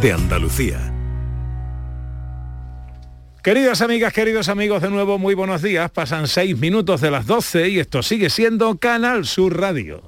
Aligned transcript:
de 0.00 0.12
Andalucía. 0.12 0.92
Queridas 3.42 3.82
amigas, 3.82 4.12
queridos 4.12 4.48
amigos, 4.48 4.82
de 4.82 4.90
nuevo 4.90 5.18
muy 5.18 5.34
buenos 5.34 5.62
días. 5.62 5.90
Pasan 5.90 6.28
seis 6.28 6.58
minutos 6.58 7.00
de 7.00 7.10
las 7.10 7.26
12 7.26 7.68
y 7.68 7.78
esto 7.78 8.02
sigue 8.02 8.30
siendo 8.30 8.78
Canal 8.78 9.26
Sur 9.26 9.60
Radio. 9.60 10.02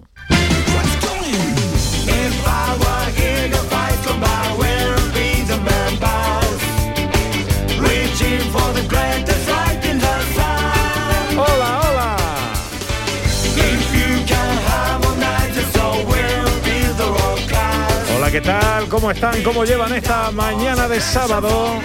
¿Qué 18.36 18.42
tal? 18.42 18.86
¿Cómo 18.90 19.10
están? 19.10 19.42
¿Cómo 19.42 19.64
llevan 19.64 19.94
esta 19.94 20.30
mañana 20.30 20.86
de 20.86 21.00
sábado? 21.00 21.80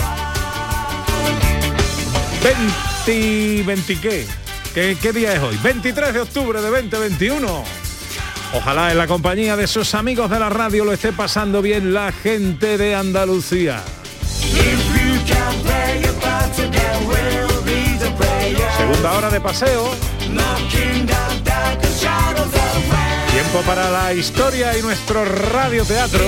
20, 3.05 3.63
20 3.63 4.01
¿qué? 4.01 4.27
¿Qué, 5.01 5.13
día 5.13 5.33
es 5.33 5.39
hoy? 5.39 5.57
23 5.63 6.13
de 6.13 6.19
octubre 6.19 6.61
de 6.61 6.69
2021. 6.69 7.63
Ojalá 8.53 8.91
en 8.91 8.97
la 8.97 9.07
compañía 9.07 9.55
de 9.55 9.65
sus 9.65 9.95
amigos 9.95 10.29
de 10.29 10.39
la 10.39 10.49
radio 10.49 10.83
lo 10.83 10.91
esté 10.91 11.13
pasando 11.13 11.61
bien 11.61 11.93
la 11.93 12.11
gente 12.11 12.77
de 12.77 12.95
Andalucía. 12.95 13.81
Segunda 18.77 19.11
hora 19.13 19.29
de 19.29 19.39
paseo. 19.39 19.95
Tiempo 23.41 23.61
para 23.65 23.89
la 23.89 24.13
historia 24.13 24.77
y 24.77 24.83
nuestro 24.83 25.25
radioteatro. 25.25 26.23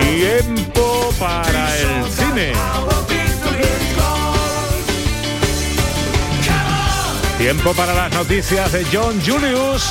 Tiempo 0.00 1.12
para 1.18 1.76
el 1.76 2.12
cine. 2.12 2.52
Tiempo 7.36 7.72
para 7.72 7.94
las 7.94 8.12
noticias 8.12 8.70
de 8.70 8.86
John 8.92 9.20
Julius. 9.26 9.82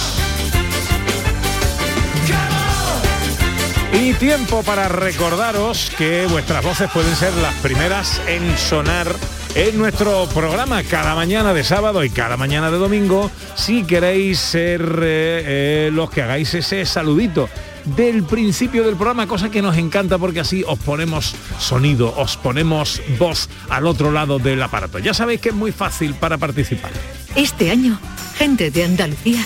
Y 3.91 4.13
tiempo 4.13 4.63
para 4.63 4.87
recordaros 4.87 5.91
que 5.97 6.25
vuestras 6.27 6.63
voces 6.63 6.89
pueden 6.89 7.15
ser 7.17 7.33
las 7.33 7.53
primeras 7.55 8.21
en 8.27 8.57
sonar 8.57 9.13
en 9.55 9.77
nuestro 9.77 10.27
programa 10.33 10.81
cada 10.83 11.15
mañana 11.15 11.53
de 11.53 11.63
sábado 11.63 12.03
y 12.03 12.09
cada 12.09 12.37
mañana 12.37 12.71
de 12.71 12.77
domingo 12.77 13.29
si 13.55 13.83
queréis 13.83 14.39
ser 14.39 14.81
eh, 14.81 15.43
eh, 15.45 15.89
los 15.93 16.09
que 16.09 16.23
hagáis 16.23 16.53
ese 16.53 16.85
saludito 16.85 17.49
del 17.85 18.23
principio 18.23 18.83
del 18.83 18.95
programa, 18.95 19.27
cosa 19.27 19.51
que 19.51 19.61
nos 19.61 19.77
encanta 19.77 20.17
porque 20.17 20.39
así 20.39 20.63
os 20.65 20.79
ponemos 20.79 21.35
sonido, 21.59 22.13
os 22.17 22.37
ponemos 22.37 23.01
voz 23.19 23.49
al 23.69 23.85
otro 23.85 24.11
lado 24.11 24.39
del 24.39 24.61
aparato. 24.63 24.99
Ya 24.99 25.13
sabéis 25.13 25.41
que 25.41 25.49
es 25.49 25.55
muy 25.55 25.71
fácil 25.71 26.15
para 26.15 26.37
participar. 26.37 26.91
Este 27.35 27.71
año, 27.71 27.99
gente 28.37 28.71
de 28.71 28.85
Andalucía 28.85 29.45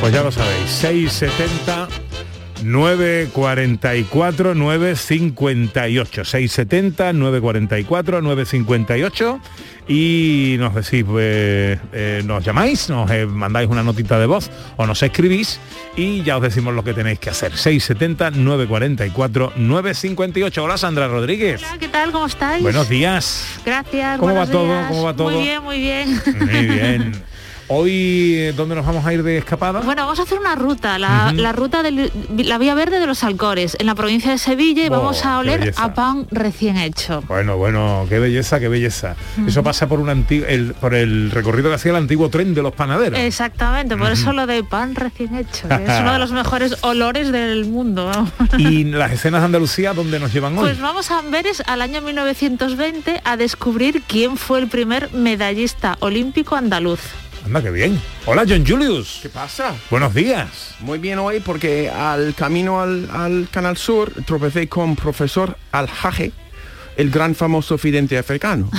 Pues 0.00 0.14
ya 0.14 0.22
lo 0.22 0.32
sabéis, 0.32 0.70
670 0.70 1.88
944 2.62 4.54
958 4.54 6.24
670 6.24 7.12
944 7.12 8.22
958 8.22 9.40
y 9.88 10.56
nos 10.58 10.74
decís 10.74 11.04
eh, 11.18 11.78
eh, 11.92 12.22
nos 12.24 12.44
llamáis 12.44 12.88
nos 12.88 13.10
eh, 13.10 13.26
mandáis 13.26 13.68
una 13.68 13.82
notita 13.82 14.18
de 14.18 14.26
voz 14.26 14.50
o 14.76 14.86
nos 14.86 15.02
escribís 15.02 15.58
y 15.96 16.22
ya 16.22 16.36
os 16.36 16.42
decimos 16.42 16.74
lo 16.74 16.84
que 16.84 16.94
tenéis 16.94 17.18
que 17.18 17.30
hacer 17.30 17.56
670 17.56 18.30
944 18.30 19.52
958 19.56 20.64
hola 20.64 20.78
Sandra 20.78 21.08
Rodríguez 21.08 21.62
Hola, 21.62 21.78
¿qué 21.78 21.88
tal? 21.88 22.12
¿Cómo 22.12 22.26
estáis? 22.26 22.62
buenos 22.62 22.88
días 22.88 23.60
Gracias. 23.64 24.18
¿Cómo 24.18 24.34
va 24.34 24.46
todo? 24.46 24.88
¿Cómo 24.88 25.02
va 25.02 25.14
todo? 25.14 25.30
Muy 25.30 25.42
bien, 25.42 25.62
muy 25.62 25.78
bien. 25.78 26.20
muy 26.40 26.66
bien 26.66 27.24
hoy 27.70 28.34
eh, 28.34 28.52
dónde 28.54 28.74
nos 28.74 28.84
vamos 28.84 29.06
a 29.06 29.14
ir 29.14 29.22
de 29.22 29.38
escapada 29.38 29.80
Bueno, 29.80 30.02
vamos 30.02 30.18
a 30.18 30.22
hacer 30.22 30.38
una 30.38 30.56
ruta, 30.56 30.98
la, 30.98 31.52
ruta 31.52 31.82
de 31.82 32.10
la 32.44 32.58
Vía 32.58 32.74
Verde 32.74 33.00
de 33.00 33.06
los 33.06 33.24
Alcores, 33.24 33.76
en 33.78 33.86
la 33.86 33.94
provincia 33.94 34.30
de 34.30 34.38
Sevilla, 34.38 34.84
y 34.84 34.90
Oh, 34.90 34.94
vamos 34.94 35.24
a 35.24 35.38
oler 35.38 35.72
a 35.76 35.94
pan 35.94 36.26
recién 36.32 36.76
hecho. 36.76 37.22
Bueno, 37.28 37.56
bueno, 37.56 38.06
qué 38.08 38.18
belleza, 38.18 38.58
qué 38.58 38.68
belleza. 38.68 39.14
Eso 39.46 39.62
pasa 39.62 39.86
por 39.88 40.00
un 40.00 40.10
el, 40.10 40.74
por 40.80 40.94
el 40.94 41.30
recorrido 41.30 41.68
que 41.68 41.76
hacía 41.76 41.92
el 41.92 41.96
antiguo 41.96 42.28
tren 42.28 42.54
de 42.54 42.62
los 42.62 42.74
panaderos. 42.74 43.18
Exactamente, 43.18 43.96
por 43.96 44.10
eso 44.10 44.32
lo 44.32 44.46
de 44.46 44.64
pan 44.64 44.96
recién 44.96 45.36
hecho, 45.36 45.68
que 45.68 45.84
es 45.84 46.00
uno 46.00 46.12
de 46.12 46.18
los 46.18 46.32
mejores 46.40 46.76
olores 46.82 47.30
del 47.30 47.66
mundo. 47.66 48.10
Y 48.58 48.84
las 48.84 49.12
escenas 49.12 49.42
de 49.42 49.46
Andalucía, 49.46 49.94
¿dónde 49.94 50.18
nos 50.18 50.32
llevan 50.32 50.58
hoy? 50.58 50.64
Pues 50.64 50.80
vamos 50.80 51.10
a 51.10 51.20
Amberes 51.20 51.62
al 51.66 51.82
año 51.82 52.00
1920 52.02 53.20
a 53.24 53.36
descubrir 53.36 54.02
quién 54.06 54.36
fue 54.36 54.58
el 54.58 54.68
primer 54.68 55.12
medallista 55.12 55.96
olímpico 56.00 56.56
andaluz. 56.56 57.00
Anda, 57.44 57.62
qué 57.62 57.70
bien. 57.70 58.00
Hola, 58.26 58.44
John 58.46 58.64
Julius. 58.66 59.20
¿Qué 59.22 59.28
pasa? 59.28 59.74
Buenos 59.90 60.14
días. 60.14 60.74
Muy 60.80 60.98
bien 60.98 61.18
hoy 61.18 61.40
porque 61.40 61.88
al 61.88 62.34
camino 62.34 62.80
al, 62.80 63.08
al 63.12 63.48
Canal 63.50 63.76
Sur 63.76 64.12
tropecé 64.26 64.68
con 64.68 64.94
profesor 64.94 65.56
Al-Haje, 65.72 66.32
el 66.96 67.10
gran 67.10 67.34
famoso 67.34 67.78
vidente 67.78 68.18
africano. 68.18 68.70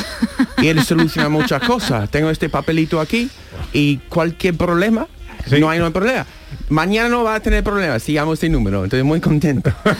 Y 0.59 0.67
él 0.67 0.83
soluciona 0.83 1.29
muchas 1.37 1.63
cosas. 1.63 2.09
Tengo 2.11 2.29
este 2.29 2.49
papelito 2.49 2.99
aquí 2.99 3.29
y 3.73 3.97
cualquier 4.09 4.55
problema, 4.55 5.07
Sí. 5.47 5.59
no 5.59 5.69
hay 5.71 5.79
no 5.79 5.85
hay 5.87 5.91
problema. 5.91 6.25
Mañana 6.69 7.09
no 7.09 7.23
va 7.23 7.33
a 7.35 7.39
tener 7.39 7.63
problemas 7.63 8.03
si 8.03 8.13
llamo 8.13 8.33
este 8.33 8.47
número, 8.47 8.83
entonces 8.83 9.03
muy 9.03 9.19
contento. 9.19 9.73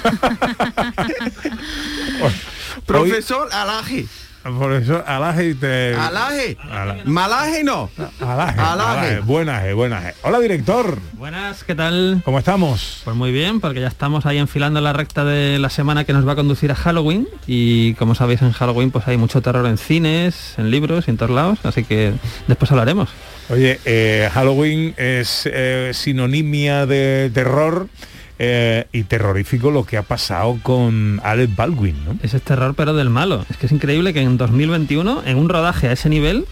profesor 2.86 3.50
Alaje. 3.52 4.06
Por 4.44 4.74
eso, 4.74 5.04
alaje 5.06 5.50
y 5.50 5.54
te... 5.54 5.94
Alaje. 5.94 6.58
Ala- 6.70 6.98
Malaje 7.06 7.64
no. 7.64 7.92
Alaje, 8.20 8.60
Alaje. 8.60 8.60
alaje. 8.60 9.20
Buenaje, 9.20 9.74
buenaje. 9.74 10.14
Hola, 10.24 10.40
director. 10.40 10.98
Buenas, 11.14 11.64
¿qué 11.64 11.76
tal? 11.76 12.22
¿Cómo 12.26 12.40
estamos? 12.40 13.02
Pues 13.04 13.16
muy 13.16 13.32
bien, 13.32 13.60
porque 13.62 13.82
ya 13.82 13.88
estamos 13.88 14.26
ahí 14.26 14.40
enfilando 14.40 14.82
la 14.82 14.94
recta 14.94 15.24
de 15.24 15.60
la 15.60 15.70
semana 15.70 16.06
que 16.06 16.14
nos 16.14 16.28
va 16.28 16.32
a 16.32 16.36
conducir 16.36 16.72
a 16.72 16.76
Halloween 16.76 17.28
y 17.46 17.94
como 17.96 18.16
sabéis 18.16 18.42
en 18.42 18.52
Halloween 18.52 18.90
pues 18.90 19.08
hay 19.08 19.18
mucho 19.18 19.42
terror 19.42 19.68
en 19.68 19.78
cines, 19.78 20.56
en 20.58 20.72
libros 20.72 21.08
y 21.08 21.12
en 21.12 21.18
todos 21.18 21.32
lados, 21.32 21.60
así 21.64 21.84
que 21.84 22.14
después 22.48 22.72
hablaremos. 22.72 23.10
Oye, 23.50 23.80
eh, 23.86 24.28
Halloween 24.34 24.96
es 24.98 25.48
eh, 25.52 25.92
sinonimia 25.94 26.86
de 26.88 27.30
terror 27.32 27.90
eh, 28.44 28.88
y 28.92 29.04
terrorífico 29.04 29.70
lo 29.70 29.84
que 29.84 29.98
ha 29.98 30.02
pasado 30.02 30.58
con 30.64 31.22
Alec 31.24 31.56
Baldwin, 31.56 31.96
¿no? 32.04 32.18
Ese 32.24 32.38
es 32.38 32.44
terror 32.44 32.74
pero 32.76 32.96
del 32.96 33.12
malo. 33.12 33.46
Es 33.52 33.58
que 33.58 33.68
es 33.68 33.72
increíble 33.72 34.16
que 34.16 34.22
en 34.22 34.36
2021, 34.36 35.22
en 35.28 35.38
un 35.38 35.48
rodaje 35.48 35.90
a 35.90 35.92
ese 35.92 36.10
nivel, 36.10 36.48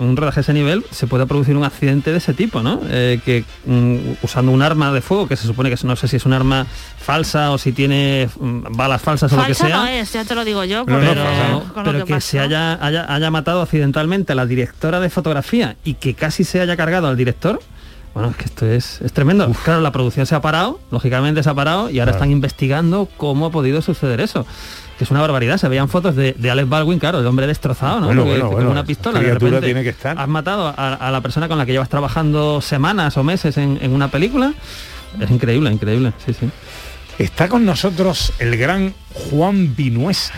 un 0.00 0.18
rodaje 0.18 0.40
a 0.40 0.42
ese 0.42 0.52
nivel, 0.52 0.84
se 0.90 1.06
pueda 1.06 1.24
producir 1.24 1.56
un 1.56 1.64
accidente 1.64 2.12
de 2.12 2.18
ese 2.18 2.34
tipo, 2.34 2.62
¿no? 2.62 2.82
Eh, 2.90 3.20
que 3.24 3.44
mm, 3.64 4.16
usando 4.22 4.52
un 4.52 4.60
arma 4.60 4.92
de 4.92 5.00
fuego, 5.00 5.28
que 5.28 5.36
se 5.36 5.46
supone 5.46 5.74
que 5.74 5.82
no 5.82 5.96
sé 5.96 6.08
si 6.08 6.16
es 6.16 6.26
un 6.26 6.34
arma 6.34 6.66
falsa 6.98 7.52
o 7.52 7.56
si 7.56 7.72
tiene 7.72 8.28
mm, 8.38 8.76
balas 8.76 9.00
falsas 9.00 9.32
o 9.32 9.36
lo 9.36 9.46
que 9.46 9.54
Falsa 9.54 9.66
sea. 9.66 9.76
no 9.78 9.86
es, 9.86 10.12
ya 10.12 10.26
te 10.26 10.34
lo 10.34 10.44
digo 10.44 10.64
yo, 10.64 10.84
no. 10.84 11.72
pero 11.82 12.04
que, 12.04 12.12
pasó. 12.16 12.32
se 12.32 12.40
haya, 12.40 12.84
haya, 12.84 13.10
haya 13.10 13.30
matado 13.30 13.62
accidentalmente 13.62 14.32
a 14.32 14.34
la 14.34 14.44
directora 14.44 15.00
de 15.00 15.08
fotografía 15.08 15.76
y 15.84 15.94
que 15.94 16.12
casi 16.12 16.44
se 16.44 16.60
haya 16.60 16.76
cargado 16.76 17.08
al 17.08 17.16
director, 17.16 17.60
bueno, 18.14 18.30
es 18.30 18.36
que 18.36 18.44
esto 18.44 18.66
es, 18.66 19.00
es 19.00 19.12
tremendo. 19.12 19.50
Claro, 19.64 19.80
la 19.80 19.92
producción 19.92 20.26
se 20.26 20.34
ha 20.34 20.40
parado, 20.40 20.80
lógicamente 20.90 21.42
se 21.42 21.50
ha 21.50 21.54
parado, 21.54 21.90
y 21.90 21.98
ahora 22.00 22.12
Claro. 22.12 22.24
están 22.24 22.30
investigando 22.32 23.08
cómo 23.16 23.46
ha 23.46 23.50
podido 23.50 23.80
suceder 23.82 24.20
eso. 24.20 24.46
que 24.98 25.04
es 25.04 25.10
una 25.10 25.20
barbaridad. 25.22 25.56
Se 25.56 25.66
veían 25.68 25.88
fotos 25.88 26.14
de, 26.14 26.34
de 26.36 26.50
Alex 26.50 26.68
Baldwin, 26.68 26.98
claro, 26.98 27.20
el 27.20 27.26
hombre 27.26 27.46
destrozado, 27.46 28.00
¿no? 28.00 28.06
Bueno, 28.06 28.22
Porque 28.24 28.38
bueno, 28.38 28.50
con 28.56 28.66
una 28.66 28.84
pistola. 28.84 29.18
de 29.20 29.32
repente 29.32 29.60
tiene 29.62 29.82
que 29.82 29.88
estar. 29.88 30.18
Has 30.18 30.28
matado 30.28 30.66
a, 30.76 30.94
a 30.94 31.10
la 31.10 31.20
persona 31.22 31.48
con 31.48 31.56
la 31.56 31.64
que 31.64 31.72
llevas 31.72 31.88
trabajando 31.88 32.60
semanas 32.60 33.16
o 33.16 33.22
meses 33.24 33.56
en, 33.56 33.78
en 33.80 33.92
una 33.94 34.08
película. 34.08 34.52
Es 35.18 35.30
increíble, 35.30 35.70
increíble, 35.72 36.12
sí, 36.26 36.34
sí. 36.34 36.50
Está 37.18 37.48
con 37.48 37.64
nosotros 37.64 38.32
el 38.38 38.56
gran 38.58 38.92
Juan 39.30 39.74
Vinuesa. 39.74 40.34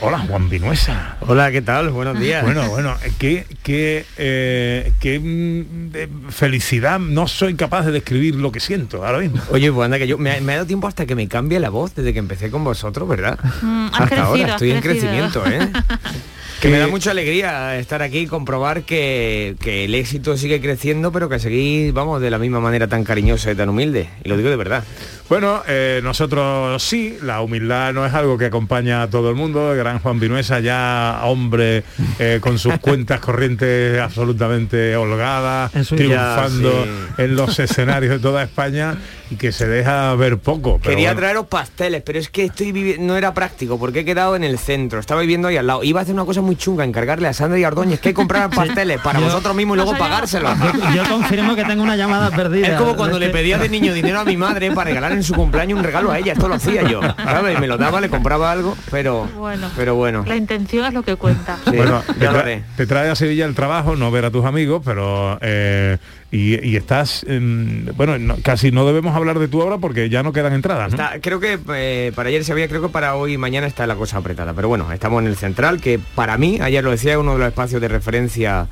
Hola, 0.00 0.18
Juan 0.18 0.50
Vinuesa. 0.50 1.16
Hola, 1.20 1.50
¿qué 1.50 1.62
tal? 1.62 1.88
Buenos 1.90 2.18
días. 2.20 2.44
Bueno, 2.44 2.68
bueno, 2.68 2.94
qué, 3.18 3.46
qué, 3.62 4.04
eh, 4.18 4.92
qué 5.00 5.18
mm, 5.18 6.30
felicidad. 6.30 6.98
No 6.98 7.26
soy 7.26 7.54
capaz 7.54 7.86
de 7.86 7.92
describir 7.92 8.34
lo 8.34 8.52
que 8.52 8.60
siento 8.60 9.04
ahora 9.06 9.18
mismo. 9.18 9.40
Oye, 9.50 9.72
pues 9.72 9.84
anda 9.86 9.98
que 9.98 10.06
yo 10.06 10.18
me, 10.18 10.32
ha- 10.32 10.40
me 10.40 10.52
ha 10.52 10.56
dado 10.56 10.66
tiempo 10.66 10.88
hasta 10.88 11.06
que 11.06 11.14
me 11.14 11.26
cambie 11.28 11.58
la 11.58 11.70
voz 11.70 11.94
desde 11.94 12.12
que 12.12 12.18
empecé 12.18 12.50
con 12.50 12.64
vosotros, 12.64 13.08
¿verdad? 13.08 13.38
Mm, 13.62 13.86
has 13.86 13.92
hasta 13.92 14.06
crecido, 14.06 14.26
ahora 14.26 14.46
estoy 14.52 14.70
en 14.72 14.80
crecimiento, 14.82 15.46
¿eh? 15.46 15.70
Que 16.60 16.68
me 16.68 16.78
da 16.78 16.86
mucha 16.88 17.10
alegría 17.10 17.76
estar 17.78 18.00
aquí 18.02 18.20
y 18.20 18.26
comprobar 18.26 18.82
que, 18.84 19.54
que 19.60 19.84
el 19.84 19.94
éxito 19.94 20.36
sigue 20.36 20.60
creciendo, 20.60 21.12
pero 21.12 21.28
que 21.28 21.38
seguís, 21.38 21.92
vamos, 21.92 22.20
de 22.22 22.30
la 22.30 22.38
misma 22.38 22.60
manera 22.60 22.88
tan 22.88 23.04
cariñosa 23.04 23.52
y 23.52 23.54
tan 23.54 23.68
humilde. 23.68 24.08
Y 24.24 24.28
lo 24.28 24.36
digo 24.36 24.48
de 24.48 24.56
verdad. 24.56 24.82
Bueno, 25.28 25.62
eh, 25.66 26.00
nosotros 26.02 26.82
sí, 26.82 27.16
la 27.22 27.40
humildad 27.42 27.92
no 27.92 28.04
es 28.06 28.12
algo 28.14 28.38
que 28.38 28.46
acompaña 28.46 29.02
a 29.02 29.10
todo 29.10 29.30
el 29.30 29.36
mundo. 29.36 29.72
El 29.72 29.78
gran 29.78 29.98
Juan 29.98 30.20
Vinuesa, 30.20 30.60
ya 30.60 31.20
hombre 31.24 31.82
eh, 32.18 32.38
con 32.40 32.58
sus 32.58 32.78
cuentas 32.80 33.20
corrientes 33.20 33.98
absolutamente 34.00 34.96
holgadas, 34.96 35.74
En 35.74 35.84
su- 35.84 35.96
triunfando 35.96 36.86
Ya, 37.18 37.24
en 37.24 37.36
los 37.36 37.58
escenarios 37.58 38.12
de 38.12 38.18
toda 38.20 38.42
España 38.42 38.96
y 39.30 39.36
que 39.36 39.52
se 39.52 39.66
deja 39.66 40.14
ver 40.14 40.38
poco. 40.38 40.78
Pero 40.82 40.90
Quería 40.90 41.08
bueno. 41.10 41.20
traeros 41.20 41.46
pasteles, 41.46 42.02
pero 42.04 42.18
es 42.18 42.28
que 42.28 42.44
estoy 42.44 42.96
no 42.98 43.16
era 43.16 43.32
práctico 43.34 43.78
porque 43.78 44.00
he 44.00 44.04
quedado 44.04 44.36
en 44.36 44.44
el 44.44 44.58
centro, 44.58 45.00
estaba 45.00 45.20
viviendo 45.22 45.48
ahí 45.48 45.56
al 45.56 45.66
lado. 45.66 45.82
Iba 45.84 46.00
a 46.00 46.02
hacer 46.02 46.14
una 46.14 46.24
cosa 46.26 46.42
muy 46.44 46.56
chunga, 46.56 46.84
encargarle 46.84 47.26
a 47.28 47.32
Sandra 47.32 47.58
y 47.58 47.64
Ordóñez 47.64 47.98
que 48.00 48.14
compraran 48.14 48.50
pasteles 48.54 49.00
para 49.00 49.18
Yo- 49.18 49.24
vosotros 49.26 49.54
mismos 49.56 49.76
y 49.76 49.80
luego 49.82 49.96
pagárselos. 49.98 50.52
Yo, 50.58 50.94
yo 50.94 51.08
confirmo 51.08 51.56
que 51.56 51.64
tengo 51.64 51.82
una 51.82 51.96
llamada 51.96 52.30
perdida. 52.30 52.68
Es 52.68 52.74
como 52.74 52.94
cuando 52.96 53.18
le 53.18 53.30
pedía 53.30 53.58
de 53.58 53.68
niño 53.68 53.92
dinero 53.94 54.20
a 54.20 54.24
mi 54.24 54.36
madre 54.36 54.70
para 54.72 54.90
regalar 54.90 55.12
en 55.12 55.22
su 55.22 55.34
cumpleaños 55.34 55.78
un 55.78 55.84
regalo 55.84 56.10
a 56.12 56.18
ella, 56.18 56.32
esto 56.34 56.48
lo 56.48 56.54
hacía 56.54 56.82
yo, 56.82 57.00
¿sabes? 57.02 57.58
Me 57.58 57.66
lo 57.66 57.76
daba, 57.78 58.00
le 58.00 58.08
compraba 58.08 58.52
algo, 58.52 58.76
pero 58.90 59.26
Bueno. 59.36 59.68
pero 59.76 59.94
bueno. 59.94 60.24
La 60.26 60.36
intención 60.36 60.84
es 60.86 60.92
lo 60.94 61.02
que 61.02 61.16
cuenta. 61.16 61.56
Sí, 61.64 61.76
Bueno, 61.76 62.02
te, 62.06 62.20
ya 62.24 62.30
lo 62.32 62.38
tra- 62.38 62.42
haré. 62.42 62.64
te 62.76 62.86
trae 62.86 63.10
a 63.10 63.14
Sevilla 63.16 63.44
el 63.46 63.54
trabajo, 63.54 63.96
no 63.96 64.10
ver 64.10 64.24
a 64.26 64.30
tus 64.30 64.44
amigos, 64.44 64.82
pero 64.84 65.38
eh, 65.40 65.98
y, 66.36 66.76
estás, 66.76 67.24
en- 67.28 67.90
bueno, 67.96 68.18
no- 68.18 68.36
casi 68.42 68.72
no 68.72 68.84
debemos 68.86 69.14
hablar 69.14 69.38
de 69.38 69.48
tu 69.48 69.60
obra 69.60 69.78
porque 69.78 70.08
ya 70.08 70.22
no 70.22 70.32
quedan 70.32 70.52
entradas. 70.52 70.94
creo 71.20 71.38
que 71.40 71.58
eh, 71.74 72.12
para 72.14 72.28
ayer 72.28 72.44
se 72.44 72.52
había, 72.52 72.66
creo 72.68 72.82
que 72.82 72.88
para 72.88 73.14
hoy 73.14 73.34
y 73.34 73.38
mañana 73.38 73.66
está 73.66 73.86
la 73.86 73.94
cosa 73.94 74.18
apretada. 74.18 74.52
Pero 74.54 74.68
bueno, 74.68 74.90
estamos 74.92 75.22
en 75.22 75.28
el 75.28 75.36
central, 75.36 75.80
que 75.80 76.00
para 76.14 76.36
mí, 76.38 76.58
ayer 76.60 76.82
lo 76.82 76.90
decía, 76.90 77.12
es 77.12 77.18
uno 77.18 77.32
de 77.34 77.38
los 77.38 77.48
espacios 77.48 77.80
de 77.80 77.88
referencia 77.88 78.66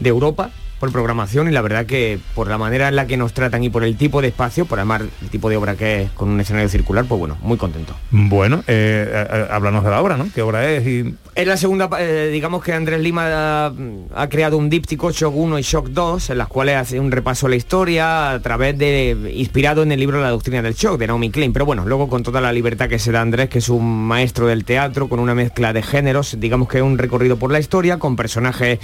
de 0.00 0.08
Europa 0.08 0.50
por 0.82 0.90
programación 0.90 1.48
y 1.48 1.52
la 1.52 1.62
verdad 1.62 1.86
que 1.86 2.18
por 2.34 2.48
la 2.48 2.58
manera 2.58 2.88
en 2.88 2.96
la 2.96 3.06
que 3.06 3.16
nos 3.16 3.32
tratan 3.32 3.62
y 3.62 3.70
por 3.70 3.84
el 3.84 3.96
tipo 3.96 4.20
de 4.20 4.26
espacio, 4.26 4.64
por 4.64 4.80
además 4.80 5.02
el 5.22 5.28
tipo 5.28 5.48
de 5.48 5.56
obra 5.56 5.76
que 5.76 6.02
es 6.02 6.10
con 6.10 6.28
un 6.28 6.40
escenario 6.40 6.68
circular, 6.68 7.04
pues 7.04 7.20
bueno, 7.20 7.38
muy 7.40 7.56
contento. 7.56 7.94
Bueno, 8.10 8.64
eh, 8.66 9.08
eh, 9.08 9.26
eh, 9.30 9.46
háblanos 9.48 9.84
de 9.84 9.90
la 9.90 10.02
obra, 10.02 10.16
¿no? 10.16 10.26
¿Qué 10.34 10.42
obra 10.42 10.68
es? 10.68 10.84
Y... 10.84 11.14
Es 11.36 11.46
la 11.46 11.56
segunda, 11.56 11.88
eh, 12.00 12.30
digamos 12.32 12.64
que 12.64 12.72
Andrés 12.72 13.00
Lima 13.00 13.28
ha, 13.28 13.72
ha 14.16 14.28
creado 14.28 14.58
un 14.58 14.68
díptico 14.68 15.12
Shock 15.12 15.36
1 15.36 15.60
y 15.60 15.62
Shock 15.62 15.90
2, 15.90 16.30
en 16.30 16.38
las 16.38 16.48
cuales 16.48 16.74
hace 16.74 16.98
un 16.98 17.12
repaso 17.12 17.46
a 17.46 17.50
la 17.50 17.54
historia 17.54 18.32
a 18.32 18.40
través 18.40 18.76
de, 18.76 19.32
inspirado 19.36 19.84
en 19.84 19.92
el 19.92 20.00
libro 20.00 20.20
La 20.20 20.30
doctrina 20.30 20.62
del 20.62 20.74
shock 20.74 20.98
de 20.98 21.06
Naomi 21.06 21.30
Klein, 21.30 21.52
pero 21.52 21.64
bueno, 21.64 21.84
luego 21.86 22.08
con 22.08 22.24
toda 22.24 22.40
la 22.40 22.52
libertad 22.52 22.88
que 22.88 22.98
se 22.98 23.12
da 23.12 23.20
Andrés, 23.20 23.48
que 23.50 23.60
es 23.60 23.68
un 23.68 24.08
maestro 24.08 24.48
del 24.48 24.64
teatro, 24.64 25.08
con 25.08 25.20
una 25.20 25.36
mezcla 25.36 25.72
de 25.72 25.84
géneros, 25.84 26.40
digamos 26.40 26.66
que 26.66 26.78
es 26.78 26.82
un 26.82 26.98
recorrido 26.98 27.36
por 27.36 27.52
la 27.52 27.60
historia, 27.60 28.00
con 28.00 28.16
personajes 28.16 28.80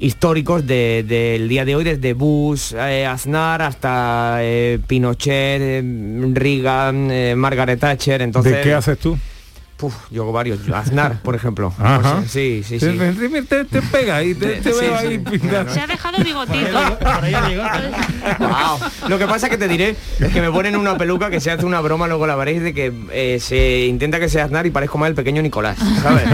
históricos 0.00 0.66
de- 0.66 1.04
del 1.06 1.48
día 1.48 1.64
de 1.64 1.76
hoy, 1.76 1.84
desde 1.84 2.14
Bush, 2.14 2.72
eh, 2.74 3.06
Aznar 3.06 3.62
hasta 3.62 4.38
eh, 4.40 4.78
Pinochet, 4.86 5.60
eh, 5.60 5.82
Reagan, 6.32 7.10
eh, 7.10 7.34
Margaret 7.36 7.78
Thatcher, 7.78 8.22
entonces... 8.22 8.52
¿De 8.56 8.62
qué 8.62 8.74
haces 8.74 8.98
tú? 8.98 9.16
Puf, 9.80 9.94
yo 10.10 10.22
hago 10.22 10.32
varios. 10.32 10.60
Aznar, 10.68 11.22
por 11.22 11.34
ejemplo. 11.34 11.72
Ajá. 11.78 12.16
Pues, 12.18 12.30
sí, 12.30 12.62
sí, 12.66 12.78
sí. 12.78 12.86
Te, 12.98 13.12
te- 13.12 13.42
te- 13.42 13.64
te 13.64 13.82
pega 13.82 14.22
y 14.22 14.34
te, 14.34 14.56
te 14.60 14.72
Sí, 14.74 14.78
veo 14.80 14.98
sí. 15.00 15.06
ahí 15.06 15.18
pintando. 15.18 15.72
Se 15.72 15.80
ha 15.80 15.86
dejado 15.86 16.22
bigotito. 16.22 16.78
Wow. 18.38 18.78
Lo 19.08 19.18
que 19.18 19.26
pasa 19.26 19.48
que 19.48 19.56
te 19.56 19.68
diré 19.68 19.96
que 20.32 20.40
me 20.40 20.50
ponen 20.50 20.76
una 20.76 20.96
peluca 20.98 21.30
que 21.30 21.40
se 21.40 21.50
hace 21.50 21.64
una 21.64 21.80
broma, 21.80 22.06
luego 22.08 22.26
la 22.26 22.36
veréis, 22.36 22.62
de 22.62 22.74
que 22.74 22.92
eh, 23.12 23.38
se 23.40 23.86
intenta 23.86 24.20
que 24.20 24.28
sea 24.28 24.44
Aznar 24.44 24.66
y 24.66 24.70
parezco 24.70 24.98
más 24.98 25.08
el 25.08 25.14
pequeño 25.14 25.42
Nicolás, 25.42 25.78
¿sabes? 26.02 26.24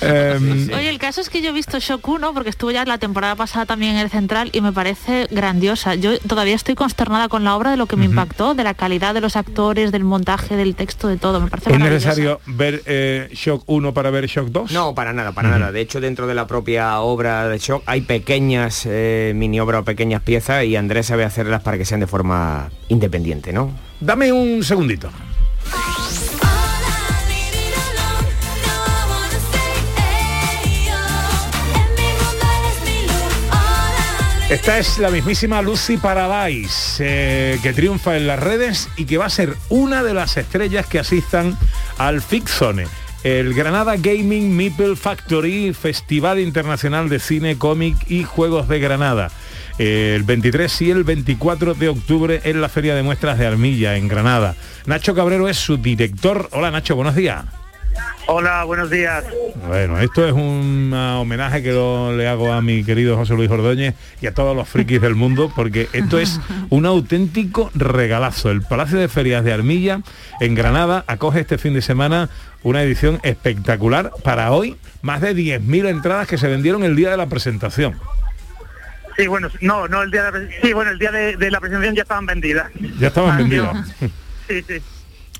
Em, 0.00 0.68
Oye, 0.74 0.88
el 0.88 0.98
caso 0.98 1.20
es 1.20 1.30
que 1.30 1.40
yo 1.42 1.50
he 1.50 1.52
visto 1.52 1.78
Shock 1.78 2.06
1 2.06 2.34
porque 2.34 2.50
estuve 2.50 2.74
ya 2.74 2.84
la 2.84 2.98
temporada 2.98 3.34
pasada 3.34 3.66
también 3.66 3.92
en 3.92 3.98
el 3.98 4.10
Central 4.10 4.50
y 4.52 4.60
me 4.60 4.72
parece 4.72 5.26
grandiosa. 5.30 5.94
Yo 5.94 6.18
todavía 6.20 6.54
estoy 6.54 6.74
consternada 6.74 7.28
con 7.28 7.44
la 7.44 7.56
obra 7.56 7.70
de 7.70 7.76
lo 7.76 7.86
que 7.86 7.96
me 7.96 8.04
impactó, 8.04 8.54
de 8.54 8.64
la 8.64 8.74
calidad 8.74 9.14
de 9.14 9.20
los 9.20 9.36
actores, 9.36 9.92
del 9.92 10.04
montaje, 10.04 10.56
del 10.56 10.74
texto, 10.74 11.08
de 11.08 11.16
todo. 11.16 11.40
Me 11.40 11.48
parece 11.48 11.70
¿Es 11.72 11.78
maravillosa. 11.78 12.10
Necesario 12.16 12.40
ver 12.46 12.82
eh, 12.86 13.28
Shock 13.32 13.64
1 13.66 13.94
para 13.94 14.10
ver 14.10 14.26
Shock 14.26 14.48
2? 14.48 14.72
No, 14.72 14.94
para 14.94 15.12
nada, 15.12 15.32
para 15.32 15.48
nada. 15.48 15.72
De 15.72 15.80
hecho, 15.80 16.00
dentro 16.00 16.26
de 16.26 16.34
la 16.34 16.46
propia 16.46 17.00
obra 17.00 17.48
de 17.48 17.58
Shock 17.58 17.82
hay 17.86 18.02
pequeñas 18.02 18.86
eh, 18.86 19.32
mini 19.34 19.60
obras 19.60 19.82
o 19.82 19.84
pequeñas 19.84 20.22
piezas 20.22 20.64
y 20.64 20.76
Andrés 20.76 21.06
sabe 21.06 21.24
hacerlas 21.24 21.62
para 21.62 21.78
que 21.78 21.84
sean 21.84 22.00
de 22.00 22.06
forma 22.06 22.70
independiente, 22.88 23.52
¿no? 23.52 23.70
Dame 24.00 24.32
un 24.32 24.62
segundito. 24.62 25.10
Esta 34.48 34.78
es 34.78 35.00
la 35.00 35.10
mismísima 35.10 35.60
Lucy 35.60 35.96
Paradise, 35.96 36.98
eh, 37.00 37.58
que 37.64 37.72
triunfa 37.72 38.16
en 38.16 38.28
las 38.28 38.38
redes 38.38 38.88
y 38.96 39.04
que 39.04 39.18
va 39.18 39.26
a 39.26 39.30
ser 39.30 39.56
una 39.70 40.04
de 40.04 40.14
las 40.14 40.36
estrellas 40.36 40.86
que 40.86 41.00
asistan 41.00 41.58
al 41.98 42.22
Fixone, 42.22 42.86
el 43.24 43.54
Granada 43.54 43.96
Gaming 43.96 44.56
Meeple 44.56 44.94
Factory, 44.94 45.72
Festival 45.72 46.38
Internacional 46.38 47.08
de 47.08 47.18
Cine, 47.18 47.58
Cómic 47.58 47.96
y 48.08 48.22
Juegos 48.22 48.68
de 48.68 48.78
Granada. 48.78 49.32
Eh, 49.80 50.14
el 50.14 50.22
23 50.22 50.80
y 50.82 50.90
el 50.92 51.02
24 51.02 51.74
de 51.74 51.88
octubre 51.88 52.40
en 52.44 52.60
la 52.60 52.68
Feria 52.68 52.94
de 52.94 53.02
Muestras 53.02 53.40
de 53.40 53.48
Armilla, 53.48 53.96
en 53.96 54.06
Granada. 54.06 54.54
Nacho 54.86 55.16
Cabrero 55.16 55.48
es 55.48 55.56
su 55.56 55.76
director. 55.76 56.48
Hola 56.52 56.70
Nacho, 56.70 56.94
buenos 56.94 57.16
días. 57.16 57.44
Hola, 58.28 58.64
buenos 58.64 58.90
días. 58.90 59.24
Bueno, 59.68 60.00
esto 60.00 60.26
es 60.26 60.32
un 60.32 60.90
ah, 60.94 61.20
homenaje 61.20 61.62
que 61.62 61.70
lo- 61.72 62.16
le 62.16 62.26
hago 62.26 62.52
a 62.52 62.60
mi 62.60 62.82
querido 62.82 63.16
José 63.16 63.34
Luis 63.34 63.48
Ordóñez 63.50 63.94
y 64.20 64.26
a 64.26 64.34
todos 64.34 64.56
los 64.56 64.68
frikis 64.68 65.00
del 65.00 65.14
mundo, 65.14 65.52
porque 65.54 65.88
esto 65.92 66.18
es 66.18 66.40
un 66.68 66.86
auténtico 66.86 67.70
regalazo. 67.74 68.50
El 68.50 68.62
Palacio 68.62 68.98
de 68.98 69.06
Ferias 69.08 69.44
de 69.44 69.52
Armilla, 69.52 70.00
en 70.40 70.54
Granada, 70.56 71.04
acoge 71.06 71.40
este 71.40 71.56
fin 71.56 71.72
de 71.74 71.82
semana 71.82 72.28
una 72.64 72.82
edición 72.82 73.20
espectacular 73.22 74.10
para 74.24 74.50
hoy, 74.50 74.76
más 75.02 75.20
de 75.20 75.32
10.000 75.34 75.86
entradas 75.88 76.26
que 76.26 76.36
se 76.36 76.48
vendieron 76.48 76.82
el 76.82 76.96
día 76.96 77.10
de 77.12 77.16
la 77.16 77.26
presentación. 77.28 77.94
Sí, 79.16 79.28
bueno, 79.28 79.48
no, 79.60 79.86
no 79.86 80.02
el 80.02 80.10
día 80.10 80.30
de 80.30 80.40
la, 80.46 80.48
sí, 80.62 80.72
bueno, 80.72 80.90
el 80.90 80.98
día 80.98 81.12
de, 81.12 81.36
de 81.36 81.50
la 81.50 81.60
presentación 81.60 81.94
ya 81.94 82.02
estaban 82.02 82.26
vendidas. 82.26 82.70
Ya 82.98 83.06
estaban 83.06 83.30
Ah, 83.34 83.36
vendidas. 83.38 83.76
Sí, 84.48 84.62
sí. 84.66 84.74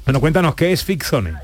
Bueno, 0.05 0.21
cuéntanos, 0.21 0.55
¿qué 0.55 0.73
es 0.73 0.85
Fixone? 0.85 1.35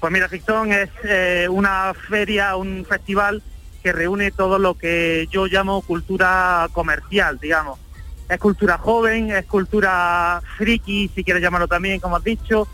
Pues 0.00 0.12
mira, 0.14 0.28
Ficción 0.28 0.72
es 0.72 0.88
eh, 1.04 1.46
una 1.50 1.92
feria, 2.08 2.56
un 2.56 2.86
festival 2.88 3.42
que 3.82 3.92
reúne 3.92 4.30
todo 4.30 4.58
lo 4.58 4.74
que 4.74 5.28
yo 5.30 5.46
llamo 5.46 5.82
cultura 5.82 6.68
comercial, 6.72 7.38
digamos. 7.38 7.78
Es 8.26 8.38
cultura 8.38 8.78
joven, 8.78 9.30
es 9.30 9.44
cultura 9.44 10.42
friki, 10.56 11.10
si 11.14 11.22
quieres 11.22 11.42
llamarlo 11.42 11.68
también, 11.68 12.00
como 12.00 12.16
has 12.16 12.24
dicho. 12.24 12.66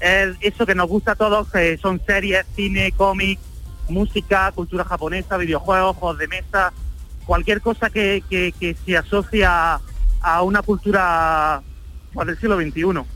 Es 0.00 0.36
eso 0.40 0.66
que 0.66 0.74
nos 0.74 0.88
gusta 0.88 1.12
a 1.12 1.16
todos, 1.16 1.48
que 1.52 1.78
son 1.78 2.00
series, 2.04 2.44
cine, 2.56 2.90
cómic, 2.90 3.38
música, 3.88 4.50
cultura 4.50 4.84
japonesa, 4.84 5.36
videojuegos, 5.36 5.96
juegos 5.96 6.18
de 6.18 6.26
mesa, 6.26 6.72
cualquier 7.24 7.60
cosa 7.60 7.90
que, 7.90 8.74
se 8.84 8.96
asocia 8.96 9.80
a 10.20 10.42
una 10.42 10.62
cultura 10.62 11.62
pues, 12.12 12.26
del 12.26 12.38
siglo 12.38 12.60
XXI. 12.60 13.08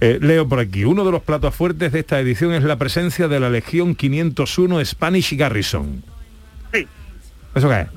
Eh, 0.00 0.18
leo 0.20 0.48
por 0.48 0.58
aquí, 0.58 0.84
uno 0.84 1.04
de 1.04 1.12
los 1.12 1.22
platos 1.22 1.54
fuertes 1.54 1.92
de 1.92 2.00
esta 2.00 2.18
edición 2.18 2.52
es 2.52 2.64
la 2.64 2.76
presencia 2.76 3.28
de 3.28 3.38
la 3.38 3.50
Legión 3.50 3.94
501 3.94 4.84
Spanish 4.84 5.36
Garrison. 5.36 6.02
Sí. 6.72 6.86
¿Eso 7.54 7.68
qué 7.68 7.80
es? 7.82 7.88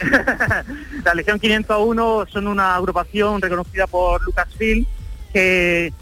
la 1.04 1.14
Legión 1.14 1.38
501 1.38 2.26
son 2.30 2.46
una 2.48 2.76
agrupación 2.76 3.40
reconocida 3.40 3.86
por 3.86 4.22
Lucasfilm 4.24 4.84
que, 5.32 5.92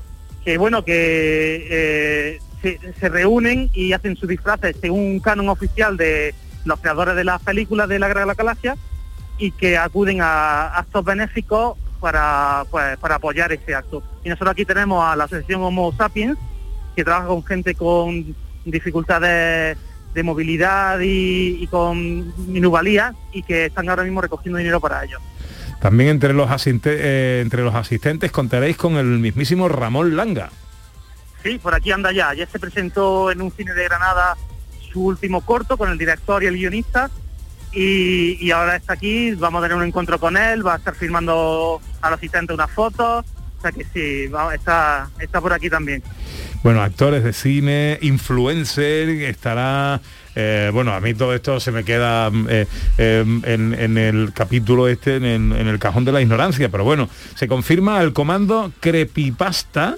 que 0.44 0.59
bueno, 0.59 0.85
que 0.85 1.66
eh, 1.71 2.38
se, 2.62 2.78
se 2.99 3.09
reúnen 3.09 3.71
y 3.73 3.92
hacen 3.92 4.16
sus 4.16 4.28
disfraces 4.28 4.76
según 4.80 5.00
un 5.00 5.21
canon 5.21 5.49
oficial 5.49 5.97
de 5.97 6.35
los 6.64 6.80
creadores 6.80 7.14
de 7.14 7.25
las 7.25 7.42
películas 7.42 7.88
de 7.88 7.99
la 7.99 8.09
Guerra 8.09 8.21
de 8.21 8.26
la 8.26 8.35
Galaxia 8.35 8.76
y 9.38 9.50
que 9.52 9.76
acuden 9.76 10.21
a 10.21 10.68
actos 10.78 11.04
benéficos 11.04 11.76
para, 12.04 12.64
pues, 12.70 12.99
para 12.99 13.14
apoyar 13.14 13.50
ese 13.50 13.75
acto. 13.75 14.02
Y 14.23 14.28
nosotros 14.28 14.52
aquí 14.52 14.66
tenemos 14.66 15.02
a 15.02 15.16
la 15.16 15.25
Asociación 15.25 15.62
Homo 15.62 15.90
Sapiens, 15.96 16.37
que 16.94 17.02
trabaja 17.02 17.28
con 17.28 17.42
gente 17.42 17.75
con 17.75 18.37
dificultades 18.66 19.78
de 20.12 20.23
movilidad 20.23 21.00
y, 21.00 21.56
y 21.62 21.66
con 21.66 21.96
minuvalía 22.52 23.14
y 23.32 23.42
que 23.42 23.64
están 23.66 23.88
ahora 23.88 24.02
mismo 24.04 24.20
recogiendo 24.20 24.58
dinero 24.58 24.80
para 24.80 25.02
ello. 25.02 25.18
También 25.80 26.11
entre 26.11 26.34
los, 26.34 26.50
asiste- 26.50 26.94
eh, 26.94 27.40
entre 27.42 27.62
los 27.62 27.75
asistentes 27.75 28.30
contaréis 28.30 28.76
con 28.76 28.96
el 28.96 29.06
mismísimo 29.06 29.66
Ramón 29.68 30.14
Langa. 30.14 30.50
Sí, 31.42 31.58
por 31.58 31.75
aquí 31.75 31.90
anda 31.90 32.12
ya. 32.12 32.28
Ayer 32.28 32.46
se 32.52 32.58
presentó 32.58 33.30
en 33.30 33.40
un 33.40 33.50
cine 33.50 33.73
de 33.73 33.84
Granada 33.84 34.37
su 34.92 35.06
último 35.06 35.40
corto 35.40 35.78
con 35.78 35.90
el 35.90 35.96
director 35.96 36.42
y 36.42 36.46
el 36.49 36.54
guionista 36.56 37.11
y, 37.75 38.50
ahora 38.50 38.76
está 38.76 38.95
aquí, 38.95 39.35
vamos 39.35 39.61
a 39.61 39.64
tener 39.66 39.76
un 39.76 39.85
encuentro 39.85 40.19
con 40.19 40.37
él, 40.37 40.66
va 40.66 40.75
a 40.75 40.76
estar 40.76 40.95
filmando 40.95 41.81
al 42.00 42.14
asistente 42.14 42.52
unas 42.52 42.71
fotos, 42.71 43.25
o 43.59 43.61
sea 43.62 43.73
que 43.73 43.85
sí, 43.85 44.31
está, 44.54 45.11
está 45.19 45.40
por 45.40 45.52
aquí 45.52 45.69
también. 45.69 46.02
Bueno, 46.62 46.83
actores 46.83 47.25
de 47.25 47.33
cine, 47.33 47.99
influencer, 48.02 49.09
estará... 49.09 50.00
eh, 50.35 50.71
bueno, 50.73 50.95
a 50.95 51.00
mí 51.00 51.14
todo 51.14 51.35
esto 51.35 51.61
se 51.61 51.73
me 51.73 51.85
queda 51.85 52.31
mm, 52.31 52.47
eh, 52.49 52.66
eh, 52.99 53.25
en, 53.45 53.99
el 53.99 54.33
capítulo 54.33 54.88
este, 54.88 55.16
en 55.16 55.25
en 55.25 55.69
el 55.69 55.78
cajón 55.78 56.04
de 56.04 56.12
la 56.12 56.23
ignorancia, 56.23 56.71
pero 56.71 56.85
bueno, 56.85 57.09
se 57.35 57.49
confirma 57.49 58.00
el 58.00 58.12
comando 58.12 58.73
Creepypasta, 58.81 59.97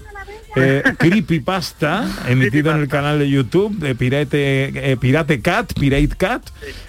eh, 0.57 0.83
Creepypasta, 0.99 2.09
emitido 2.29 2.73
en 2.73 2.79
el 2.81 2.89
canal 2.89 3.19
de 3.19 3.29
YouTube 3.31 3.77
de 3.79 3.95
Pirate, 3.95 4.91
eh, 4.93 4.97
Pirate 4.97 5.41
Cat, 5.41 5.73
Pirate 5.79 6.09
Cat, 6.17 6.43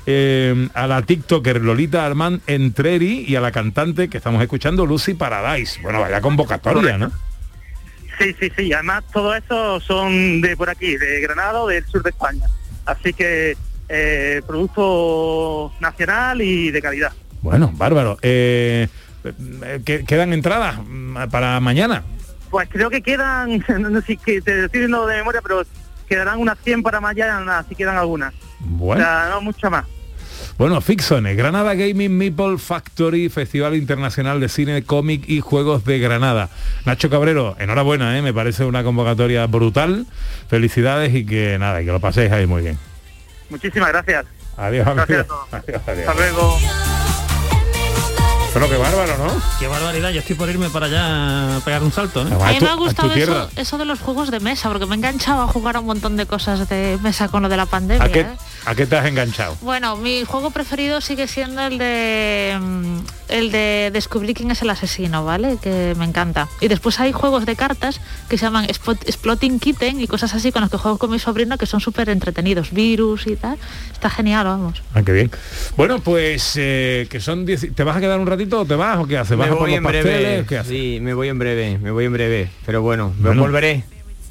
eh, 0.05 0.67
a 0.74 0.88
la 0.88 1.01
TikToker 1.01 1.62
Lolita 1.62 2.05
Armand 2.05 2.41
Entreri 2.47 3.25
y 3.27 3.36
a 3.36 3.41
la 3.41 3.51
cantante 3.51 4.07
que 4.09 4.17
estamos 4.17 4.41
escuchando, 4.41 4.86
Lucy 4.86 5.13
Paradise. 5.13 5.79
Bueno, 5.81 6.01
vaya 6.01 6.21
convocatoria, 6.21 6.97
¿no? 6.97 7.12
Sí, 8.19 8.36
sí, 8.39 8.51
sí, 8.57 8.74
además 8.74 9.03
todo 9.13 9.36
eso 9.36 9.79
son 9.79 10.41
de 10.41 10.57
por 10.57 10.69
aquí, 10.71 10.97
de 10.97 11.21
Granada 11.21 11.63
del 11.67 11.86
sur 11.86 12.01
de 12.01 12.09
España. 12.09 12.45
Así 12.86 13.13
que 13.13 13.55
eh, 13.89 14.41
producto 14.47 15.71
nacional 15.79 16.41
y 16.41 16.71
de 16.71 16.81
calidad. 16.81 17.12
Bueno, 17.41 17.71
bárbaro. 17.75 18.17
Eh, 18.24 18.88
¿que- 19.86 20.03
¿Quedan 20.05 20.33
entradas 20.33 20.77
mm, 20.83 21.27
para 21.29 21.59
mañana? 21.59 22.03
Pues 22.50 22.70
creo 22.70 22.89
que 22.89 23.01
quedan, 23.01 23.63
no 23.80 24.01
sé 24.01 24.18
que 24.18 24.42
te 24.42 24.66
estoy 24.66 24.82
diciendo 24.82 25.06
de 25.06 25.18
memoria, 25.18 25.42
pero 25.42 25.63
quedarán 26.08 26.39
unas 26.39 26.58
100 26.63 26.84
para 26.84 27.01
mañana, 27.01 27.66
si 27.68 27.75
quedan 27.75 27.98
algunas. 27.98 28.34
Bueno. 28.60 29.01
O 29.01 29.06
sea, 29.06 29.27
no 29.30 29.42
mucho 29.42 29.70
más. 29.70 29.86
Bueno, 30.58 30.82
Fixone, 30.82 31.36
Granada 31.36 31.75
Gaming 31.75 32.18
Meeple 32.18 32.58
Factory, 32.58 33.30
Festival 33.30 33.75
Internacional 33.75 34.39
de 34.39 34.50
Cine, 34.50 34.84
Cómic 34.84 35.24
y 35.27 35.39
Juegos 35.39 35.86
de 35.86 36.00
Granada. 36.00 36.50
Nacho 36.86 37.10
Cabrero, 37.10 37.56
enhorabuena, 37.60 38.18
¿eh? 38.18 38.22
me 38.24 38.34
parece 38.34 38.66
una 38.66 38.84
convocatoria 38.84 39.46
brutal. 39.46 40.08
Felicidades 40.50 41.13
y 41.13 41.25
que 41.25 41.58
nada, 41.60 41.82
y 41.82 41.86
que 41.86 41.92
lo 41.92 42.00
paséis 42.00 42.32
ahí 42.32 42.48
muy 42.48 42.63
bien. 42.63 42.80
Muchísimas 43.50 43.89
gracias. 43.89 44.25
Adiós, 44.58 44.86
Gracias 44.96 45.20
amigo. 45.20 45.22
a 45.22 45.48
todos. 45.50 45.63
Adiós, 45.63 45.82
adiós. 45.88 46.08
Hasta 46.08 46.13
luego. 46.16 46.97
Pero 48.54 48.70
qué 48.70 48.77
bárbaro, 48.77 49.18
¿no? 49.18 49.42
Qué 49.60 49.68
barbaridad, 49.68 50.10
yo 50.10 50.20
estoy 50.20 50.36
por 50.36 50.50
irme 50.50 50.70
para 50.70 50.88
allá 50.88 51.58
a 51.58 51.60
pegar 51.60 51.84
un 51.84 51.92
salto, 51.92 52.22
¿eh? 52.27 52.32
A 52.42 52.51
mí 52.54 52.58
me 52.60 52.68
ha 52.70 52.74
gustado 52.74 53.13
eso, 53.13 53.50
eso 53.56 53.77
de 53.77 53.86
los 53.86 54.00
juegos 54.00 54.32
de 54.32 54.39
mesa, 54.39 54.70
porque 54.70 54.88
me 54.88 54.96
he 54.96 54.98
enganchado 54.98 55.44
a 55.44 55.48
jugar 55.48 55.75
a 55.75 55.80
un 55.80 55.86
montón 55.86 56.18
de 56.18 56.25
cosas 56.25 56.68
de 56.68 56.98
mesa 57.04 57.27
con 57.27 57.44
lo 57.44 57.50
de 57.50 57.58
la 57.58 57.68
pandemia. 57.68 58.04
¿A 58.06 58.10
qué, 58.10 58.22
¿eh? 58.22 58.27
¿A 58.66 58.74
qué 58.74 58.88
te 58.88 58.98
has 58.98 59.06
enganchado? 59.06 59.56
Bueno, 59.62 59.96
mi 59.98 60.24
juego 60.25 60.50
preferido 60.50 61.01
sigue 61.01 61.27
siendo 61.27 61.62
el 61.62 61.77
de 61.77 62.58
mm, 62.60 62.98
el 63.30 63.51
de 63.51 63.89
descubrir 63.94 64.36
quién 64.36 64.50
es 64.51 64.62
el 64.62 64.70
asesino, 64.70 65.24
¿vale? 65.24 65.58
Que 65.62 65.94
me 65.98 66.06
encanta. 66.06 66.48
Y 66.60 66.68
después 66.68 67.00
hay 67.00 67.12
juegos 67.12 67.46
de 67.46 67.56
cartas 67.56 68.00
que 68.30 68.38
se 68.38 68.46
llaman 68.46 68.66
Spot- 68.70 69.04
Exploding 69.08 69.60
Kitten 69.60 70.00
y 70.01 70.08
cosas 70.08 70.34
así 70.34 70.51
con 70.51 70.62
los 70.62 70.72
que 70.72 70.77
juego 70.77 70.98
con 70.98 71.12
mi 71.12 71.20
sobrino 71.20 71.58
que 71.58 71.66
son 71.66 71.80
súper 71.80 72.10
entretenidos, 72.10 72.72
virus 72.72 73.27
y 73.27 73.36
tal. 73.36 73.58
Está 73.94 74.10
genial, 74.10 74.46
vamos. 74.46 74.82
Ah, 74.96 75.01
qué 75.04 75.12
bien. 75.12 75.32
Bueno, 75.75 76.00
pues 76.00 76.54
eh, 76.56 77.08
que 77.10 77.20
son 77.20 77.46
10... 77.46 77.75
¿Te 77.75 77.84
vas 77.84 77.98
a 77.98 78.00
quedar 78.00 78.20
un 78.20 78.25
ratito 78.38 78.62
o 78.62 78.65
te 78.65 78.75
vas 78.75 78.98
o 79.00 79.06
qué 79.08 79.17
haces? 79.17 79.38
¿Vas 79.38 79.48
Me 79.48 79.53
a 79.53 79.58
por 79.58 79.62
voy 79.63 79.72
los 79.72 79.77
en 79.77 79.84
breve. 79.84 80.03
pasteles? 80.12 80.48
¿Qué 80.48 80.58
haces? 80.58 80.72
Sí, 80.72 81.00
me 81.01 81.13
voy 81.13 81.29
en 81.29 81.39
breve, 81.39 81.77
me 81.82 81.91
voy 81.91 82.06
en 82.06 82.13
breve. 82.13 82.50
Pero 82.65 82.82
bueno, 82.82 83.13
me 83.20 83.27
Bueno. 83.27 83.41
volveré. 83.41 83.84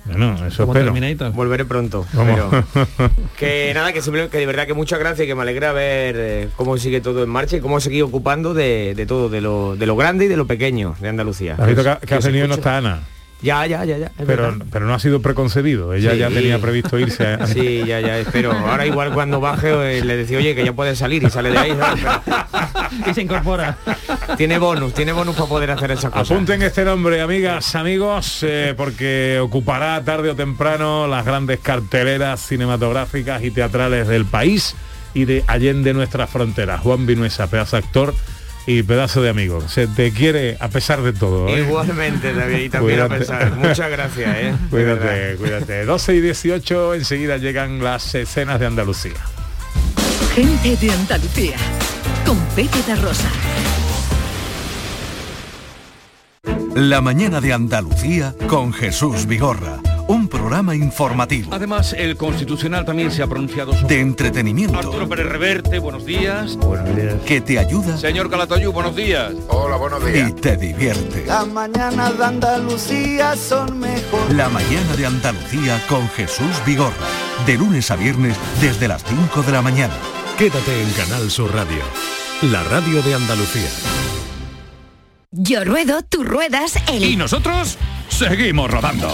Bueno, 0.07 0.35
eso 0.47 0.63
espero. 0.73 1.33
Volveré 1.33 1.65
pronto. 1.65 2.07
Pero- 2.15 2.65
que 3.39 3.73
nada, 3.75 3.93
que 3.93 4.01
simplemente 4.01 4.31
que 4.33 4.39
de 4.39 4.47
verdad 4.47 4.65
que 4.67 4.73
muchas 4.75 5.01
gracias 5.01 5.25
y 5.25 5.27
que 5.29 5.35
me 5.35 5.43
alegra 5.43 5.73
ver 5.73 6.15
eh, 6.17 6.49
cómo 6.57 6.79
sigue 6.79 7.01
todo 7.01 7.25
en 7.25 7.29
marcha 7.29 7.57
y 7.57 7.61
cómo 7.61 7.81
se 7.81 7.89
sigue 7.91 8.05
ocupando 8.05 8.55
de, 8.55 8.95
de 8.95 9.05
todo, 9.07 9.29
de 9.29 9.41
lo, 9.41 9.75
de 9.75 9.85
lo 9.87 9.97
grande 9.97 10.27
y 10.27 10.29
de 10.29 10.37
lo 10.37 10.47
pequeño 10.47 10.95
de 11.01 11.09
Andalucía. 11.09 11.57
¿Has 11.59 11.67
visto 11.67 11.83
que, 11.83 11.97
Que 12.01 12.07
que 12.07 12.15
ha 12.15 12.19
venido 12.21 12.47
no 12.47 12.55
está 12.55 12.77
Ana? 12.77 13.01
Ya, 13.43 13.67
ya, 13.67 13.85
ya, 13.85 13.99
ya. 13.99 14.11
Pero, 14.27 14.57
pero 14.73 14.87
no 14.87 14.95
ha 14.95 14.99
sido 14.99 15.21
preconcebido. 15.21 15.93
Ella 15.93 16.13
Sí. 16.13 16.19
ya 16.19 16.29
tenía 16.31 16.59
previsto 16.59 16.99
irse. 16.99 17.27
a- 17.27 17.47
Sí, 17.47 17.83
ya, 17.87 18.01
ya, 18.01 18.19
espero. 18.19 18.51
Ahora 18.53 18.87
igual 18.87 19.13
cuando 19.13 19.41
baje 19.41 19.99
eh, 19.99 20.05
le 20.05 20.17
decía, 20.17 20.39
oye, 20.39 20.55
que 20.55 20.65
ya 20.65 20.73
puede 20.73 20.97
salir 20.97 21.23
y 21.23 21.29
sale 21.31 21.51
de 21.51 21.59
ahí. 21.59 21.77
¿sabes? 21.79 22.03
y 23.11 23.15
se 23.15 23.23
incorpora. 23.23 23.77
Tiene 24.39 24.59
bonus, 24.59 24.95
tiene 24.95 25.13
bonus 25.13 25.37
para 25.37 25.49
poder 25.49 25.71
hacer 25.71 25.91
esas 25.91 26.11
cosas. 26.11 26.31
Apunten 26.31 26.63
este 26.63 26.85
nombre, 26.85 27.21
amigas, 27.21 27.75
amigos, 27.75 28.39
eh, 28.43 28.73
porque 28.77 29.39
ocupará 29.41 30.03
tarde 30.03 30.31
o 30.31 30.35
temprano 30.35 31.07
las 31.07 31.25
grandes 31.27 31.61
carteleras 31.61 32.41
cinematográficas 32.41 33.43
y 33.45 33.51
teatrales 33.51 34.09
del 34.09 34.25
país 34.25 34.75
y 35.13 35.25
de 35.27 35.45
allende 35.47 35.93
nuestras 35.93 36.31
fronteras. 36.31 36.81
Juan 36.81 37.07
Vinuesa, 37.07 37.49
pedazo 37.49 37.77
actor 37.77 38.15
y 38.67 38.83
pedazo 38.83 39.23
de 39.23 39.31
amigo. 39.31 39.67
Se 39.69 39.87
te 39.87 40.13
quiere 40.13 40.57
a 40.61 40.69
pesar 40.69 41.03
de 41.03 41.13
todo. 41.13 41.49
¿eh? 41.49 41.61
Igualmente, 41.61 42.35
David, 42.35 42.59
y 42.59 42.69
también 42.69 43.01
a 43.01 43.09
pensar. 43.09 43.53
Muchas 43.53 43.91
gracias, 43.91 44.37
¿eh? 44.37 44.55
Cuídate, 44.71 45.37
cuídate. 45.37 45.85
12 45.85 46.15
y 46.17 46.21
18, 46.21 46.95
enseguida 46.95 47.37
llegan 47.37 47.83
las 47.83 48.15
escenas 48.15 48.59
de 48.59 48.67
Andalucía. 48.67 49.15
Gente 50.35 50.77
de 50.77 50.91
Andalucía. 50.91 51.57
Con 52.25 52.39
Pepe 52.57 52.83
de 52.87 52.97
Rosa. 52.97 53.31
La 56.75 57.01
mañana 57.01 57.41
de 57.41 57.53
Andalucía 57.53 58.35
con 58.49 58.73
Jesús 58.73 59.27
Vigorra. 59.27 59.81
Un 60.09 60.29
programa 60.29 60.77
informativo. 60.77 61.53
Además, 61.53 61.93
el 61.93 62.17
Constitucional 62.17 62.85
también 62.85 63.11
se 63.11 63.23
ha 63.23 63.27
pronunciado 63.27 63.73
sobre... 63.73 63.97
De 63.97 64.01
entretenimiento. 64.01 64.79
Arturo 64.79 65.09
Pérez 65.09 65.27
Reverte, 65.27 65.81
buenos 65.81 66.07
días. 66.07 66.57
Que 67.27 67.41
te 67.41 67.59
ayuda 67.59 67.97
Señor 67.97 68.31
Calatayú, 68.31 68.73
buenos 68.73 68.95
días. 68.95 69.33
Hola, 69.49 69.77
buenos 69.77 70.03
y 70.09 70.33
te 70.33 70.57
divierte. 70.57 71.27
Las 71.27 71.49
mañanas 71.49 72.17
de 72.17 72.25
Andalucía 72.25 73.35
son 73.37 73.81
mejor. 73.81 74.33
La 74.33 74.49
mañana 74.49 74.95
de 74.97 75.07
Andalucía 75.07 75.83
con 75.89 76.09
Jesús 76.11 76.63
Vigorra. 76.65 76.95
De 77.45 77.57
lunes 77.57 77.91
a 77.91 77.97
viernes 77.97 78.37
desde 78.61 78.87
las 78.87 79.03
5 79.03 79.43
de 79.43 79.53
la 79.53 79.63
mañana. 79.63 79.95
Quédate 80.39 80.83
en 80.83 80.91
Canal 80.93 81.31
Sur 81.31 81.53
Radio, 81.53 81.83
la 82.43 82.63
radio 82.65 83.03
de 83.03 83.15
Andalucía. 83.15 83.71
Yo 85.33 85.65
ruedo, 85.65 86.03
tú 86.03 86.23
ruedas, 86.23 86.77
el... 86.89 87.05
Y 87.05 87.17
nosotros 87.17 87.77
seguimos 88.09 88.71
rodando. 88.71 89.09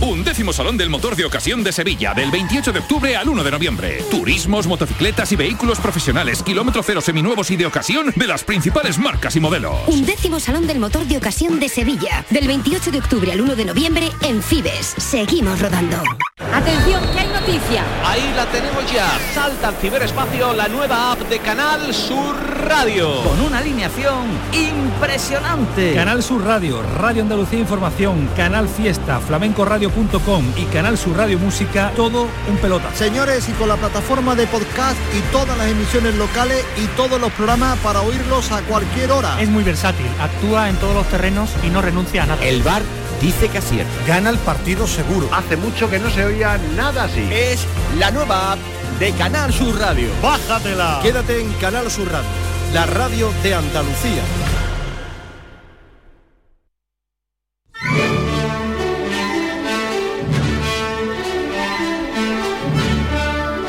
Undécimo 0.00 0.52
Salón 0.52 0.76
del 0.76 0.90
Motor 0.90 1.16
de 1.16 1.24
Ocasión 1.24 1.64
de 1.64 1.72
Sevilla, 1.72 2.14
del 2.14 2.30
28 2.30 2.72
de 2.72 2.78
octubre 2.78 3.16
al 3.16 3.28
1 3.28 3.42
de 3.42 3.50
noviembre. 3.50 4.04
Turismos, 4.10 4.68
motocicletas 4.68 5.32
y 5.32 5.36
vehículos 5.36 5.80
profesionales, 5.80 6.42
kilómetro 6.42 6.82
cero 6.84 7.00
seminuevos 7.00 7.50
y 7.50 7.56
de 7.56 7.66
ocasión 7.66 8.12
de 8.14 8.26
las 8.26 8.44
principales 8.44 8.96
marcas 8.98 9.34
y 9.34 9.40
modelos. 9.40 9.76
Un 9.88 10.06
décimo 10.06 10.38
Salón 10.38 10.68
del 10.68 10.78
Motor 10.78 11.06
de 11.06 11.16
Ocasión 11.16 11.58
de 11.58 11.68
Sevilla, 11.68 12.24
del 12.30 12.46
28 12.46 12.92
de 12.92 12.98
octubre 12.98 13.32
al 13.32 13.40
1 13.40 13.56
de 13.56 13.64
noviembre 13.64 14.08
en 14.22 14.40
Fibes. 14.40 14.94
Seguimos 14.98 15.60
rodando. 15.60 16.00
Atención, 16.54 17.02
que 17.12 17.18
hay 17.18 17.28
noticia. 17.28 17.84
Ahí 18.04 18.32
la 18.36 18.46
tenemos 18.46 18.90
ya. 18.92 19.18
Salta 19.34 19.68
al 19.68 19.74
ciberespacio 19.76 20.52
la 20.52 20.68
nueva 20.68 21.12
app 21.12 21.20
de 21.28 21.40
Canal 21.40 21.92
Sur 21.92 22.36
Radio. 22.64 23.22
Con 23.24 23.40
una 23.40 23.58
alineación 23.58 24.26
impresionante. 24.52 25.94
Canal 25.94 26.22
Sur 26.22 26.44
Radio, 26.44 26.82
Radio 26.98 27.22
Andalucía 27.22 27.58
Información, 27.58 28.28
Canal 28.36 28.68
Fiesta, 28.68 29.20
flamencoradio.com 29.88 30.44
y 30.56 30.64
Canal 30.66 30.98
Sur 30.98 31.16
Radio 31.16 31.38
Música, 31.38 31.92
todo 31.96 32.28
un 32.48 32.56
pelota. 32.58 32.94
Señores, 32.94 33.48
y 33.48 33.52
con 33.52 33.68
la 33.68 33.76
plataforma 33.76 34.34
de 34.34 34.46
podcast 34.46 34.96
y 35.16 35.20
todas 35.32 35.56
las 35.56 35.68
emisiones 35.68 36.14
locales 36.14 36.64
y 36.76 36.86
todos 36.96 37.20
los 37.20 37.32
programas 37.32 37.78
para 37.78 38.00
oírlos 38.02 38.50
a 38.52 38.60
cualquier 38.62 39.10
hora. 39.12 39.40
Es 39.40 39.48
muy 39.48 39.64
versátil, 39.64 40.06
actúa 40.20 40.68
en 40.68 40.76
todos 40.76 40.94
los 40.94 41.06
terrenos 41.08 41.50
y 41.64 41.70
no 41.70 41.82
renuncia 41.82 42.22
a 42.22 42.26
nada. 42.26 42.44
El 42.44 42.62
bar 42.62 42.82
dice 43.20 43.48
que 43.48 43.58
acierta. 43.58 43.92
Gana 44.06 44.30
el 44.30 44.38
partido 44.38 44.86
seguro. 44.86 45.28
Hace 45.32 45.56
mucho 45.56 45.90
que 45.90 45.98
no 45.98 46.10
se 46.10 46.24
oía 46.24 46.58
nada 46.76 47.04
así. 47.04 47.26
Es 47.32 47.66
la 47.98 48.10
nueva 48.10 48.52
app 48.52 48.58
de 48.98 49.12
Canal 49.12 49.52
Sur 49.52 49.78
Radio. 49.78 50.08
¡Bájatela! 50.22 51.00
Quédate 51.02 51.40
en 51.40 51.52
Canal 51.54 51.90
Sur 51.90 52.10
Radio, 52.10 52.28
la 52.72 52.86
radio 52.86 53.32
de 53.42 53.54
Andalucía. 53.54 54.22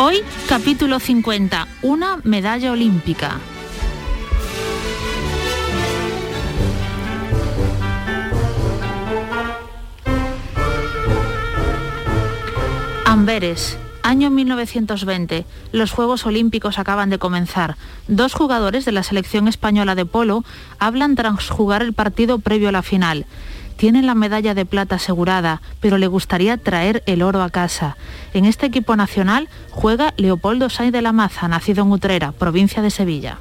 Hoy, 0.00 0.18
capítulo 0.48 1.00
50, 1.00 1.66
una 1.82 2.18
medalla 2.22 2.70
olímpica. 2.70 3.40
Amberes, 13.04 13.76
año 14.04 14.30
1920. 14.30 15.44
Los 15.72 15.90
Juegos 15.90 16.26
Olímpicos 16.26 16.78
acaban 16.78 17.10
de 17.10 17.18
comenzar. 17.18 17.76
Dos 18.06 18.34
jugadores 18.34 18.84
de 18.84 18.92
la 18.92 19.02
selección 19.02 19.48
española 19.48 19.96
de 19.96 20.06
polo 20.06 20.44
hablan 20.78 21.16
tras 21.16 21.50
jugar 21.50 21.82
el 21.82 21.92
partido 21.92 22.38
previo 22.38 22.68
a 22.68 22.72
la 22.72 22.82
final. 22.82 23.26
Tienen 23.78 24.06
la 24.06 24.16
medalla 24.16 24.54
de 24.54 24.66
plata 24.66 24.96
asegurada, 24.96 25.62
pero 25.80 25.98
le 25.98 26.08
gustaría 26.08 26.56
traer 26.56 27.04
el 27.06 27.22
oro 27.22 27.44
a 27.44 27.48
casa. 27.48 27.96
En 28.34 28.44
este 28.44 28.66
equipo 28.66 28.96
nacional 28.96 29.48
juega 29.70 30.14
Leopoldo 30.16 30.68
Sainz 30.68 30.92
de 30.92 31.00
la 31.00 31.12
Maza, 31.12 31.46
nacido 31.46 31.84
en 31.84 31.92
Utrera, 31.92 32.32
provincia 32.32 32.82
de 32.82 32.90
Sevilla. 32.90 33.38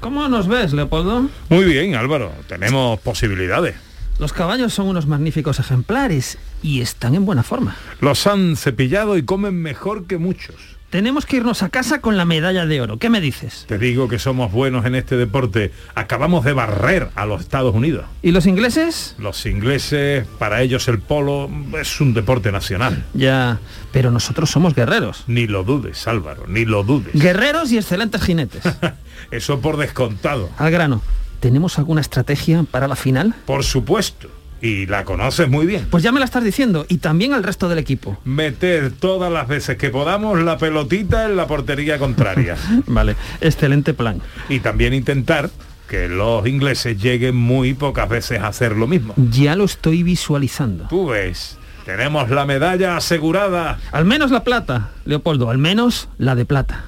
¿Cómo 0.00 0.28
nos 0.28 0.46
ves, 0.46 0.74
Leopoldo? 0.74 1.30
Muy 1.48 1.64
bien, 1.64 1.94
Álvaro. 1.94 2.30
Tenemos 2.48 3.00
posibilidades. 3.00 3.76
Los 4.18 4.34
caballos 4.34 4.74
son 4.74 4.88
unos 4.88 5.06
magníficos 5.06 5.58
ejemplares 5.58 6.36
y 6.62 6.82
están 6.82 7.14
en 7.14 7.24
buena 7.24 7.42
forma. 7.42 7.76
Los 8.00 8.26
han 8.26 8.56
cepillado 8.56 9.16
y 9.16 9.22
comen 9.22 9.54
mejor 9.54 10.06
que 10.06 10.18
muchos. 10.18 10.75
Tenemos 10.90 11.26
que 11.26 11.38
irnos 11.38 11.64
a 11.64 11.68
casa 11.68 12.00
con 12.00 12.16
la 12.16 12.24
medalla 12.24 12.64
de 12.64 12.80
oro. 12.80 12.98
¿Qué 12.98 13.10
me 13.10 13.20
dices? 13.20 13.64
Te 13.66 13.76
digo 13.76 14.06
que 14.06 14.20
somos 14.20 14.52
buenos 14.52 14.86
en 14.86 14.94
este 14.94 15.16
deporte. 15.16 15.72
Acabamos 15.96 16.44
de 16.44 16.52
barrer 16.52 17.08
a 17.16 17.26
los 17.26 17.40
Estados 17.40 17.74
Unidos. 17.74 18.04
¿Y 18.22 18.30
los 18.30 18.46
ingleses? 18.46 19.16
Los 19.18 19.46
ingleses, 19.46 20.26
para 20.38 20.62
ellos 20.62 20.86
el 20.86 21.00
polo 21.00 21.50
es 21.80 22.00
un 22.00 22.14
deporte 22.14 22.52
nacional. 22.52 23.04
Ya, 23.14 23.58
pero 23.90 24.12
nosotros 24.12 24.48
somos 24.48 24.76
guerreros. 24.76 25.24
Ni 25.26 25.48
lo 25.48 25.64
dudes, 25.64 26.06
Álvaro, 26.06 26.44
ni 26.46 26.64
lo 26.64 26.84
dudes. 26.84 27.12
Guerreros 27.14 27.72
y 27.72 27.78
excelentes 27.78 28.22
jinetes. 28.22 28.62
Eso 29.32 29.60
por 29.60 29.78
descontado. 29.78 30.50
Al 30.56 30.70
grano. 30.70 31.02
¿Tenemos 31.40 31.78
alguna 31.78 32.00
estrategia 32.00 32.64
para 32.70 32.86
la 32.86 32.96
final? 32.96 33.34
Por 33.44 33.64
supuesto. 33.64 34.28
Y 34.66 34.84
la 34.86 35.04
conoces 35.04 35.48
muy 35.48 35.64
bien. 35.64 35.86
Pues 35.88 36.02
ya 36.02 36.10
me 36.10 36.18
la 36.18 36.24
estás 36.24 36.42
diciendo. 36.42 36.86
Y 36.88 36.98
también 36.98 37.32
al 37.32 37.44
resto 37.44 37.68
del 37.68 37.78
equipo. 37.78 38.18
Meter 38.24 38.90
todas 38.90 39.32
las 39.32 39.46
veces 39.46 39.76
que 39.76 39.90
podamos 39.90 40.40
la 40.40 40.58
pelotita 40.58 41.26
en 41.26 41.36
la 41.36 41.46
portería 41.46 42.00
contraria. 42.00 42.56
vale, 42.88 43.14
excelente 43.40 43.94
plan. 43.94 44.20
Y 44.48 44.58
también 44.58 44.92
intentar 44.92 45.50
que 45.88 46.08
los 46.08 46.44
ingleses 46.48 47.00
lleguen 47.00 47.36
muy 47.36 47.74
pocas 47.74 48.08
veces 48.08 48.40
a 48.40 48.48
hacer 48.48 48.72
lo 48.72 48.88
mismo. 48.88 49.14
Ya 49.16 49.54
lo 49.54 49.64
estoy 49.64 50.02
visualizando. 50.02 50.88
Tú 50.88 51.10
ves, 51.10 51.58
tenemos 51.84 52.28
la 52.30 52.44
medalla 52.44 52.96
asegurada. 52.96 53.78
Al 53.92 54.04
menos 54.04 54.32
la 54.32 54.42
plata, 54.42 54.90
Leopoldo, 55.04 55.48
al 55.48 55.58
menos 55.58 56.08
la 56.18 56.34
de 56.34 56.44
plata. 56.44 56.86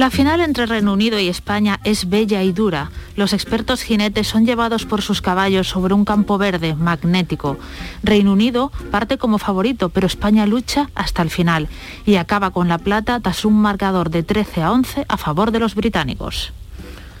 La 0.00 0.08
final 0.08 0.40
entre 0.40 0.64
Reino 0.64 0.94
Unido 0.94 1.18
y 1.18 1.28
España 1.28 1.78
es 1.84 2.08
bella 2.08 2.42
y 2.42 2.52
dura. 2.52 2.90
Los 3.16 3.34
expertos 3.34 3.82
jinetes 3.82 4.26
son 4.26 4.46
llevados 4.46 4.86
por 4.86 5.02
sus 5.02 5.20
caballos 5.20 5.68
sobre 5.68 5.92
un 5.92 6.06
campo 6.06 6.38
verde 6.38 6.74
magnético. 6.74 7.58
Reino 8.02 8.32
Unido 8.32 8.72
parte 8.90 9.18
como 9.18 9.36
favorito, 9.36 9.90
pero 9.90 10.06
España 10.06 10.46
lucha 10.46 10.88
hasta 10.94 11.20
el 11.20 11.28
final 11.28 11.68
y 12.06 12.14
acaba 12.14 12.50
con 12.50 12.66
la 12.66 12.78
plata 12.78 13.20
tras 13.20 13.44
un 13.44 13.60
marcador 13.60 14.08
de 14.08 14.22
13 14.22 14.62
a 14.62 14.72
11 14.72 15.04
a 15.06 15.16
favor 15.18 15.50
de 15.50 15.58
los 15.58 15.74
británicos. 15.74 16.54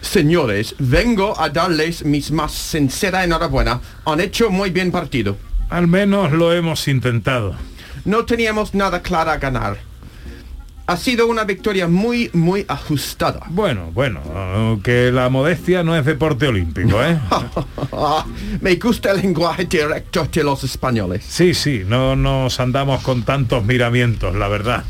Señores, 0.00 0.74
vengo 0.78 1.38
a 1.38 1.50
darles 1.50 2.02
mis 2.06 2.30
más 2.30 2.52
sincera 2.52 3.24
enhorabuena. 3.24 3.82
Han 4.06 4.20
hecho 4.20 4.48
muy 4.48 4.70
bien 4.70 4.90
partido. 4.90 5.36
Al 5.68 5.86
menos 5.86 6.32
lo 6.32 6.54
hemos 6.54 6.88
intentado. 6.88 7.56
No 8.06 8.24
teníamos 8.24 8.72
nada 8.72 9.02
claro 9.02 9.32
a 9.32 9.36
ganar. 9.36 9.89
Ha 10.90 10.96
sido 10.96 11.28
una 11.28 11.44
victoria 11.44 11.86
muy, 11.86 12.30
muy 12.32 12.64
ajustada. 12.66 13.42
Bueno, 13.50 13.92
bueno, 13.94 14.80
que 14.82 15.12
la 15.12 15.28
modestia 15.28 15.84
no 15.84 15.96
es 15.96 16.04
deporte 16.04 16.48
olímpico, 16.48 17.00
¿eh? 17.00 17.16
Me 18.60 18.74
gusta 18.74 19.12
el 19.12 19.18
lenguaje 19.18 19.66
directo 19.66 20.26
de 20.26 20.42
los 20.42 20.64
españoles. 20.64 21.24
Sí, 21.28 21.54
sí, 21.54 21.84
no 21.86 22.16
nos 22.16 22.58
andamos 22.58 23.04
con 23.04 23.22
tantos 23.22 23.64
miramientos, 23.64 24.34
la 24.34 24.48
verdad. 24.48 24.82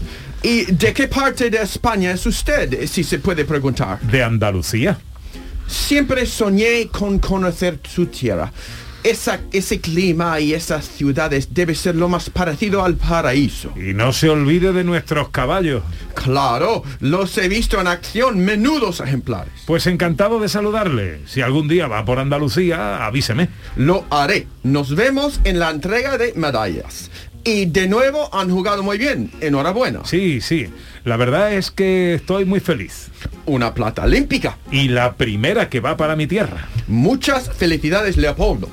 ¿Y 0.42 0.72
de 0.72 0.94
qué 0.94 1.06
parte 1.06 1.50
de 1.50 1.58
España 1.58 2.12
es 2.12 2.24
usted, 2.24 2.86
si 2.86 3.04
se 3.04 3.18
puede 3.18 3.44
preguntar? 3.44 4.00
De 4.00 4.24
Andalucía. 4.24 4.98
Siempre 5.66 6.24
soñé 6.24 6.88
con 6.88 7.18
conocer 7.18 7.78
su 7.86 8.06
tierra. 8.06 8.50
Esa, 9.02 9.40
ese 9.52 9.80
clima 9.80 10.40
y 10.40 10.52
esas 10.52 10.86
ciudades 10.86 11.54
debe 11.54 11.74
ser 11.74 11.96
lo 11.96 12.08
más 12.08 12.28
parecido 12.28 12.84
al 12.84 12.96
paraíso. 12.96 13.72
Y 13.74 13.94
no 13.94 14.12
se 14.12 14.28
olvide 14.28 14.72
de 14.72 14.84
nuestros 14.84 15.30
caballos. 15.30 15.82
Claro, 16.14 16.82
los 17.00 17.38
he 17.38 17.48
visto 17.48 17.80
en 17.80 17.86
acción, 17.86 18.40
menudos 18.40 19.00
ejemplares. 19.00 19.52
Pues 19.66 19.86
encantado 19.86 20.38
de 20.38 20.50
saludarle. 20.50 21.20
Si 21.26 21.40
algún 21.40 21.66
día 21.66 21.86
va 21.86 22.04
por 22.04 22.18
Andalucía, 22.18 23.06
avíseme. 23.06 23.48
Lo 23.76 24.04
haré. 24.10 24.46
Nos 24.64 24.94
vemos 24.94 25.40
en 25.44 25.58
la 25.58 25.70
entrega 25.70 26.18
de 26.18 26.34
medallas. 26.36 27.10
Y 27.42 27.66
de 27.66 27.88
nuevo 27.88 28.28
han 28.34 28.50
jugado 28.50 28.82
muy 28.82 28.98
bien. 28.98 29.30
Enhorabuena. 29.40 30.00
Sí, 30.04 30.42
sí. 30.42 30.68
La 31.04 31.16
verdad 31.16 31.54
es 31.54 31.70
que 31.70 32.14
estoy 32.14 32.44
muy 32.44 32.60
feliz. 32.60 33.08
Una 33.46 33.72
plata 33.72 34.04
olímpica. 34.04 34.58
Y 34.70 34.88
la 34.88 35.14
primera 35.14 35.70
que 35.70 35.80
va 35.80 35.96
para 35.96 36.16
mi 36.16 36.26
tierra. 36.26 36.68
Muchas 36.86 37.50
felicidades, 37.50 38.18
Leopoldo. 38.18 38.68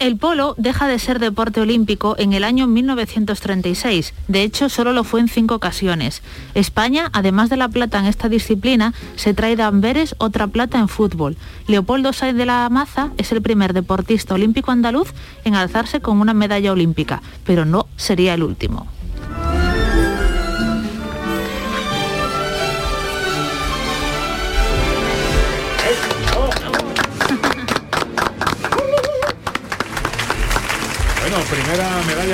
El 0.00 0.16
polo 0.16 0.54
deja 0.56 0.88
de 0.88 0.98
ser 0.98 1.18
deporte 1.18 1.60
olímpico 1.60 2.14
en 2.18 2.32
el 2.32 2.42
año 2.42 2.66
1936. 2.66 4.14
De 4.28 4.42
hecho, 4.42 4.70
solo 4.70 4.94
lo 4.94 5.04
fue 5.04 5.20
en 5.20 5.28
cinco 5.28 5.54
ocasiones. 5.54 6.22
España, 6.54 7.10
además 7.12 7.50
de 7.50 7.58
la 7.58 7.68
plata 7.68 7.98
en 7.98 8.06
esta 8.06 8.30
disciplina, 8.30 8.94
se 9.16 9.34
trae 9.34 9.56
de 9.56 9.62
Amberes 9.62 10.14
otra 10.16 10.46
plata 10.46 10.78
en 10.78 10.88
fútbol. 10.88 11.36
Leopoldo 11.66 12.14
Sainz 12.14 12.38
de 12.38 12.46
la 12.46 12.66
Maza 12.70 13.10
es 13.18 13.30
el 13.30 13.42
primer 13.42 13.74
deportista 13.74 14.32
olímpico 14.32 14.70
andaluz 14.70 15.12
en 15.44 15.54
alzarse 15.54 16.00
con 16.00 16.18
una 16.18 16.32
medalla 16.32 16.72
olímpica, 16.72 17.20
pero 17.44 17.66
no 17.66 17.86
sería 17.96 18.32
el 18.32 18.42
último. 18.42 18.86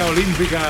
Olímpica 0.07 0.61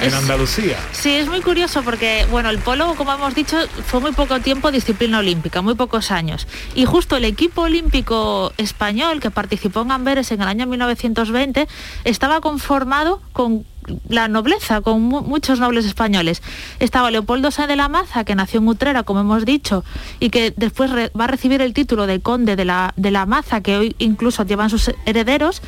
en 0.00 0.08
Es- 0.08 0.14
Andalucía. 0.14 0.76
Sí, 0.92 1.10
es 1.10 1.28
muy 1.28 1.40
curioso 1.40 1.82
porque, 1.82 2.26
bueno, 2.30 2.50
el 2.50 2.58
polo, 2.58 2.94
como 2.96 3.12
hemos 3.12 3.34
dicho, 3.34 3.56
fue 3.86 4.00
muy 4.00 4.12
poco 4.12 4.40
tiempo 4.40 4.70
disciplina 4.70 5.18
olímpica, 5.18 5.62
muy 5.62 5.74
pocos 5.74 6.10
años. 6.10 6.46
Y 6.74 6.84
justo 6.84 7.16
el 7.16 7.24
equipo 7.24 7.62
olímpico 7.62 8.52
español 8.56 9.20
que 9.20 9.30
participó 9.30 9.82
en 9.82 9.92
Amberes 9.92 10.30
en 10.32 10.42
el 10.42 10.48
año 10.48 10.66
1920 10.66 11.68
estaba 12.04 12.40
conformado 12.40 13.20
con 13.32 13.64
la 14.08 14.28
nobleza, 14.28 14.82
con 14.82 15.00
mu- 15.02 15.22
muchos 15.22 15.58
nobles 15.58 15.84
españoles. 15.86 16.42
Estaba 16.78 17.10
Leopoldo 17.10 17.50
Sáenz 17.50 17.68
de 17.70 17.76
la 17.76 17.88
Maza, 17.88 18.24
que 18.24 18.34
nació 18.34 18.60
en 18.60 18.68
Utrera, 18.68 19.02
como 19.02 19.20
hemos 19.20 19.44
dicho, 19.44 19.84
y 20.20 20.30
que 20.30 20.52
después 20.56 20.90
re- 20.90 21.10
va 21.18 21.24
a 21.24 21.28
recibir 21.28 21.60
el 21.62 21.72
título 21.74 22.06
de 22.06 22.20
conde 22.20 22.56
de 22.56 22.64
la, 22.66 22.92
de 22.96 23.10
la 23.10 23.26
Maza, 23.26 23.62
que 23.62 23.76
hoy 23.78 23.96
incluso 23.98 24.44
llevan 24.44 24.70
sus 24.70 24.92
herederos. 25.06 25.62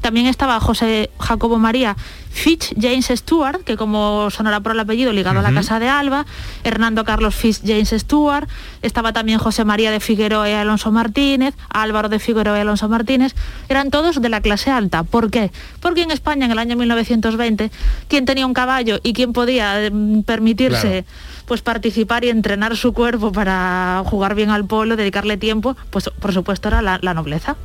También 0.00 0.26
estaba 0.26 0.58
José 0.60 1.10
Jacobo 1.20 1.58
María 1.58 1.96
Fitch 2.38 2.72
James 2.80 3.10
Stewart, 3.12 3.64
que 3.64 3.76
como 3.76 4.30
sonará 4.30 4.60
por 4.60 4.72
el 4.72 4.80
apellido 4.80 5.12
ligado 5.12 5.40
a 5.40 5.42
la 5.42 5.52
Casa 5.52 5.80
de 5.80 5.88
Alba, 5.88 6.24
Hernando 6.62 7.04
Carlos 7.04 7.34
Fitch 7.34 7.60
James 7.66 7.90
Stewart, 7.90 8.48
estaba 8.80 9.12
también 9.12 9.40
José 9.40 9.64
María 9.64 9.90
de 9.90 9.98
Figueroa 9.98 10.48
y 10.48 10.52
Alonso 10.52 10.92
Martínez, 10.92 11.54
Álvaro 11.68 12.08
de 12.08 12.20
Figueroa 12.20 12.56
y 12.56 12.60
Alonso 12.60 12.88
Martínez, 12.88 13.34
eran 13.68 13.90
todos 13.90 14.22
de 14.22 14.28
la 14.28 14.40
clase 14.40 14.70
alta. 14.70 15.02
¿Por 15.02 15.30
qué? 15.30 15.50
Porque 15.80 16.02
en 16.02 16.12
España 16.12 16.46
en 16.46 16.52
el 16.52 16.58
año 16.58 16.76
1920, 16.76 17.72
quien 18.06 18.24
tenía 18.24 18.46
un 18.46 18.54
caballo 18.54 19.00
y 19.02 19.12
quien 19.14 19.32
podía 19.32 19.90
mm, 19.90 20.22
permitirse 20.22 21.04
pues 21.46 21.62
participar 21.62 22.24
y 22.24 22.28
entrenar 22.28 22.76
su 22.76 22.92
cuerpo 22.92 23.32
para 23.32 24.02
jugar 24.04 24.34
bien 24.34 24.50
al 24.50 24.66
polo, 24.66 24.96
dedicarle 24.96 25.38
tiempo, 25.38 25.76
pues 25.88 26.10
por 26.20 26.34
supuesto 26.34 26.68
era 26.68 26.82
la, 26.82 26.98
la 27.00 27.14
nobleza. 27.14 27.56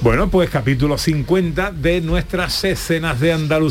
Bueno, 0.00 0.30
pues 0.30 0.48
capítulo 0.48 0.96
50 0.96 1.70
de 1.72 2.00
nuestras 2.00 2.64
escenas 2.64 3.20
de 3.20 3.34
Andalucía. 3.34 3.67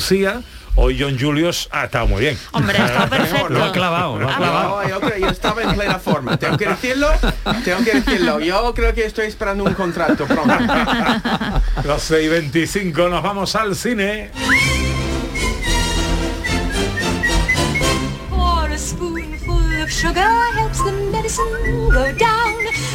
Hoy 0.76 0.98
John 1.00 1.18
Julius 1.20 1.68
ha 1.72 1.86
estado 1.86 2.08
muy 2.08 2.22
bien. 2.22 2.38
Hombre, 2.52 2.78
estado 2.78 3.10
perfecto. 3.10 3.50
Lo 3.50 3.64
ha 3.64 3.72
clavado, 3.72 4.20
lo 4.20 4.30
ha 4.30 4.36
clavado. 4.38 4.82
No, 4.84 4.90
yo, 4.90 5.00
creo- 5.00 5.18
yo 5.18 5.28
estaba 5.30 5.64
en 5.64 5.74
plena 5.76 6.00
forma. 6.00 6.38
Tengo 6.38 6.58
que 6.58 6.68
decirlo, 6.68 7.10
tengo 7.66 7.84
que 7.84 8.00
decirlo. 8.02 8.40
Yo 8.40 8.74
creo 8.76 8.94
que 8.94 9.06
estoy 9.06 9.28
esperando 9.28 9.64
un 9.64 9.74
contrato 9.74 10.26
pronto. 10.26 10.54
Los 11.84 12.02
6 12.04 12.26
y 12.26 12.30
25 12.30 13.10
nos 13.10 13.24
vamos 13.24 13.56
al 13.56 13.76
cine. 13.76 14.32
Pour 18.30 18.72
a 18.72 18.78
spoonful 18.78 19.82
of 19.84 19.90
sugar 19.92 20.54
helps 20.58 20.84
the 20.84 20.92
medicine 21.12 21.90
go 21.92 22.12
down. 22.18 22.47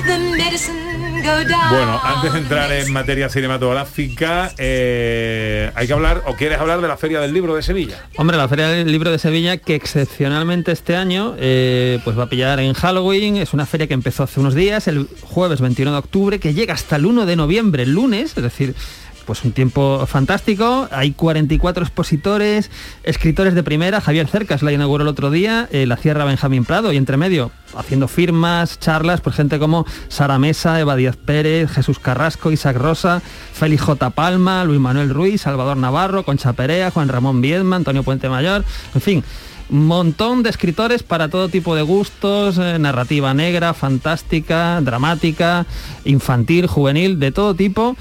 The 0.07 0.19
medicine 0.19 1.23
go 1.23 1.49
down. 1.49 1.71
Bueno, 1.71 2.01
antes 2.03 2.33
de 2.33 2.39
entrar 2.39 2.73
en 2.73 2.93
materia 2.93 3.29
cinematográfica, 3.29 4.53
eh, 4.59 5.71
hay 5.75 5.87
que 5.87 5.93
hablar, 5.93 6.23
o 6.27 6.35
quieres 6.35 6.59
hablar 6.59 6.81
de 6.81 6.89
la 6.89 6.97
Feria 6.97 7.21
del 7.21 7.33
Libro 7.33 7.55
de 7.55 7.63
Sevilla. 7.63 8.07
Hombre, 8.17 8.37
la 8.37 8.49
Feria 8.49 8.69
del 8.69 8.91
Libro 8.91 9.11
de 9.11 9.19
Sevilla, 9.19 9.57
que 9.57 9.75
excepcionalmente 9.75 10.73
este 10.73 10.97
año 10.97 11.35
eh, 11.39 12.01
pues 12.05 12.19
va 12.19 12.25
a 12.25 12.29
pillar 12.29 12.61
en 12.61 12.75
Halloween, 12.75 13.37
es 13.37 13.53
una 13.53 13.67
feria 13.67 13.87
que 13.87 13.95
empezó 13.95 14.25
hace 14.25 14.41
unos 14.41 14.55
días, 14.55 14.89
el 14.89 15.09
jueves 15.23 15.61
21 15.61 15.93
de 15.93 15.99
octubre, 15.99 16.41
que 16.41 16.55
llega 16.55 16.75
hasta 16.75 16.97
el 16.97 17.07
1 17.07 17.27
de 17.27 17.37
noviembre, 17.37 17.85
el 17.85 17.93
lunes, 17.93 18.37
es 18.37 18.43
decir, 18.43 18.75
pues 19.23 19.45
un 19.45 19.53
tiempo 19.53 20.05
fantástico. 20.07 20.89
Hay 20.91 21.13
44 21.13 21.85
expositores, 21.85 22.71
escritores 23.03 23.55
de 23.55 23.63
primera. 23.63 24.01
Javier 24.01 24.29
Cercas 24.29 24.63
la 24.63 24.73
inauguró 24.73 25.03
el 25.03 25.09
otro 25.09 25.31
día, 25.31 25.69
eh, 25.73 25.87
la 25.87 25.97
cierra 25.97 26.25
Benjamín 26.25 26.65
Prado 26.65 26.93
y 26.93 26.97
entre 26.97 27.17
medio 27.17 27.51
haciendo 27.77 28.09
firmas, 28.09 28.79
charlas, 28.79 29.21
por 29.21 29.33
gente 29.33 29.59
como 29.59 29.87
Sara 30.09 30.39
Mesa, 30.39 30.79
Eva 30.81 30.97
Díaz 30.97 31.17
Pérez, 31.17 31.71
Jesús 31.71 31.99
Carrasco, 31.99 32.53
Isaac 32.53 32.77
Rosa, 32.77 33.23
Félix 33.53 33.83
J. 33.83 34.11
Palma, 34.11 34.65
Luis 34.65 34.81
Manuel 34.81 35.11
Ruiz, 35.11 35.43
Salvador 35.43 35.77
Navarro, 35.77 36.25
Concha 36.25 36.53
Perea, 36.53 36.91
Juan 36.91 37.09
Ramón 37.09 37.41
Viedma, 37.41 37.77
Antonio 37.77 38.03
Puente 38.03 38.29
Mayor, 38.29 38.65
en 38.95 39.01
fin. 39.01 39.25
Montón 39.69 40.43
de 40.43 40.51
escritores 40.51 41.03
para 41.03 41.29
todo 41.29 41.49
tipo 41.49 41.75
de 41.75 41.81
gustos, 41.81 42.59
eh, 42.59 42.79
narrativa 42.79 43.33
negra, 43.33 43.73
fantástica, 43.73 44.79
dramática, 44.83 45.65
infantil, 46.05 46.67
juvenil, 46.67 47.19
de 47.19 47.33
todo 47.33 47.55
tipo. 47.55 47.97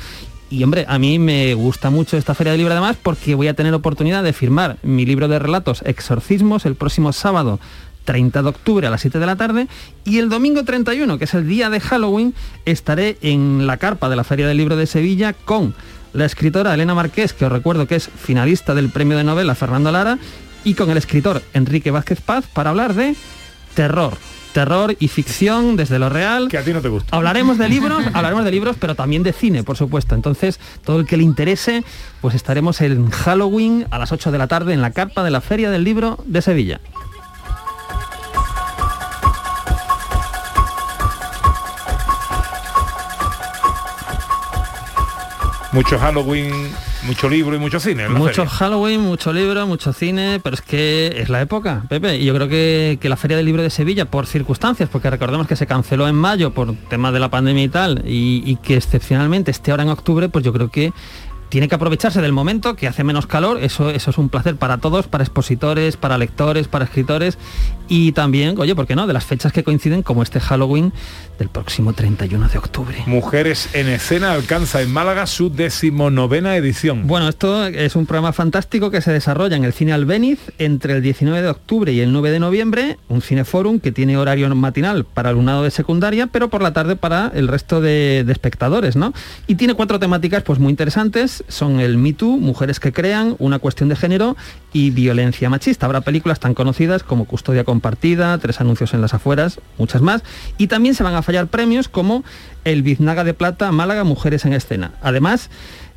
Y 0.51 0.63
hombre, 0.65 0.85
a 0.89 0.99
mí 0.99 1.17
me 1.17 1.53
gusta 1.53 1.89
mucho 1.89 2.17
esta 2.17 2.35
Feria 2.35 2.51
del 2.51 2.59
Libro 2.59 2.73
además 2.73 2.97
porque 3.01 3.35
voy 3.35 3.47
a 3.47 3.53
tener 3.53 3.73
oportunidad 3.73 4.21
de 4.21 4.33
firmar 4.33 4.75
mi 4.83 5.05
libro 5.05 5.29
de 5.29 5.39
relatos 5.39 5.81
Exorcismos 5.85 6.65
el 6.65 6.75
próximo 6.75 7.13
sábado 7.13 7.61
30 8.03 8.41
de 8.41 8.49
octubre 8.49 8.85
a 8.85 8.89
las 8.89 8.99
7 8.99 9.17
de 9.17 9.25
la 9.25 9.37
tarde 9.37 9.67
y 10.03 10.17
el 10.17 10.27
domingo 10.27 10.65
31, 10.65 11.17
que 11.17 11.23
es 11.23 11.33
el 11.35 11.47
día 11.47 11.69
de 11.69 11.79
Halloween, 11.79 12.33
estaré 12.65 13.17
en 13.21 13.65
la 13.65 13.77
carpa 13.77 14.09
de 14.09 14.17
la 14.17 14.25
Feria 14.25 14.45
del 14.45 14.57
Libro 14.57 14.75
de 14.75 14.87
Sevilla 14.87 15.31
con 15.31 15.73
la 16.11 16.25
escritora 16.25 16.73
Elena 16.73 16.95
Marqués, 16.95 17.31
que 17.31 17.45
os 17.45 17.51
recuerdo 17.51 17.87
que 17.87 17.95
es 17.95 18.09
finalista 18.09 18.75
del 18.75 18.89
premio 18.89 19.15
de 19.15 19.23
novela 19.23 19.55
Fernando 19.55 19.89
Lara, 19.89 20.19
y 20.65 20.73
con 20.73 20.91
el 20.91 20.97
escritor 20.97 21.41
Enrique 21.53 21.91
Vázquez 21.91 22.19
Paz 22.19 22.45
para 22.53 22.71
hablar 22.71 22.93
de 22.93 23.15
terror. 23.73 24.17
Terror 24.53 24.95
y 24.99 25.07
ficción 25.07 25.75
desde 25.75 25.99
lo 25.99 26.09
real. 26.09 26.47
Que 26.49 26.57
a 26.57 26.63
ti 26.63 26.73
no 26.73 26.81
te 26.81 26.89
gusta. 26.89 27.15
Hablaremos 27.15 27.57
de 27.57 27.69
libros, 27.75 28.03
hablaremos 28.13 28.45
de 28.45 28.51
libros, 28.51 28.75
pero 28.79 28.95
también 28.95 29.23
de 29.23 29.33
cine, 29.33 29.63
por 29.63 29.77
supuesto. 29.77 30.15
Entonces, 30.15 30.59
todo 30.83 30.99
el 30.99 31.05
que 31.05 31.17
le 31.17 31.23
interese, 31.23 31.83
pues 32.21 32.35
estaremos 32.35 32.81
en 32.81 33.09
Halloween 33.09 33.87
a 33.91 33.99
las 33.99 34.11
8 34.11 34.31
de 34.31 34.37
la 34.37 34.47
tarde 34.47 34.73
en 34.73 34.81
la 34.81 34.91
carpa 34.91 35.23
de 35.23 35.31
la 35.31 35.41
Feria 35.41 35.71
del 35.71 35.83
Libro 35.83 36.19
de 36.25 36.41
Sevilla. 36.41 36.79
Mucho 45.73 45.97
Halloween, 45.97 46.51
mucho 47.03 47.29
libro 47.29 47.55
y 47.55 47.59
mucho 47.59 47.79
cine. 47.79 48.09
Mucho 48.09 48.43
feria. 48.43 48.49
Halloween, 48.49 48.99
mucho 48.99 49.31
libro, 49.31 49.65
mucho 49.65 49.93
cine, 49.93 50.41
pero 50.43 50.55
es 50.55 50.61
que 50.61 51.15
es 51.15 51.29
la 51.29 51.41
época, 51.41 51.83
Pepe. 51.87 52.17
Y 52.17 52.25
yo 52.25 52.35
creo 52.35 52.49
que, 52.49 52.97
que 52.99 53.07
la 53.07 53.15
Feria 53.15 53.37
del 53.37 53.45
Libro 53.45 53.63
de 53.63 53.69
Sevilla, 53.69 54.03
por 54.03 54.27
circunstancias, 54.27 54.89
porque 54.91 55.09
recordemos 55.09 55.47
que 55.47 55.55
se 55.55 55.67
canceló 55.67 56.09
en 56.09 56.15
mayo 56.15 56.51
por 56.51 56.75
tema 56.89 57.13
de 57.13 57.21
la 57.21 57.29
pandemia 57.29 57.63
y 57.63 57.69
tal, 57.69 58.03
y, 58.05 58.43
y 58.45 58.57
que 58.57 58.75
excepcionalmente 58.75 59.49
esté 59.49 59.71
ahora 59.71 59.83
en 59.83 59.89
octubre, 59.89 60.27
pues 60.27 60.43
yo 60.43 60.51
creo 60.51 60.69
que 60.69 60.91
tiene 61.51 61.67
que 61.67 61.75
aprovecharse 61.75 62.21
del 62.21 62.31
momento, 62.31 62.77
que 62.77 62.87
hace 62.87 63.03
menos 63.03 63.27
calor, 63.27 63.61
eso, 63.61 63.89
eso 63.89 64.09
es 64.09 64.17
un 64.17 64.29
placer 64.29 64.55
para 64.55 64.77
todos, 64.77 65.07
para 65.07 65.21
expositores, 65.21 65.97
para 65.97 66.17
lectores, 66.17 66.69
para 66.69 66.85
escritores, 66.85 67.37
y 67.89 68.13
también, 68.13 68.57
oye, 68.57 68.73
¿por 68.73 68.87
qué 68.87 68.95
no?, 68.95 69.05
de 69.05 69.11
las 69.11 69.25
fechas 69.25 69.51
que 69.51 69.61
coinciden 69.61 70.01
como 70.01 70.23
este 70.23 70.39
Halloween 70.39 70.93
del 71.37 71.49
próximo 71.49 71.91
31 71.91 72.47
de 72.47 72.57
octubre. 72.57 73.03
Mujeres 73.05 73.67
en 73.73 73.89
escena 73.89 74.31
alcanza 74.31 74.81
en 74.81 74.93
Málaga 74.93 75.27
su 75.27 75.49
decimonovena 75.49 76.55
edición. 76.55 77.05
Bueno, 77.05 77.27
esto 77.27 77.65
es 77.65 77.97
un 77.97 78.05
programa 78.05 78.31
fantástico 78.31 78.89
que 78.89 79.01
se 79.01 79.11
desarrolla 79.11 79.57
en 79.57 79.65
el 79.65 79.73
Cine 79.73 79.91
Albéniz 79.91 80.39
entre 80.57 80.93
el 80.93 81.01
19 81.01 81.41
de 81.41 81.49
octubre 81.49 81.91
y 81.91 81.99
el 81.99 82.13
9 82.13 82.31
de 82.31 82.39
noviembre, 82.39 82.97
un 83.09 83.21
cineforum 83.21 83.81
que 83.81 83.91
tiene 83.91 84.15
horario 84.15 84.47
matinal 84.55 85.03
para 85.03 85.31
alumnado 85.31 85.63
de 85.63 85.71
secundaria, 85.71 86.27
pero 86.27 86.49
por 86.49 86.61
la 86.61 86.71
tarde 86.71 86.95
para 86.95 87.29
el 87.35 87.49
resto 87.49 87.81
de, 87.81 88.23
de 88.25 88.31
espectadores, 88.31 88.95
¿no? 88.95 89.13
Y 89.47 89.55
tiene 89.55 89.73
cuatro 89.73 89.99
temáticas 89.99 90.43
pues 90.43 90.59
muy 90.59 90.69
interesantes, 90.69 91.40
son 91.47 91.79
el 91.79 91.97
Me 91.97 92.13
Too, 92.13 92.37
Mujeres 92.37 92.79
que 92.79 92.91
crean, 92.91 93.35
Una 93.39 93.59
cuestión 93.59 93.89
de 93.89 93.95
género 93.95 94.37
y 94.73 94.91
Violencia 94.91 95.49
machista. 95.49 95.85
Habrá 95.85 96.01
películas 96.01 96.39
tan 96.39 96.53
conocidas 96.53 97.03
como 97.03 97.25
Custodia 97.25 97.63
compartida, 97.63 98.37
Tres 98.37 98.61
anuncios 98.61 98.93
en 98.93 99.01
las 99.01 99.13
afueras, 99.13 99.59
muchas 99.77 100.01
más, 100.01 100.23
y 100.57 100.67
también 100.67 100.95
se 100.95 101.03
van 101.03 101.15
a 101.15 101.21
fallar 101.21 101.47
premios 101.47 101.87
como 101.87 102.23
el 102.63 102.83
Biznaga 102.83 103.23
de 103.23 103.33
Plata 103.33 103.71
Málaga 103.71 104.03
Mujeres 104.03 104.45
en 104.45 104.53
Escena. 104.53 104.93
Además, 105.01 105.49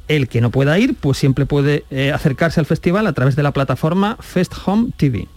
el 0.09 0.29
que 0.29 0.41
no 0.41 0.51
pueda 0.51 0.79
ir, 0.79 0.95
pues 0.95 1.19
siempre 1.19 1.47
puede 1.47 1.85
eh, 1.91 2.13
acercarse 2.13 2.61
al 2.61 2.67
festival 2.67 3.07
a 3.07 3.13
través 3.13 3.37
de 3.37 3.43
la 3.43 3.53
plataforma 3.53 4.17
Fest 4.21 4.55
Home 4.67 4.91
TV. 4.97 5.29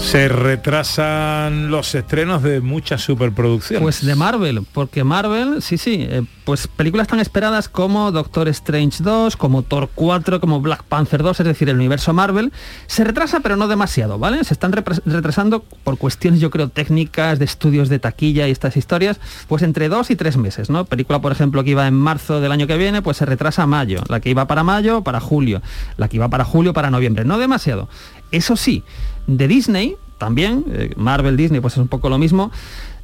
Se 0.00 0.28
retrasan 0.28 1.70
los 1.70 1.94
estrenos 1.94 2.42
de 2.42 2.60
muchas 2.60 3.00
superproducciones. 3.02 3.82
Pues 3.82 4.04
de 4.04 4.16
Marvel, 4.16 4.66
porque 4.72 5.04
Marvel, 5.04 5.62
sí, 5.62 5.78
sí, 5.78 5.98
eh, 6.08 6.22
pues 6.44 6.66
películas 6.66 7.06
tan 7.06 7.20
esperadas 7.20 7.68
como 7.68 8.10
Doctor 8.10 8.48
Strange 8.48 9.04
2, 9.04 9.36
como 9.36 9.62
Thor 9.62 9.88
4, 9.94 10.40
como 10.40 10.60
Black 10.60 10.82
Panther 10.82 11.22
2, 11.22 11.40
es 11.40 11.46
decir, 11.46 11.68
el 11.68 11.76
universo 11.76 12.12
Marvel, 12.12 12.52
se 12.88 13.04
retrasa 13.04 13.38
pero 13.38 13.56
no 13.56 13.68
demasiado, 13.68 14.18
¿vale? 14.18 14.42
Se 14.42 14.54
están 14.54 14.72
retrasando 14.72 15.62
por 15.62 15.96
cuestiones, 15.96 16.40
yo 16.40 16.50
creo, 16.50 16.68
técnicas, 16.70 17.38
de 17.38 17.44
estudios 17.44 17.88
de 17.88 18.00
taquilla 18.00 18.48
y 18.48 18.50
estas 18.50 18.76
historias, 18.76 19.20
pues 19.46 19.62
entre 19.62 19.88
dos 19.88 20.10
y 20.10 20.16
tres 20.16 20.36
meses, 20.36 20.70
¿no? 20.70 20.86
Película, 20.86 21.20
por 21.20 21.30
ejemplo, 21.30 21.62
que 21.62 21.70
iba 21.70 21.86
en 21.86 21.94
marzo 21.94 22.40
del 22.40 22.50
año 22.50 22.66
que 22.66 22.76
viene, 22.76 23.00
pues 23.00 23.18
se 23.18 23.26
retrasa 23.26 23.62
a 23.62 23.66
mayo, 23.66 24.02
la 24.08 24.18
que 24.18 24.30
iba 24.30 24.46
para 24.48 24.64
mayo, 24.64 25.02
para 25.04 25.20
julio, 25.20 25.62
la 25.98 26.08
que 26.08 26.16
iba 26.16 26.28
para 26.28 26.44
julio, 26.44 26.72
para 26.72 26.90
noviembre, 26.90 27.24
no 27.24 27.38
demasiado. 27.38 27.88
Eso 28.32 28.56
sí, 28.56 28.84
de 29.36 29.48
Disney, 29.48 29.96
también, 30.18 30.64
eh, 30.72 30.92
Marvel, 30.96 31.36
Disney, 31.36 31.60
pues 31.60 31.74
es 31.74 31.78
un 31.78 31.88
poco 31.88 32.08
lo 32.08 32.18
mismo, 32.18 32.50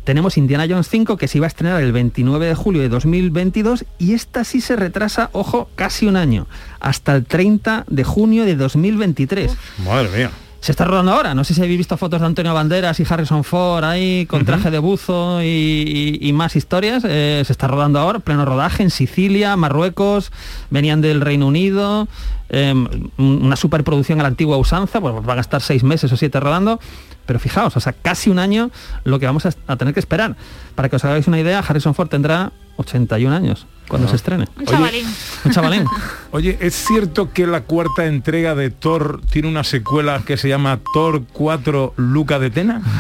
tenemos 0.05 0.37
Indiana 0.37 0.67
Jones 0.69 0.89
5 0.89 1.17
que 1.17 1.27
se 1.27 1.39
iba 1.39 1.47
a 1.47 1.49
estrenar 1.49 1.83
el 1.83 1.91
29 1.93 2.47
de 2.47 2.55
julio 2.55 2.81
de 2.81 2.89
2022 2.89 3.85
y 3.99 4.15
esta 4.15 4.45
sí 4.45 4.61
se 4.61 4.77
retrasa, 4.77 5.31
ojo, 5.33 5.69
casi 5.75 6.07
un 6.07 6.17
año, 6.17 6.47
hasta 6.79 7.17
el 7.17 7.25
30 7.25 7.87
de 7.89 8.05
junio 8.05 8.45
de 8.45 8.55
2023. 8.55 9.57
Madre 9.85 10.09
mía. 10.17 10.31
Se 10.67 10.73
está 10.73 10.85
rodando 10.85 11.13
ahora, 11.13 11.33
no 11.33 11.45
sé 11.45 11.55
si 11.55 11.63
habéis 11.63 11.79
visto 11.79 11.97
fotos 11.97 12.19
de 12.21 12.27
Antonio 12.27 12.53
Banderas 12.53 12.99
y 12.99 13.05
Harrison 13.09 13.45
Ford 13.45 13.85
ahí 13.85 14.27
con 14.27 14.45
traje 14.45 14.73
de 14.73 14.81
buzo 14.81 15.41
y, 15.41 15.47
y- 15.47 16.19
y 16.29 16.33
más 16.33 16.57
historias. 16.57 17.05
Eh, 17.07 17.41
se 17.47 17.53
está 17.53 17.69
rodando 17.69 18.01
ahora, 18.01 18.19
pleno 18.19 18.45
rodaje 18.45 18.83
en 18.83 18.91
Sicilia, 18.91 19.55
Marruecos, 19.57 20.33
venían 20.71 21.01
del 21.01 21.21
Reino 21.21 21.47
Unido, 21.47 22.09
eh, 22.49 22.75
una 23.17 23.55
superproducción 23.55 24.19
a 24.19 24.23
la 24.25 24.29
antigua 24.29 24.57
usanza, 24.57 25.01
pues 25.01 25.15
van 25.25 25.39
a 25.39 25.41
estar 25.41 25.63
seis 25.63 25.85
meses 25.85 26.11
o 26.11 26.17
siete 26.17 26.41
rodando. 26.41 26.81
Pero 27.27 27.39
fijaos, 27.39 27.77
o 27.77 27.81
sea, 27.81 27.93
casi 27.93 28.29
un 28.31 28.41
año 28.41 28.73
lo 29.05 29.21
que 29.21 29.27
vamos 29.27 29.47
a, 29.47 29.51
a 29.69 29.77
tener 29.77 29.95
que 29.95 30.01
esperar. 30.01 30.35
Para 30.75 30.89
que 30.89 30.97
os 30.97 31.05
hagáis 31.05 31.29
una 31.29 31.39
idea, 31.39 31.61
Harrison 31.61 31.95
Ford 31.95 32.09
tendrá 32.09 32.51
81 32.77 33.33
años 33.37 33.67
cuando 33.89 34.09
se 34.09 34.17
estrene. 34.17 34.47
Un 34.59 34.67
chavalín. 34.67 35.07
Un 35.45 35.53
chavalín. 35.53 35.85
Oye, 36.33 36.59
¿es 36.61 36.75
cierto 36.75 37.33
que 37.33 37.47
la 37.47 37.63
cuarta 37.63 38.07
entrega 38.07 38.55
de 38.55 38.71
Thor 38.71 39.21
tiene 39.31 39.49
una 39.49 39.65
secuela 39.65 40.23
que 40.27 40.37
se 40.37 40.49
llama 40.49 40.81
Thor 40.93 41.23
4 41.33 41.95
Luca 41.97 42.39
de 42.39 42.51
Tena? 42.51 42.83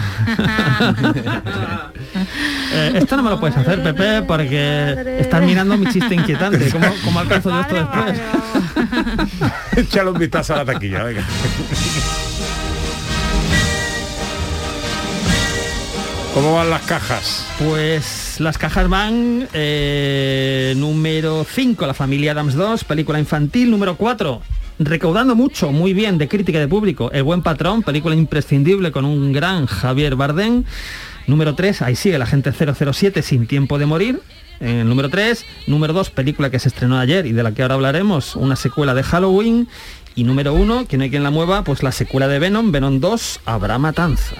Eh, 2.73 2.93
esto 2.97 3.17
no 3.17 3.23
me 3.23 3.31
lo 3.31 3.39
puedes 3.39 3.57
hacer, 3.57 3.83
Pepe, 3.83 4.23
porque 4.23 5.19
estás 5.21 5.43
mirando 5.43 5.77
mi 5.77 5.87
chiste 5.87 6.15
inquietante. 6.15 6.69
¿Cómo, 6.73 6.87
cómo 7.05 7.21
alcanzo 7.21 7.51
yo 7.51 7.61
esto 7.61 7.75
después? 7.75 8.21
Échale 9.77 10.11
un 10.11 10.19
vistazo 10.19 10.55
a 10.55 10.59
la 10.59 10.65
taquilla, 10.65 11.05
venga. 11.05 11.25
¿Cómo 16.37 16.53
van 16.53 16.69
las 16.69 16.83
cajas? 16.83 17.47
Pues 17.59 18.37
las 18.41 18.59
cajas 18.59 18.91
van 18.91 19.49
eh, 19.55 20.75
número 20.77 21.47
5, 21.51 21.87
La 21.87 21.95
familia 21.95 22.33
Adams 22.33 22.55
2, 22.55 22.85
película 22.85 23.19
infantil, 23.19 23.71
número 23.71 23.97
4. 23.97 24.43
Recaudando 24.79 25.35
mucho, 25.35 25.73
muy 25.73 25.95
bien, 25.95 26.19
de 26.19 26.29
crítica 26.29 26.61
de 26.61 26.69
público. 26.69 27.11
El 27.11 27.23
buen 27.23 27.41
patrón, 27.41 27.83
película 27.83 28.15
imprescindible 28.15 28.93
con 28.93 29.07
un 29.07 29.33
gran 29.33 29.65
Javier 29.65 30.15
Bardem. 30.15 30.65
Número 31.27 31.55
3, 31.55 31.81
ahí 31.81 31.97
sigue 31.97 32.19
la 32.19 32.27
gente 32.27 32.53
007 32.53 33.23
sin 33.23 33.47
tiempo 33.47 33.79
de 33.79 33.87
morir. 33.87 34.21
en 34.61 34.81
el 34.81 34.89
número 34.91 35.09
3. 35.09 35.43
Número 35.69 35.95
2, 35.95 36.11
película 36.11 36.51
que 36.51 36.59
se 36.59 36.69
estrenó 36.69 36.99
ayer 36.99 37.25
y 37.25 37.33
de 37.33 37.43
la 37.45 37.53
que 37.53 37.63
ahora 37.63 37.77
hablaremos, 37.77 38.37
una 38.37 38.57
secuela 38.57 38.93
de 38.93 39.05
Halloween. 39.05 39.69
Y 40.15 40.25
número 40.25 40.53
1, 40.53 40.87
que 40.87 40.99
no 40.99 41.05
hay 41.05 41.09
quien 41.09 41.23
la 41.23 41.31
mueva, 41.31 41.65
pues 41.65 41.83
la 41.83 41.93
secuela 41.93 42.29
de 42.29 42.39
Venom, 42.41 42.73
Venom 42.73 43.01
2, 43.01 43.41
Habrá 43.47 43.79
Matanza. 43.79 44.37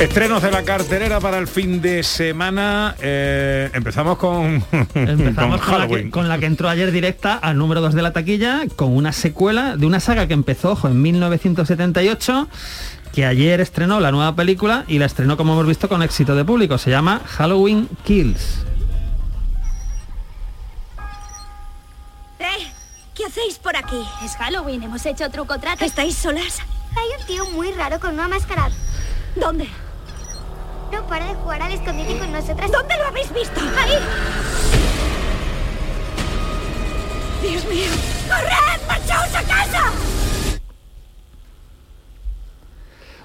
Estrenos 0.00 0.42
de 0.42 0.50
la 0.50 0.62
cartelera 0.62 1.20
para 1.20 1.38
el 1.38 1.48
fin 1.48 1.80
de 1.80 2.02
semana. 2.02 2.94
Eh, 3.00 3.70
empezamos 3.72 4.18
con, 4.18 4.62
Empezamos 4.94 5.60
con 5.62 5.70
con 5.70 5.78
la, 5.78 5.86
que, 5.86 5.94
Halloween. 5.94 6.10
con 6.10 6.28
la 6.28 6.38
que 6.38 6.44
entró 6.44 6.68
ayer 6.68 6.92
directa 6.92 7.34
al 7.34 7.56
número 7.56 7.80
2 7.80 7.94
de 7.94 8.02
la 8.02 8.12
taquilla, 8.12 8.64
con 8.76 8.94
una 8.94 9.12
secuela 9.12 9.76
de 9.78 9.86
una 9.86 9.98
saga 10.00 10.26
que 10.26 10.34
empezó 10.34 10.72
ojo, 10.72 10.88
en 10.88 11.00
1978, 11.00 12.46
que 13.14 13.24
ayer 13.24 13.62
estrenó 13.62 13.98
la 13.98 14.12
nueva 14.12 14.36
película 14.36 14.84
y 14.86 14.98
la 14.98 15.06
estrenó, 15.06 15.38
como 15.38 15.54
hemos 15.54 15.66
visto, 15.66 15.88
con 15.88 16.02
éxito 16.02 16.36
de 16.36 16.44
público. 16.44 16.76
Se 16.76 16.90
llama 16.90 17.22
Halloween 17.24 17.88
Kills. 18.04 18.66
¡Eh! 22.38 22.70
¿Qué 23.14 23.24
hacéis 23.24 23.58
por 23.58 23.74
aquí? 23.76 24.02
Es 24.22 24.36
Halloween, 24.36 24.82
hemos 24.82 25.06
hecho 25.06 25.30
truco 25.30 25.58
trato. 25.58 25.86
¿Estáis 25.86 26.16
solas? 26.16 26.58
Hay 26.90 27.18
un 27.18 27.26
tío 27.26 27.46
muy 27.52 27.72
raro 27.72 27.98
con 27.98 28.12
una 28.12 28.28
máscara. 28.28 28.68
¿Dónde? 29.34 29.66
No 30.92 31.06
para 31.08 31.26
de 31.26 31.34
jugar 31.34 31.62
al 31.62 31.72
escondite 31.72 32.18
con 32.18 32.32
nosotras. 32.32 32.70
¿Dónde 32.70 32.96
lo 32.96 33.06
habéis 33.06 33.32
visto? 33.32 33.60
¡Ahí! 33.60 33.98
¡Dios 37.42 37.64
mío! 37.66 37.86
¡Corred! 38.28 38.86
¡Marchaos 38.88 39.34
a 39.34 39.42
casa! 39.42 39.82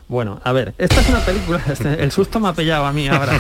Bueno, 0.08 0.42
a 0.44 0.52
ver, 0.52 0.74
esta 0.78 1.00
es 1.00 1.10
una 1.10 1.20
película, 1.22 1.62
este- 1.72 2.04
el 2.04 2.12
susto 2.12 2.40
me 2.40 2.50
ha 2.50 2.54
pillado 2.54 2.86
a 2.86 2.92
mí 2.92 3.08
ahora. 3.08 3.32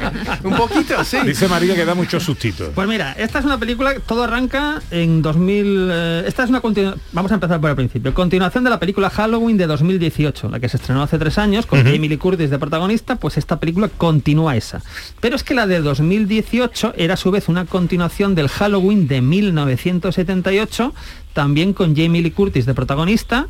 Un 0.44 0.54
poquito, 0.56 1.02
sí. 1.04 1.18
Dice 1.24 1.48
María 1.48 1.74
que 1.74 1.84
da 1.84 1.94
muchos 1.94 2.22
sustitos. 2.22 2.70
Pues 2.74 2.88
mira, 2.88 3.12
esta 3.12 3.38
es 3.38 3.44
una 3.44 3.58
película, 3.58 3.94
todo 4.00 4.24
arranca 4.24 4.80
en 4.90 5.22
2000... 5.22 5.88
eh, 5.90 6.24
esta 6.26 6.44
es 6.44 6.50
una 6.50 6.60
continu- 6.62 6.96
Vamos 7.12 7.30
a 7.30 7.34
empezar 7.34 7.60
por 7.60 7.70
el 7.70 7.76
principio. 7.76 8.12
Continuación 8.14 8.64
de 8.64 8.70
la 8.70 8.78
película 8.80 9.10
Halloween 9.10 9.56
de 9.56 9.66
2018, 9.66 10.48
la 10.48 10.60
que 10.60 10.68
se 10.68 10.76
estrenó 10.76 11.02
hace 11.02 11.18
tres 11.18 11.38
años, 11.38 11.66
con 11.66 11.80
Jamie 11.84 12.08
Lee 12.08 12.16
Curtis 12.18 12.50
de 12.50 12.58
protagonista, 12.58 13.16
pues 13.16 13.36
esta 13.38 13.58
película 13.60 13.88
continúa 13.88 14.56
esa. 14.56 14.82
Pero 15.20 15.36
es 15.36 15.42
que 15.44 15.54
la 15.54 15.66
de 15.66 15.80
2018 15.80 16.94
era 16.96 17.14
a 17.14 17.16
su 17.16 17.30
vez 17.30 17.48
una 17.48 17.64
continuación 17.64 18.34
del 18.34 18.48
Halloween 18.48 19.06
de 19.08 19.20
1978, 19.20 20.94
también 21.32 21.72
con 21.72 21.94
Jamie 21.96 22.22
Lee 22.22 22.30
Curtis 22.30 22.66
de 22.66 22.74
protagonista, 22.74 23.46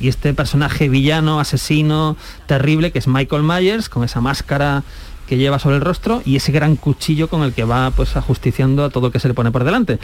y 0.00 0.08
este 0.08 0.34
personaje 0.34 0.88
villano, 0.88 1.40
asesino, 1.40 2.16
terrible, 2.46 2.92
que 2.92 2.98
es 2.98 3.08
Michael 3.08 3.42
Myers, 3.42 3.88
con 3.88 4.04
esa 4.04 4.20
máscara 4.20 4.82
que 5.26 5.36
lleva 5.36 5.58
sobre 5.58 5.76
el 5.76 5.82
rostro 5.82 6.22
y 6.24 6.36
ese 6.36 6.52
gran 6.52 6.76
cuchillo 6.76 7.28
con 7.28 7.42
el 7.42 7.52
que 7.52 7.64
va 7.64 7.90
pues 7.90 8.16
ajusticiando 8.16 8.84
a 8.84 8.90
todo 8.90 9.06
lo 9.08 9.12
que 9.12 9.18
se 9.20 9.28
le 9.28 9.34
pone 9.34 9.50
por 9.50 9.64
delante. 9.64 9.98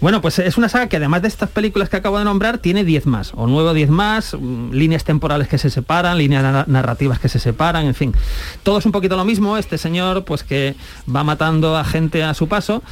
Bueno, 0.00 0.20
pues 0.20 0.38
es 0.38 0.56
una 0.58 0.68
saga 0.68 0.88
que 0.88 0.96
además 0.96 1.22
de 1.22 1.28
estas 1.28 1.48
películas 1.50 1.88
que 1.88 1.96
acabo 1.96 2.18
de 2.18 2.24
nombrar, 2.24 2.58
tiene 2.58 2.84
10 2.84 3.06
más, 3.06 3.32
o 3.34 3.46
9 3.46 3.70
o 3.70 3.74
10 3.74 3.90
más, 3.90 4.34
mm, 4.38 4.72
líneas 4.72 5.04
temporales 5.04 5.48
que 5.48 5.58
se 5.58 5.70
separan, 5.70 6.18
líneas 6.18 6.42
na- 6.42 6.64
narrativas 6.66 7.18
que 7.18 7.28
se 7.28 7.38
separan, 7.38 7.86
en 7.86 7.94
fin. 7.94 8.14
Todo 8.62 8.78
es 8.78 8.86
un 8.86 8.92
poquito 8.92 9.16
lo 9.16 9.24
mismo, 9.24 9.56
este 9.56 9.78
señor 9.78 10.24
pues 10.24 10.44
que 10.44 10.74
va 11.14 11.24
matando 11.24 11.76
a 11.76 11.84
gente 11.84 12.22
a 12.22 12.34
su 12.34 12.48
paso. 12.48 12.82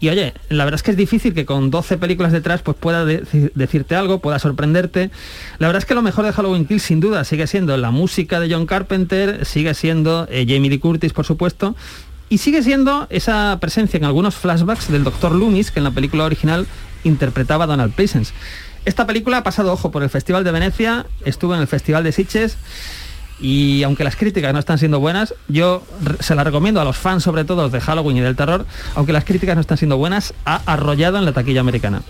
Y 0.00 0.08
oye, 0.08 0.32
la 0.48 0.64
verdad 0.64 0.76
es 0.78 0.82
que 0.82 0.90
es 0.92 0.96
difícil 0.96 1.34
que 1.34 1.44
con 1.44 1.70
12 1.70 1.98
películas 1.98 2.32
detrás 2.32 2.62
pues 2.62 2.74
pueda 2.76 3.04
deci- 3.04 3.52
decirte 3.54 3.94
algo, 3.94 4.18
pueda 4.20 4.38
sorprenderte. 4.38 5.10
La 5.58 5.66
verdad 5.66 5.80
es 5.82 5.84
que 5.86 5.94
lo 5.94 6.00
mejor 6.00 6.24
de 6.24 6.32
Halloween 6.32 6.64
Kills 6.66 6.82
sin 6.82 7.00
duda 7.00 7.22
sigue 7.24 7.46
siendo 7.46 7.76
la 7.76 7.90
música 7.90 8.40
de 8.40 8.50
John 8.52 8.64
Carpenter, 8.66 9.44
sigue 9.44 9.74
siendo 9.74 10.26
eh, 10.30 10.46
Jamie 10.48 10.70
Lee 10.70 10.78
Curtis, 10.78 11.12
por 11.12 11.26
supuesto, 11.26 11.76
y 12.30 12.38
sigue 12.38 12.62
siendo 12.62 13.08
esa 13.10 13.58
presencia 13.60 13.98
en 13.98 14.04
algunos 14.04 14.36
flashbacks 14.36 14.90
del 14.90 15.04
Dr. 15.04 15.32
Loomis 15.32 15.70
que 15.70 15.80
en 15.80 15.84
la 15.84 15.90
película 15.90 16.24
original 16.24 16.66
interpretaba 17.04 17.66
Donald 17.66 17.92
Pleasence. 17.92 18.32
Esta 18.86 19.06
película 19.06 19.36
ha 19.38 19.42
pasado 19.42 19.70
ojo 19.72 19.90
por 19.90 20.02
el 20.02 20.08
Festival 20.08 20.44
de 20.44 20.52
Venecia, 20.52 21.04
estuvo 21.26 21.54
en 21.54 21.60
el 21.60 21.66
Festival 21.66 22.04
de 22.04 22.12
Sitges 22.12 22.56
y 23.40 23.82
aunque 23.82 24.04
las 24.04 24.16
críticas 24.16 24.52
no 24.52 24.58
están 24.58 24.78
siendo 24.78 25.00
buenas, 25.00 25.34
yo 25.48 25.82
se 26.20 26.34
la 26.34 26.44
recomiendo 26.44 26.80
a 26.80 26.84
los 26.84 26.96
fans 26.96 27.22
sobre 27.22 27.44
todo 27.44 27.68
de 27.68 27.80
Halloween 27.80 28.18
y 28.18 28.20
del 28.20 28.36
terror, 28.36 28.66
aunque 28.94 29.12
las 29.12 29.24
críticas 29.24 29.54
no 29.54 29.60
están 29.60 29.78
siendo 29.78 29.96
buenas, 29.96 30.34
ha 30.44 30.60
arrollado 30.66 31.18
en 31.18 31.24
la 31.24 31.32
taquilla 31.32 31.60
americana. 31.60 32.02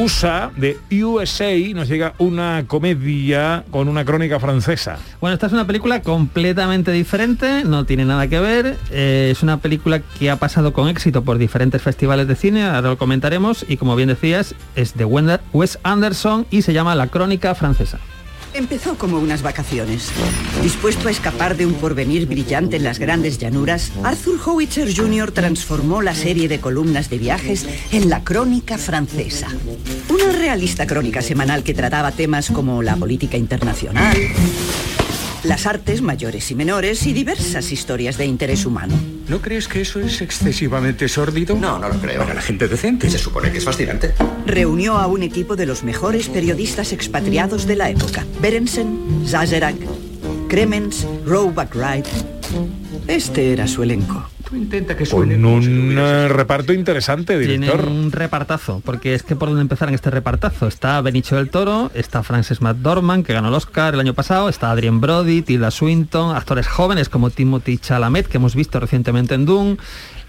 USA, 0.00 0.50
de 0.56 0.78
USA, 1.04 1.54
nos 1.74 1.86
llega 1.86 2.14
una 2.16 2.64
comedia 2.66 3.64
con 3.70 3.86
una 3.86 4.02
crónica 4.02 4.40
francesa. 4.40 4.96
Bueno, 5.20 5.34
esta 5.34 5.46
es 5.46 5.52
una 5.52 5.66
película 5.66 6.00
completamente 6.00 6.90
diferente, 6.90 7.64
no 7.64 7.84
tiene 7.84 8.06
nada 8.06 8.26
que 8.26 8.40
ver. 8.40 8.78
eh, 8.90 9.28
es 9.30 9.42
una 9.42 9.58
película 9.58 10.00
que 10.00 10.30
ha 10.30 10.36
pasado 10.36 10.72
con 10.72 10.88
éxito 10.88 11.22
por 11.22 11.36
diferentes 11.36 11.82
festivales 11.82 12.26
de 12.28 12.34
cine, 12.34 12.64
ahora 12.64 12.88
lo 12.88 12.96
comentaremos, 12.96 13.66
y 13.68 13.76
como 13.76 13.94
bien 13.94 14.08
decías, 14.08 14.54
es 14.74 14.96
de 14.96 15.04
Wes 15.04 15.78
Anderson 15.82 16.46
y 16.50 16.62
se 16.62 16.72
llama 16.72 16.94
La 16.94 17.08
Crónica 17.08 17.54
Francesa. 17.54 17.98
Empezó 18.52 18.96
como 18.96 19.18
unas 19.18 19.42
vacaciones. 19.42 20.10
Dispuesto 20.62 21.08
a 21.08 21.10
escapar 21.10 21.56
de 21.56 21.66
un 21.66 21.74
porvenir 21.74 22.26
brillante 22.26 22.76
en 22.76 22.84
las 22.84 22.98
grandes 22.98 23.38
llanuras, 23.38 23.92
Arthur 24.02 24.40
Howitzer 24.44 24.94
Jr. 24.94 25.30
transformó 25.30 26.02
la 26.02 26.14
serie 26.14 26.48
de 26.48 26.60
columnas 26.60 27.10
de 27.10 27.18
viajes 27.18 27.66
en 27.92 28.10
la 28.10 28.24
Crónica 28.24 28.76
Francesa. 28.76 29.48
Una 30.08 30.32
realista 30.32 30.86
crónica 30.86 31.22
semanal 31.22 31.62
que 31.62 31.74
trataba 31.74 32.10
temas 32.10 32.50
como 32.50 32.82
la 32.82 32.96
política 32.96 33.36
internacional, 33.36 34.16
las 35.44 35.66
artes 35.66 36.02
mayores 36.02 36.50
y 36.50 36.54
menores 36.54 37.06
y 37.06 37.12
diversas 37.12 37.72
historias 37.72 38.18
de 38.18 38.26
interés 38.26 38.66
humano. 38.66 38.94
¿No 39.28 39.40
crees 39.40 39.68
que 39.68 39.80
eso 39.80 40.00
es 40.00 40.20
excesivamente 40.20 41.08
sórdido? 41.08 41.54
No, 41.54 41.78
no 41.78 41.88
lo 41.88 41.94
creo. 42.00 42.20
Para 42.20 42.34
la 42.34 42.42
gente 42.42 42.68
decente. 42.68 43.08
Se 43.08 43.18
supone 43.18 43.50
que 43.50 43.58
es 43.58 43.64
fascinante. 43.64 44.14
Reunió 44.46 44.96
a 44.96 45.06
un 45.06 45.22
equipo 45.22 45.56
de 45.56 45.66
los 45.66 45.82
mejores 45.82 46.28
periodistas 46.28 46.92
expatriados 46.92 47.66
de 47.66 47.76
la 47.76 47.90
época. 47.90 48.26
Berensen, 48.40 49.24
Zazerak, 49.26 49.76
Kremens, 50.48 51.06
Roebuck 51.24 51.74
Wright. 51.74 52.06
Este 53.06 53.52
era 53.52 53.66
su 53.66 53.82
elenco. 53.82 54.28
Intenta 54.52 54.96
que 54.96 55.06
Con 55.06 55.44
un 55.44 55.94
eh, 55.96 56.28
reparto 56.28 56.72
interesante, 56.72 57.38
director. 57.38 57.82
Tiene 57.82 58.00
un 58.00 58.10
repartazo, 58.10 58.82
porque 58.84 59.14
es 59.14 59.22
que 59.22 59.36
por 59.36 59.48
dónde 59.48 59.62
empezar 59.62 59.88
en 59.88 59.94
este 59.94 60.10
repartazo. 60.10 60.66
Está 60.66 61.00
Benicio 61.00 61.36
del 61.36 61.50
Toro, 61.50 61.90
está 61.94 62.22
Frances 62.22 62.60
McDormand, 62.60 63.24
que 63.24 63.32
ganó 63.32 63.48
el 63.48 63.54
Oscar 63.54 63.94
el 63.94 64.00
año 64.00 64.14
pasado, 64.14 64.48
está 64.48 64.70
Adrien 64.70 65.00
Brody, 65.00 65.42
Tilda 65.42 65.70
Swinton, 65.70 66.34
actores 66.34 66.66
jóvenes 66.66 67.08
como 67.08 67.30
Timothy 67.30 67.78
Chalamet, 67.78 68.26
que 68.26 68.38
hemos 68.38 68.56
visto 68.56 68.80
recientemente 68.80 69.34
en 69.34 69.46
Doom, 69.46 69.76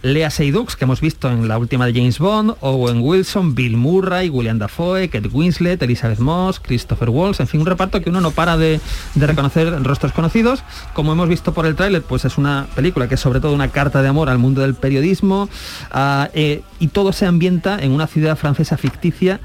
Lea 0.04 0.32
Seydoux, 0.32 0.76
que 0.76 0.86
hemos 0.86 1.00
visto 1.00 1.30
en 1.30 1.48
la 1.48 1.60
última 1.60 1.86
de 1.86 1.94
James 1.94 2.18
Bond, 2.18 2.56
Owen 2.62 3.02
Wilson, 3.02 3.54
Bill 3.54 3.78
Murray, 3.78 4.30
William 4.30 4.58
Dafoe, 4.58 5.10
Kate 5.10 5.28
Winslet, 5.28 5.82
Elizabeth 5.82 6.20
Moss, 6.20 6.60
Christopher 6.60 7.10
Waltz, 7.10 7.40
en 7.40 7.48
fin, 7.48 7.62
un 7.62 7.68
reparto 7.68 8.02
que 8.02 8.10
uno 8.10 8.20
no 8.20 8.32
para 8.32 8.58
de, 8.58 8.80
de 9.14 9.28
reconocer 9.28 9.84
rostros 9.84 10.12
conocidos. 10.12 10.64
Como 10.94 11.12
hemos 11.12 11.30
visto 11.30 11.54
por 11.54 11.68
el 11.68 11.76
tráiler, 11.76 12.02
pues 12.02 12.26
es 12.26 12.40
una 12.40 12.66
película 12.76 13.08
que 13.08 13.16
es 13.16 13.22
sobre 13.22 13.40
todo 13.40 13.54
una 13.54 13.68
carta 13.68 14.02
de 14.02 14.11
amor 14.12 14.30
al 14.30 14.38
mundo 14.38 14.62
del 14.62 14.76
periodismo 14.76 15.50
ah, 15.92 16.30
eh, 16.34 16.62
y 16.80 16.88
todo 16.88 17.12
se 17.14 17.26
ambienta 17.26 17.80
en 17.80 17.92
una 17.92 18.08
ciudad 18.08 18.38
francesa 18.38 18.78
ficticia 18.78 19.40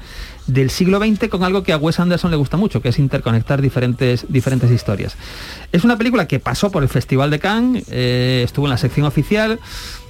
del 0.47 0.69
siglo 0.69 0.99
XX 0.99 1.27
con 1.27 1.43
algo 1.43 1.63
que 1.63 1.73
a 1.73 1.77
Wes 1.77 1.99
Anderson 1.99 2.31
le 2.31 2.37
gusta 2.37 2.57
mucho, 2.57 2.81
que 2.81 2.89
es 2.89 2.99
interconectar 2.99 3.61
diferentes, 3.61 4.25
diferentes 4.29 4.71
historias. 4.71 5.15
Es 5.71 5.83
una 5.83 5.97
película 5.97 6.27
que 6.27 6.39
pasó 6.39 6.71
por 6.71 6.83
el 6.83 6.89
Festival 6.89 7.29
de 7.29 7.39
Cannes, 7.39 7.83
eh, 7.91 8.41
estuvo 8.45 8.65
en 8.65 8.71
la 8.71 8.77
sección 8.77 9.05
oficial, 9.05 9.59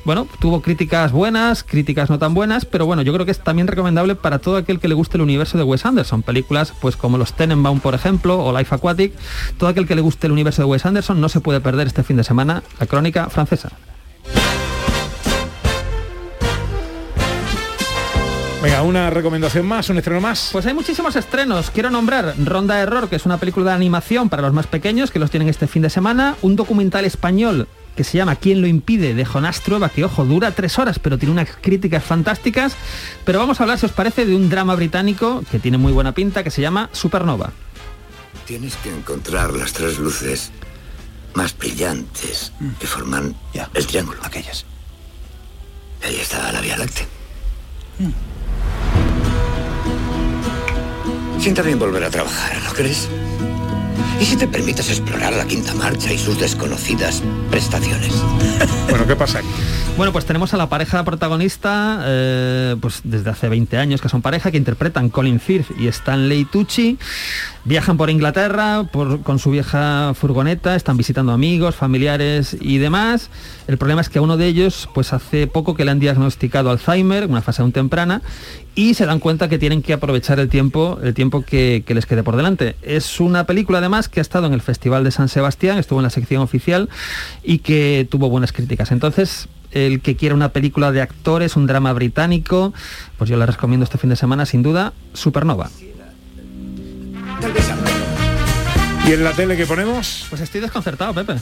bueno, 0.05 0.25
tuvo 0.39 0.61
críticas 0.61 1.11
buenas, 1.11 1.63
críticas 1.63 2.09
no 2.09 2.17
tan 2.17 2.33
buenas, 2.33 2.63
pero 2.63 2.85
bueno, 2.85 3.01
yo 3.01 3.11
creo 3.13 3.25
que 3.25 3.31
es 3.31 3.43
también 3.43 3.67
recomendable 3.67 4.15
para 4.15 4.39
todo 4.39 4.55
aquel 4.55 4.79
que 4.79 4.87
le 4.87 4.93
guste 4.93 5.17
el 5.17 5.21
universo 5.21 5.57
de 5.57 5.65
Wes 5.65 5.85
Anderson. 5.85 6.21
Películas 6.21 6.71
pues 6.79 6.95
como 6.95 7.17
Los 7.17 7.33
Tenenbaum, 7.33 7.81
por 7.81 7.93
ejemplo, 7.93 8.41
o 8.41 8.57
Life 8.57 8.73
Aquatic. 8.73 9.11
Todo 9.57 9.69
aquel 9.69 9.85
que 9.85 9.95
le 9.95 10.01
guste 10.01 10.27
el 10.27 10.31
universo 10.31 10.61
de 10.61 10.67
Wes 10.67 10.85
Anderson 10.85 11.19
no 11.19 11.27
se 11.27 11.41
puede 11.41 11.59
perder 11.59 11.87
este 11.87 12.03
fin 12.03 12.15
de 12.15 12.23
semana 12.23 12.63
la 12.79 12.85
crónica 12.85 13.29
francesa. 13.29 13.71
Venga, 18.61 18.81
una 18.81 19.09
recomendación 19.11 19.65
más, 19.67 19.89
un 19.89 19.97
estreno 19.97 20.19
más. 20.19 20.49
Pues 20.51 20.65
hay 20.65 20.73
muchísimos 20.73 21.15
estrenos. 21.15 21.69
Quiero 21.69 21.91
nombrar 21.91 22.33
Ronda 22.43 22.75
de 22.75 22.81
Error, 22.81 23.07
que 23.07 23.15
es 23.15 23.25
una 23.25 23.37
película 23.37 23.69
de 23.69 23.75
animación 23.75 24.29
para 24.29 24.41
los 24.41 24.51
más 24.51 24.65
pequeños, 24.65 25.11
que 25.11 25.19
los 25.19 25.29
tienen 25.29 25.47
este 25.47 25.67
fin 25.67 25.83
de 25.83 25.89
semana. 25.89 26.35
Un 26.41 26.55
documental 26.55 27.05
español 27.05 27.67
que 27.95 28.03
se 28.03 28.17
llama 28.17 28.35
¿Quién 28.35 28.61
lo 28.61 28.67
impide? 28.67 29.13
de 29.13 29.25
Jonás 29.25 29.61
Trueba, 29.61 29.89
que 29.89 30.03
ojo, 30.03 30.25
dura 30.25 30.51
tres 30.51 30.79
horas, 30.79 30.99
pero 30.99 31.17
tiene 31.17 31.33
unas 31.33 31.49
críticas 31.61 32.03
fantásticas. 32.03 32.75
Pero 33.25 33.39
vamos 33.39 33.59
a 33.59 33.63
hablar, 33.63 33.79
si 33.79 33.85
os 33.85 33.91
parece, 33.91 34.25
de 34.25 34.35
un 34.35 34.49
drama 34.49 34.75
británico 34.75 35.43
que 35.51 35.59
tiene 35.59 35.77
muy 35.77 35.93
buena 35.93 36.13
pinta, 36.13 36.43
que 36.43 36.51
se 36.51 36.61
llama 36.61 36.89
Supernova. 36.93 37.51
Tienes 38.45 38.75
que 38.77 38.89
encontrar 38.89 39.53
las 39.53 39.73
tres 39.73 39.99
luces 39.99 40.51
más 41.38 41.56
brillantes 41.56 42.52
que 42.80 42.88
forman 42.88 43.36
el 43.76 43.86
triángulo. 43.86 44.19
Aquellas. 44.23 44.65
Ahí 46.04 46.15
está 46.15 46.52
la 46.52 46.62
Vía 46.62 46.78
Láctea. 46.78 47.06
Sienta 51.39 51.62
bien 51.62 51.78
volver 51.78 52.04
a 52.04 52.10
trabajar, 52.10 52.60
¿no 52.63 52.73
crees? 52.73 53.08
¿Y 54.19 54.26
si 54.26 54.36
te 54.36 54.47
permites 54.47 54.89
explorar 54.89 55.34
la 55.34 55.45
quinta 55.45 55.76
marcha 55.76 56.12
y 56.12 56.17
sus 56.17 56.39
desconocidas 56.39 57.21
prestaciones? 57.52 58.13
Bueno, 58.89 59.06
¿qué 59.06 59.15
pasa 59.15 59.39
aquí? 59.39 59.47
Bueno, 59.97 60.13
pues 60.13 60.25
tenemos 60.25 60.53
a 60.53 60.57
la 60.57 60.69
pareja 60.69 61.03
protagonista, 61.03 62.03
eh, 62.05 62.75
pues 62.79 63.01
desde 63.03 63.31
hace 63.31 63.49
20 63.49 63.77
años 63.77 63.99
que 63.99 64.10
son 64.10 64.21
pareja, 64.21 64.51
que 64.51 64.57
interpretan 64.57 65.10
Colin 65.10 65.39
Firth 65.39 65.71
y 65.79 65.88
Stanley 65.88 66.45
Tucci. 66.45 66.99
Viajan 67.63 67.97
por 67.97 68.12
Inglaterra 68.12 68.88
con 69.23 69.39
su 69.39 69.49
vieja 69.49 70.13
furgoneta, 70.13 70.75
están 70.75 70.97
visitando 70.97 71.31
amigos, 71.31 71.75
familiares 71.75 72.55
y 72.62 72.77
demás. 72.77 73.31
El 73.67 73.79
problema 73.79 74.01
es 74.01 74.10
que 74.10 74.19
a 74.19 74.21
uno 74.21 74.38
de 74.38 74.45
ellos, 74.45 74.88
pues 74.93 75.13
hace 75.13 75.47
poco 75.47 75.73
que 75.73 75.83
le 75.83 75.89
han 75.89 75.99
diagnosticado 75.99 76.69
Alzheimer, 76.69 77.25
una 77.25 77.41
fase 77.41 77.63
aún 77.63 77.71
temprana, 77.71 78.21
y 78.75 78.93
se 78.93 79.07
dan 79.07 79.19
cuenta 79.19 79.49
que 79.49 79.57
tienen 79.57 79.81
que 79.81 79.93
aprovechar 79.93 80.39
el 80.39 80.47
tiempo, 80.47 80.99
el 81.01 81.15
tiempo 81.15 81.41
que 81.41 81.83
les 81.88 82.05
quede 82.05 82.21
por 82.21 82.38
delante. 82.38 82.75
Es 82.83 83.19
una 83.19 83.45
película 83.45 83.79
además 83.79 84.10
que 84.10 84.19
ha 84.19 84.21
estado 84.21 84.45
en 84.45 84.53
el 84.53 84.62
Festival 84.62 85.03
de 85.03 85.10
San 85.10 85.27
Sebastián, 85.27 85.79
estuvo 85.79 85.99
en 85.99 86.03
la 86.03 86.12
sección 86.12 86.43
oficial 86.43 86.88
y 87.43 87.57
que 87.60 88.07
tuvo 88.10 88.29
buenas 88.29 88.53
críticas. 88.53 88.91
Entonces, 88.91 89.49
el 89.71 90.01
que 90.01 90.15
quiera 90.15 90.34
una 90.36 90.49
película 90.49 90.91
de 90.91 91.01
actores, 91.01 91.56
un 91.56 91.67
drama 91.67 91.93
británico, 91.93 92.73
pues 93.17 93.30
yo 93.30 93.38
le 93.38 93.45
recomiendo 93.45 93.84
este 93.84 93.97
fin 93.97 94.10
de 94.10 94.15
semana 94.15 94.45
sin 94.45 94.63
duda 94.63 94.93
Supernova. 95.13 95.69
¿Y 99.08 99.12
en 99.13 99.23
la 99.23 99.32
tele 99.32 99.56
que 99.56 99.65
ponemos? 99.65 100.25
Pues 100.30 100.41
estoy 100.41 100.60
desconcertado, 100.62 101.13
Pepe. 101.13 101.36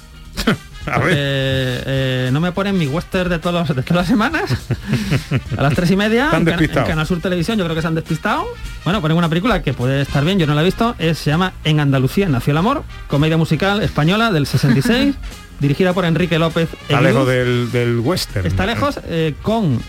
A 0.85 0.99
ver. 0.99 1.13
Eh, 1.17 2.29
no 2.31 2.39
me 2.39 2.51
ponen 2.51 2.77
mi 2.77 2.85
western 2.85 3.27
de, 3.29 3.39
todos 3.39 3.67
los- 3.67 3.75
de 3.75 3.81
todas 3.81 4.01
las 4.01 4.07
semanas. 4.07 4.43
A 5.57 5.63
las 5.63 5.73
tres 5.73 5.89
y 5.89 5.95
media, 5.95 6.29
en, 6.31 6.45
Can- 6.45 6.61
en. 6.63 6.69
Canal 6.69 7.07
Sur 7.07 7.21
Televisión, 7.21 7.57
yo 7.57 7.63
creo 7.63 7.75
que 7.75 7.81
se 7.81 7.87
han 7.87 7.95
despistado. 7.95 8.45
Bueno, 8.83 9.01
ponen 9.01 9.17
una 9.17 9.27
película 9.29 9.63
que 9.63 9.73
puede 9.73 10.01
estar 10.03 10.23
bien, 10.23 10.37
yo 10.37 10.45
no 10.45 10.53
la 10.53 10.61
he 10.61 10.65
visto, 10.65 10.93
es- 10.99 11.17
se 11.17 11.31
llama 11.31 11.53
En 11.63 11.79
Andalucía 11.79 12.29
nació 12.29 12.51
el 12.51 12.57
amor, 12.57 12.83
comedia 13.07 13.35
musical 13.35 13.81
española 13.81 14.31
del 14.31 14.45
66, 14.45 15.15
dirigida 15.59 15.93
por 15.93 16.05
Enrique 16.05 16.39
López. 16.39 16.69
Está 16.81 17.01
lejos 17.01 17.27
del, 17.27 17.71
del 17.71 17.99
western. 17.99 18.45
Está 18.45 18.65
lejos 18.65 18.99
eh, 19.05 19.33
con 19.41 19.81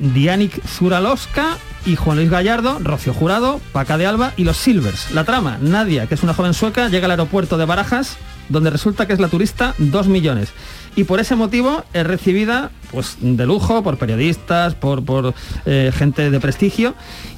Dianik 0.00 0.64
Zuralowska 0.66 1.56
y 1.84 1.96
Juan 1.96 2.18
Luis 2.18 2.30
Gallardo, 2.30 2.78
Rocío 2.80 3.12
Jurado, 3.12 3.60
Paca 3.72 3.98
de 3.98 4.06
Alba 4.06 4.32
y 4.36 4.44
los 4.44 4.56
Silvers. 4.56 5.10
La 5.10 5.24
trama, 5.24 5.58
Nadia, 5.60 6.06
que 6.06 6.14
es 6.14 6.22
una 6.22 6.34
joven 6.34 6.54
sueca, 6.54 6.88
llega 6.88 7.06
al 7.06 7.12
aeropuerto 7.12 7.58
de 7.58 7.64
Barajas, 7.64 8.16
donde 8.48 8.70
resulta 8.70 9.06
que 9.06 9.12
es 9.12 9.20
la 9.20 9.28
turista 9.28 9.74
2 9.78 10.08
millones. 10.08 10.50
Y 10.94 11.04
por 11.04 11.20
ese 11.20 11.36
motivo 11.36 11.84
es 11.94 12.06
recibida 12.06 12.70
pues, 12.90 13.16
de 13.20 13.46
lujo 13.46 13.82
por 13.82 13.96
periodistas, 13.96 14.74
por, 14.74 15.04
por 15.04 15.34
eh, 15.64 15.90
gente 15.94 16.30
de 16.30 16.40
prestigio. 16.40 16.94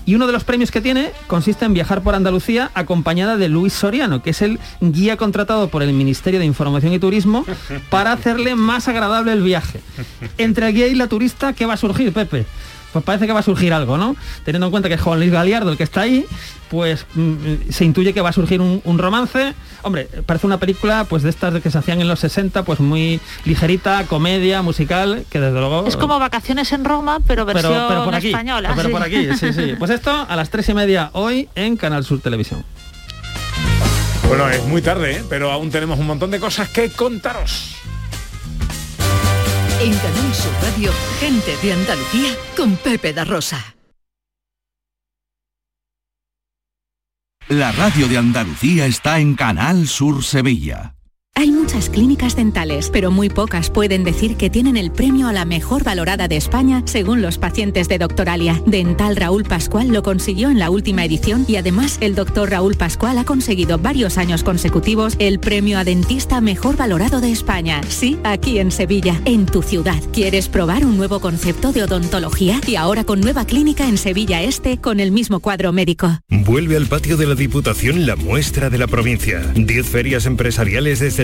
Y 0.07 0.17
uno 0.17 0.27
de 0.27 0.33
los 0.33 0.45
premios 0.45 0.71
que 0.71 0.81
tiene 0.81 1.13
consiste 1.29 1.65
en 1.65 1.73
viajar 1.73 2.03
por 2.03 2.15
Andalucía 2.15 2.71
acompañada 2.75 3.37
de 3.37 3.49
Luis 3.49 3.73
Soriano, 3.73 4.23
que 4.23 4.31
es 4.31 4.43
el 4.43 4.59
guía 4.81 5.17
contratado 5.17 5.69
por 5.69 5.83
el 5.83 5.93
Ministerio 5.93 6.41
de 6.41 6.47
Información 6.47 6.93
y 6.93 6.99
Turismo 6.99 7.47
para 7.91 8.13
hacerle 8.13 8.55
más 8.55 8.89
agradable 8.89 9.33
el 9.33 9.43
viaje. 9.43 9.81
Entre 10.37 10.69
el 10.69 10.75
guía 10.75 10.87
y 10.89 10.95
la 10.95 11.07
turista, 11.07 11.53
¿qué 11.53 11.65
va 11.65 11.75
a 11.75 11.79
surgir, 11.79 12.13
Pepe? 12.13 12.45
Pues 12.95 13.05
parece 13.05 13.27
que 13.27 13.33
va 13.33 13.41
a 13.41 13.43
surgir 13.43 13.73
algo, 13.73 13.99
¿no? 13.99 14.15
Teniendo 14.45 14.69
en 14.69 14.71
cuenta 14.71 14.89
que 14.89 14.95
es 14.95 15.01
Juan 15.01 15.19
Luis 15.19 15.33
Galiardo 15.33 15.73
el 15.73 15.77
que 15.77 15.83
está 15.83 16.03
ahí, 16.03 16.25
pues 16.71 17.07
mm, 17.17 17.71
se 17.71 17.85
intuye 17.85 18.15
que 18.15 18.21
va 18.21 18.29
a 18.29 18.33
surgir 18.33 18.61
un, 18.61 18.81
un 18.85 18.99
romance. 18.99 19.53
Hombre, 19.83 20.09
parece 20.25 20.47
una 20.47 20.59
película 20.59 21.03
pues 21.03 21.25
de 21.25 21.31
estas 21.31 21.55
de 21.55 21.61
que 21.61 21.73
se 21.73 21.79
hacían 21.79 22.01
en 22.01 22.07
los 22.07 22.21
60, 22.21 22.63
pues 22.63 22.79
muy 22.79 23.21
ligerita, 23.45 24.05
comedia, 24.05 24.63
musical, 24.63 25.25
que 25.29 25.41
desde 25.41 25.59
luego... 25.59 25.89
Es 25.89 25.97
como 25.97 26.21
vacaciones 26.21 26.71
en 26.71 26.85
Roma, 26.85 27.19
pero 27.27 27.45
versión 27.45 27.73
pero, 27.73 27.89
pero 27.89 28.05
por 28.05 28.15
aquí, 28.15 28.29
española. 28.29 28.73
Pero 28.77 28.89
sí. 28.89 28.93
por 28.93 29.03
aquí, 29.03 29.29
sí, 29.35 29.53
sí. 29.53 29.75
Pues 29.77 29.91
esto 29.91 30.27
a 30.29 30.37
las 30.37 30.51
tres 30.51 30.69
y 30.69 30.75
media 30.75 31.11
hoy 31.15 31.49
en 31.57 31.77
Canal 31.77 32.05
Sur 32.05 32.21
Televisión. 32.21 32.65
Bueno, 34.29 34.49
es 34.49 34.65
muy 34.67 34.83
tarde, 34.83 35.17
¿eh? 35.17 35.25
pero 35.29 35.51
aún 35.51 35.73
tenemos 35.73 35.99
un 35.99 36.07
montón 36.07 36.31
de 36.31 36.39
cosas 36.39 36.69
que 36.69 36.91
contaros. 36.91 37.75
En 39.85 39.93
Canal 39.99 40.35
Sur 40.35 40.53
Radio, 40.63 40.91
gente 41.21 41.59
de 41.63 41.75
Andalucía 41.75 42.31
con 42.57 42.75
Pepe 42.77 43.13
da 43.13 43.25
Rosa. 43.25 43.77
La 47.49 47.71
radio 47.73 48.09
de 48.09 48.17
Andalucía 48.17 48.87
está 48.87 49.19
en 49.19 49.35
Canal 49.35 49.87
Sur 49.87 50.25
Sevilla. 50.25 50.95
Hay 51.37 51.51
muchas 51.51 51.91
clínicas 51.91 52.37
dentales, 52.37 52.91
pero 52.91 53.11
muy 53.11 53.29
pocas 53.29 53.69
pueden 53.69 54.05
decir 54.05 54.37
que 54.37 54.51
tienen 54.51 54.77
el 54.77 54.93
premio 54.93 55.27
a 55.27 55.33
la 55.33 55.45
mejor 55.45 55.83
valorada 55.83 56.29
de 56.29 56.37
España 56.37 56.83
según 56.85 57.23
los 57.23 57.39
pacientes 57.39 57.89
de 57.89 57.99
Doctoralia. 57.99 58.63
Dental 58.67 59.17
Raúl 59.17 59.43
Pascual 59.43 59.89
lo 59.89 60.05
consiguió 60.05 60.49
en 60.49 60.61
la 60.61 60.71
última 60.71 61.05
edición 61.05 61.45
y 61.49 61.57
además 61.57 61.99
el 62.01 62.15
doctor 62.15 62.51
Raúl 62.51 62.77
Pascual 62.77 63.19
ha 63.19 63.25
conseguido 63.25 63.79
varios 63.79 64.17
años 64.17 64.45
consecutivos 64.45 65.17
el 65.19 65.41
premio 65.41 65.77
a 65.77 65.83
dentista 65.83 66.41
mejor 66.41 66.77
valorado 66.77 67.21
de 67.21 67.33
España. 67.33 67.81
Sí, 67.89 68.17
aquí 68.23 68.61
en 68.61 68.71
Sevilla, 68.71 69.21
en 69.25 69.47
tu 69.47 69.63
ciudad. 69.63 70.01
¿Quieres 70.13 70.49
probar 70.49 70.87
un 70.87 70.97
nuevo 70.97 71.19
concepto 71.19 71.73
de 71.73 71.83
odontología? 71.83 72.61
Y 72.65 72.77
ahora 72.77 73.03
con 73.03 73.21
nueva 73.21 73.45
clínica 73.45 73.89
en 73.89 73.99
Sevilla 73.99 74.41
Este 74.41 74.79
con 74.79 75.01
el 75.01 75.11
mismo 75.11 75.41
cuadro 75.41 75.73
médico. 75.73 76.17
Vuelve 76.29 76.77
al 76.77 76.87
patio 76.87 77.17
de 77.17 77.27
la 77.27 77.35
Diputación 77.35 78.07
la 78.07 78.15
muestra 78.15 78.71
de 78.71 78.79
la 78.79 78.87
provincia. 78.87 79.41
10 79.57 79.85
ferias 79.85 80.27
empresariales 80.27 81.01
desde 81.01 81.24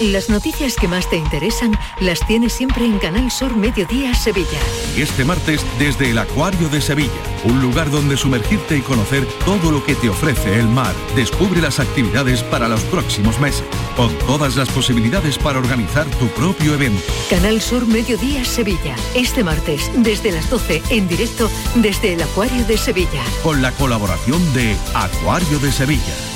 Las 0.00 0.28
noticias 0.28 0.76
que 0.76 0.88
más 0.88 1.08
te 1.08 1.16
interesan 1.16 1.72
las 2.00 2.20
tienes 2.26 2.52
siempre 2.52 2.84
en 2.84 2.98
Canal 2.98 3.30
Sur 3.30 3.56
Mediodía 3.56 4.14
Sevilla. 4.14 4.58
Y 4.94 5.00
este 5.00 5.24
martes 5.24 5.64
desde 5.78 6.10
el 6.10 6.18
Acuario 6.18 6.68
de 6.68 6.82
Sevilla, 6.82 7.10
un 7.44 7.62
lugar 7.62 7.90
donde 7.90 8.18
sumergirte 8.18 8.76
y 8.76 8.82
conocer 8.82 9.26
todo 9.46 9.70
lo 9.70 9.82
que 9.82 9.94
te 9.94 10.10
ofrece 10.10 10.60
el 10.60 10.68
mar. 10.68 10.94
Descubre 11.14 11.62
las 11.62 11.80
actividades 11.80 12.42
para 12.42 12.68
los 12.68 12.82
próximos 12.84 13.40
meses, 13.40 13.64
con 13.96 14.14
todas 14.26 14.56
las 14.56 14.68
posibilidades 14.68 15.38
para 15.38 15.60
organizar 15.60 16.04
tu 16.18 16.28
propio 16.28 16.74
evento. 16.74 17.10
Canal 17.30 17.62
Sur 17.62 17.86
Mediodía 17.86 18.44
Sevilla. 18.44 18.96
Este 19.14 19.44
martes, 19.44 19.90
desde 19.96 20.30
las 20.30 20.50
12, 20.50 20.82
en 20.90 21.08
directo 21.08 21.48
desde 21.76 22.12
el 22.12 22.22
Acuario 22.22 22.66
de 22.66 22.76
Sevilla. 22.76 23.22
Con 23.42 23.62
la 23.62 23.72
colaboración 23.72 24.42
de 24.52 24.76
Acuario 24.92 25.58
de 25.58 25.72
Sevilla. 25.72 26.35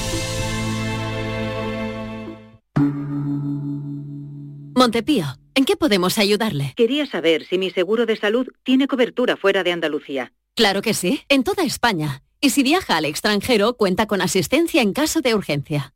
Montepío, 4.81 5.27
¿en 5.55 5.67
qué 5.67 5.77
podemos 5.77 6.17
ayudarle? 6.17 6.73
Quería 6.75 7.05
saber 7.05 7.45
si 7.45 7.59
mi 7.59 7.69
seguro 7.69 8.07
de 8.07 8.17
salud 8.17 8.47
tiene 8.63 8.89
cobertura 8.89 9.37
fuera 9.37 9.63
de 9.63 9.73
Andalucía. 9.73 10.33
Claro 10.57 10.81
que 10.81 10.95
sí, 10.95 11.21
en 11.29 11.45
toda 11.45 11.65
España. 11.65 12.23
Y 12.41 12.49
si 12.49 12.63
viaja 12.63 12.97
al 12.97 13.05
extranjero, 13.05 13.75
cuenta 13.75 14.07
con 14.07 14.23
asistencia 14.23 14.81
en 14.81 14.95
caso 14.95 15.21
de 15.21 15.35
urgencia. 15.35 15.93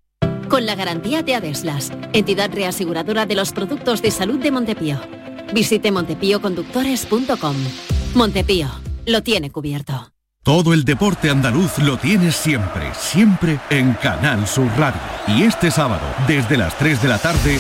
Con 0.51 0.67
la 0.67 0.75
garantía 0.75 1.23
de 1.23 1.35
Adeslas, 1.35 1.93
entidad 2.13 2.53
reaseguradora 2.53 3.25
de 3.25 3.37
los 3.37 3.53
productos 3.53 4.03
de 4.03 4.11
salud 4.11 4.39
de 4.39 4.51
Montepío. 4.51 5.01
Visite 5.55 5.91
montepíoconductores.com. 5.91 7.57
Montepío, 8.15 8.69
lo 9.07 9.23
tiene 9.23 9.51
cubierto. 9.51 10.13
Todo 10.43 10.75
el 10.75 10.85
deporte 10.85 11.31
andaluz 11.31 11.79
lo 11.79 11.97
tienes 11.97 12.37
siempre, 12.37 12.93
siempre 12.93 13.59
en 13.71 13.95
Canal 13.95 14.47
Sur 14.47 14.69
Radio. 14.77 15.01
Y 15.27 15.45
este 15.45 15.71
sábado, 15.71 16.07
desde 16.29 16.59
las 16.59 16.77
3 16.77 17.01
de 17.01 17.09
la 17.09 17.17
tarde, 17.19 17.59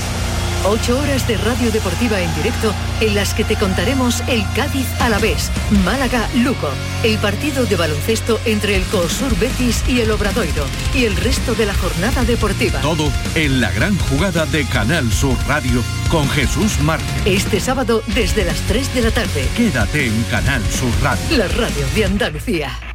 Ocho 0.66 0.98
horas 0.98 1.28
de 1.28 1.36
radio 1.36 1.70
deportiva 1.70 2.18
en 2.22 2.34
directo 2.36 2.72
en 3.02 3.14
las 3.14 3.34
que 3.34 3.44
te 3.44 3.54
contaremos 3.54 4.22
el 4.28 4.42
Cádiz 4.56 4.86
Alavés, 4.98 5.50
Málaga 5.84 6.26
Luco, 6.36 6.70
el 7.02 7.18
partido 7.18 7.66
de 7.66 7.76
baloncesto 7.76 8.40
entre 8.46 8.76
el 8.76 8.82
COSUR 8.84 9.38
Betis 9.38 9.84
y 9.86 10.00
el 10.00 10.10
Obradoiro 10.10 10.64
y 10.94 11.04
el 11.04 11.16
resto 11.16 11.54
de 11.54 11.66
la 11.66 11.74
jornada 11.74 12.24
deportiva. 12.24 12.80
todo 12.80 13.12
en 13.34 13.60
la 13.60 13.70
gran 13.72 13.98
jugada 13.98 14.46
de 14.46 14.64
Canal 14.64 15.12
Sur 15.12 15.36
Radio 15.46 15.82
con 16.10 16.26
Jesús 16.30 16.80
Márquez. 16.80 17.26
Este 17.26 17.60
sábado 17.60 18.02
desde 18.14 18.46
las 18.46 18.58
3 18.62 18.94
de 18.94 19.02
la 19.02 19.10
tarde. 19.10 19.46
Quédate 19.54 20.06
en 20.06 20.22
Canal 20.30 20.62
Sur 20.70 20.90
Radio. 21.02 21.36
La 21.36 21.48
radio 21.48 21.84
de 21.94 22.04
Andalucía. 22.06 22.93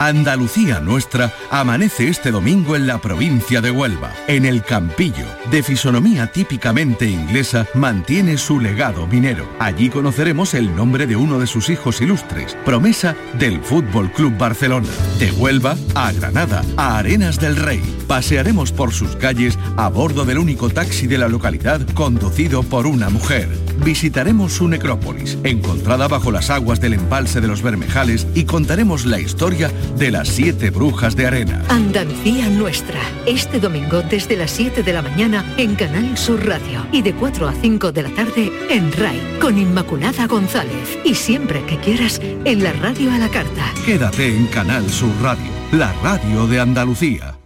Andalucía 0.00 0.80
Nuestra 0.80 1.30
amanece 1.50 2.08
este 2.08 2.30
domingo 2.30 2.74
en 2.74 2.86
la 2.86 3.02
provincia 3.02 3.60
de 3.60 3.70
Huelva, 3.70 4.10
en 4.28 4.46
el 4.46 4.62
Campillo, 4.62 5.26
de 5.50 5.62
fisonomía 5.62 6.32
típicamente 6.32 7.04
inglesa, 7.04 7.66
mantiene 7.74 8.38
su 8.38 8.60
legado 8.60 9.06
minero. 9.06 9.46
Allí 9.58 9.90
conoceremos 9.90 10.54
el 10.54 10.74
nombre 10.74 11.06
de 11.06 11.16
uno 11.16 11.38
de 11.38 11.46
sus 11.46 11.68
hijos 11.68 12.00
ilustres, 12.00 12.56
promesa 12.64 13.14
del 13.34 13.60
Fútbol 13.60 14.10
Club 14.10 14.38
Barcelona. 14.38 14.88
De 15.18 15.30
Huelva 15.32 15.76
a 15.94 16.10
Granada, 16.12 16.64
a 16.78 16.96
Arenas 16.96 17.38
del 17.38 17.56
Rey. 17.56 17.82
Pasearemos 18.06 18.72
por 18.72 18.94
sus 18.94 19.16
calles 19.16 19.58
a 19.76 19.90
bordo 19.90 20.24
del 20.24 20.38
único 20.38 20.70
taxi 20.70 21.08
de 21.08 21.18
la 21.18 21.28
localidad 21.28 21.78
conducido 21.92 22.62
por 22.62 22.86
una 22.86 23.10
mujer. 23.10 23.50
Visitaremos 23.84 24.52
su 24.52 24.68
necrópolis, 24.68 25.38
encontrada 25.44 26.08
bajo 26.08 26.30
las 26.30 26.50
aguas 26.50 26.80
del 26.80 26.94
embalse 26.94 27.40
de 27.40 27.48
los 27.48 27.62
Bermejales, 27.62 28.26
y 28.34 28.44
contaremos 28.44 29.06
la 29.06 29.20
historia 29.20 29.70
de 29.96 30.10
las 30.10 30.28
siete 30.28 30.70
brujas 30.70 31.16
de 31.16 31.26
arena. 31.26 31.62
Andalucía 31.68 32.48
Nuestra, 32.48 33.00
este 33.26 33.60
domingo 33.60 34.02
desde 34.02 34.36
las 34.36 34.50
7 34.50 34.82
de 34.82 34.92
la 34.92 35.02
mañana 35.02 35.44
en 35.56 35.74
Canal 35.74 36.16
Sur 36.16 36.46
Radio 36.46 36.86
y 36.92 37.02
de 37.02 37.14
4 37.14 37.48
a 37.48 37.54
5 37.54 37.92
de 37.92 38.02
la 38.02 38.10
tarde 38.10 38.52
en 38.68 38.92
RAI 38.92 39.20
con 39.40 39.58
Inmaculada 39.58 40.26
González 40.26 40.98
y 41.04 41.14
siempre 41.14 41.64
que 41.64 41.78
quieras 41.78 42.20
en 42.44 42.62
la 42.62 42.72
radio 42.72 43.10
a 43.12 43.18
la 43.18 43.28
carta. 43.28 43.72
Quédate 43.84 44.36
en 44.36 44.46
Canal 44.46 44.88
Sur 44.90 45.10
Radio, 45.22 45.50
la 45.72 45.92
radio 46.02 46.46
de 46.46 46.60
Andalucía. 46.60 47.36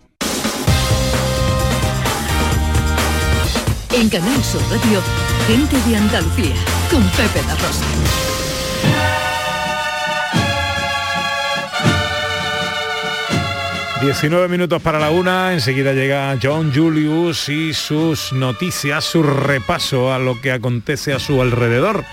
En 3.92 4.08
Canal 4.08 4.42
Sur 4.42 4.62
Radio, 4.70 5.00
gente 5.46 5.76
de 5.88 5.96
Andalucía 5.96 6.54
con 6.90 7.02
Pepe 7.10 7.42
La 7.46 7.54
Rosa. 7.56 7.84
19 14.00 14.48
minutos 14.48 14.82
para 14.82 14.98
la 14.98 15.10
una, 15.10 15.54
enseguida 15.54 15.92
llega 15.92 16.36
John 16.42 16.72
Julius 16.74 17.48
y 17.48 17.72
sus 17.72 18.32
noticias, 18.34 19.04
su 19.04 19.22
repaso 19.22 20.12
a 20.12 20.18
lo 20.18 20.40
que 20.40 20.52
acontece 20.52 21.14
a 21.14 21.18
su 21.18 21.40
alrededor. 21.40 22.04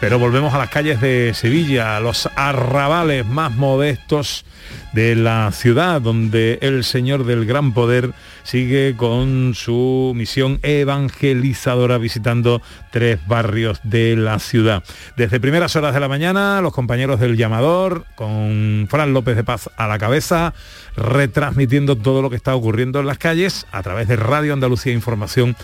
Pero 0.00 0.18
volvemos 0.18 0.54
a 0.54 0.58
las 0.58 0.70
calles 0.70 1.00
de 1.00 1.32
Sevilla, 1.34 1.96
a 1.96 2.00
los 2.00 2.28
arrabales 2.36 3.26
más 3.26 3.52
modestos 3.54 4.44
de 4.92 5.14
la 5.14 5.50
ciudad, 5.52 6.00
donde 6.00 6.58
el 6.62 6.84
Señor 6.84 7.24
del 7.24 7.46
Gran 7.46 7.72
Poder 7.72 8.12
sigue 8.42 8.94
con 8.96 9.54
su 9.54 10.12
misión 10.16 10.58
evangelizadora 10.62 11.98
visitando 11.98 12.62
tres 12.90 13.18
barrios 13.26 13.80
de 13.82 14.16
la 14.16 14.38
ciudad. 14.38 14.82
Desde 15.16 15.40
primeras 15.40 15.76
horas 15.76 15.94
de 15.94 16.00
la 16.00 16.08
mañana, 16.08 16.60
los 16.62 16.72
compañeros 16.72 17.20
del 17.20 17.36
llamador, 17.36 18.06
con 18.14 18.86
Fran 18.88 19.12
López 19.12 19.36
de 19.36 19.44
Paz 19.44 19.68
a 19.76 19.86
la 19.86 19.98
cabeza, 19.98 20.54
retransmitiendo 20.96 21.96
todo 21.96 22.22
lo 22.22 22.30
que 22.30 22.36
está 22.36 22.54
ocurriendo 22.54 23.00
en 23.00 23.06
las 23.06 23.18
calles 23.18 23.66
a 23.70 23.82
través 23.82 24.08
de 24.08 24.16
Radio 24.16 24.52
Andalucía 24.52 24.92
Información, 24.92 25.56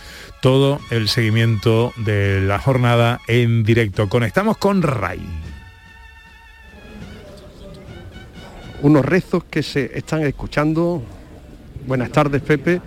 todo 0.42 0.78
el 0.90 1.08
seguimiento 1.08 1.92
de 1.96 2.40
la 2.42 2.58
jornada 2.58 3.20
en 3.28 3.64
directo. 3.64 4.08
Conectamos 4.24 4.56
con 4.56 4.80
RAI. 4.80 5.20
unos 8.80 9.04
rezos 9.04 9.44
que 9.44 9.62
se 9.62 9.98
están 9.98 10.22
escuchando. 10.22 11.02
Buenas 11.86 12.10
tardes, 12.10 12.40
Pepe. 12.40 12.80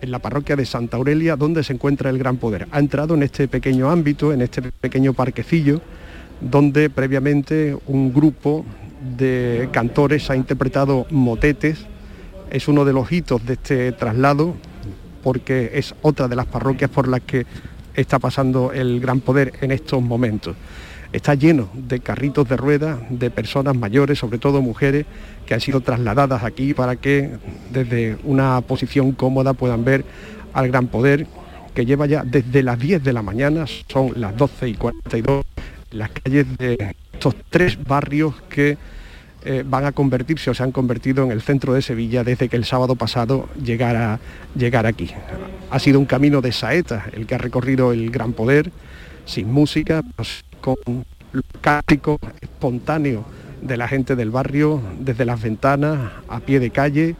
En 0.00 0.12
la 0.12 0.20
parroquia 0.20 0.54
de 0.54 0.64
Santa 0.64 0.98
Aurelia, 0.98 1.34
donde 1.34 1.64
se 1.64 1.72
encuentra 1.72 2.10
el 2.10 2.18
Gran 2.18 2.36
Poder. 2.36 2.68
Ha 2.70 2.78
entrado 2.78 3.16
en 3.16 3.24
este 3.24 3.48
pequeño 3.48 3.90
ámbito, 3.90 4.32
en 4.32 4.40
este 4.40 4.62
pequeño 4.62 5.14
parquecillo, 5.14 5.80
donde 6.40 6.90
previamente 6.90 7.76
un 7.88 8.14
grupo 8.14 8.64
de 9.18 9.68
cantores 9.72 10.30
ha 10.30 10.36
interpretado 10.36 11.08
motetes. 11.10 11.86
Es 12.52 12.68
uno 12.68 12.84
de 12.84 12.92
los 12.92 13.10
hitos 13.10 13.44
de 13.44 13.54
este 13.54 13.90
traslado, 13.90 14.54
porque 15.24 15.72
es 15.74 15.92
otra 16.02 16.28
de 16.28 16.36
las 16.36 16.46
parroquias 16.46 16.88
por 16.88 17.08
las 17.08 17.22
que 17.22 17.46
está 17.96 18.18
pasando 18.18 18.72
el 18.72 19.00
Gran 19.00 19.20
Poder 19.20 19.54
en 19.60 19.72
estos 19.72 20.02
momentos. 20.02 20.56
Está 21.12 21.34
lleno 21.34 21.68
de 21.72 22.00
carritos 22.00 22.48
de 22.48 22.56
ruedas, 22.56 22.98
de 23.10 23.30
personas 23.30 23.76
mayores, 23.76 24.18
sobre 24.18 24.38
todo 24.38 24.60
mujeres, 24.60 25.06
que 25.46 25.54
han 25.54 25.60
sido 25.60 25.80
trasladadas 25.80 26.44
aquí 26.44 26.74
para 26.74 26.96
que 26.96 27.30
desde 27.70 28.18
una 28.24 28.60
posición 28.60 29.12
cómoda 29.12 29.54
puedan 29.54 29.84
ver 29.84 30.04
al 30.52 30.68
gran 30.68 30.88
poder 30.88 31.26
que 31.74 31.84
lleva 31.84 32.06
ya 32.06 32.24
desde 32.24 32.62
las 32.62 32.78
10 32.78 33.04
de 33.04 33.12
la 33.12 33.22
mañana, 33.22 33.66
son 33.88 34.12
las 34.16 34.36
12 34.36 34.68
y 34.70 34.74
42, 34.74 35.44
las 35.92 36.10
calles 36.10 36.46
de 36.56 36.94
estos 37.12 37.36
tres 37.50 37.78
barrios 37.84 38.34
que 38.48 38.78
eh, 39.48 39.62
van 39.64 39.84
a 39.84 39.92
convertirse 39.92 40.50
o 40.50 40.54
se 40.54 40.64
han 40.64 40.72
convertido 40.72 41.22
en 41.22 41.30
el 41.30 41.40
centro 41.40 41.72
de 41.72 41.80
Sevilla 41.80 42.24
desde 42.24 42.48
que 42.48 42.56
el 42.56 42.64
sábado 42.64 42.96
pasado 42.96 43.48
llegara, 43.62 44.18
llegar 44.56 44.86
aquí. 44.86 45.08
Ha 45.70 45.78
sido 45.78 46.00
un 46.00 46.04
camino 46.04 46.40
de 46.40 46.50
saeta 46.50 47.06
el 47.12 47.26
que 47.26 47.36
ha 47.36 47.38
recorrido 47.38 47.92
el 47.92 48.10
gran 48.10 48.32
poder, 48.32 48.72
sin 49.24 49.52
música, 49.52 50.02
con 50.60 50.74
lo 51.30 51.42
cástico 51.60 52.18
espontáneo 52.40 53.24
de 53.62 53.76
la 53.76 53.86
gente 53.86 54.16
del 54.16 54.30
barrio, 54.30 54.82
desde 54.98 55.24
las 55.24 55.40
ventanas, 55.40 56.10
a 56.26 56.40
pie 56.40 56.58
de 56.58 56.70
calle. 56.70 57.14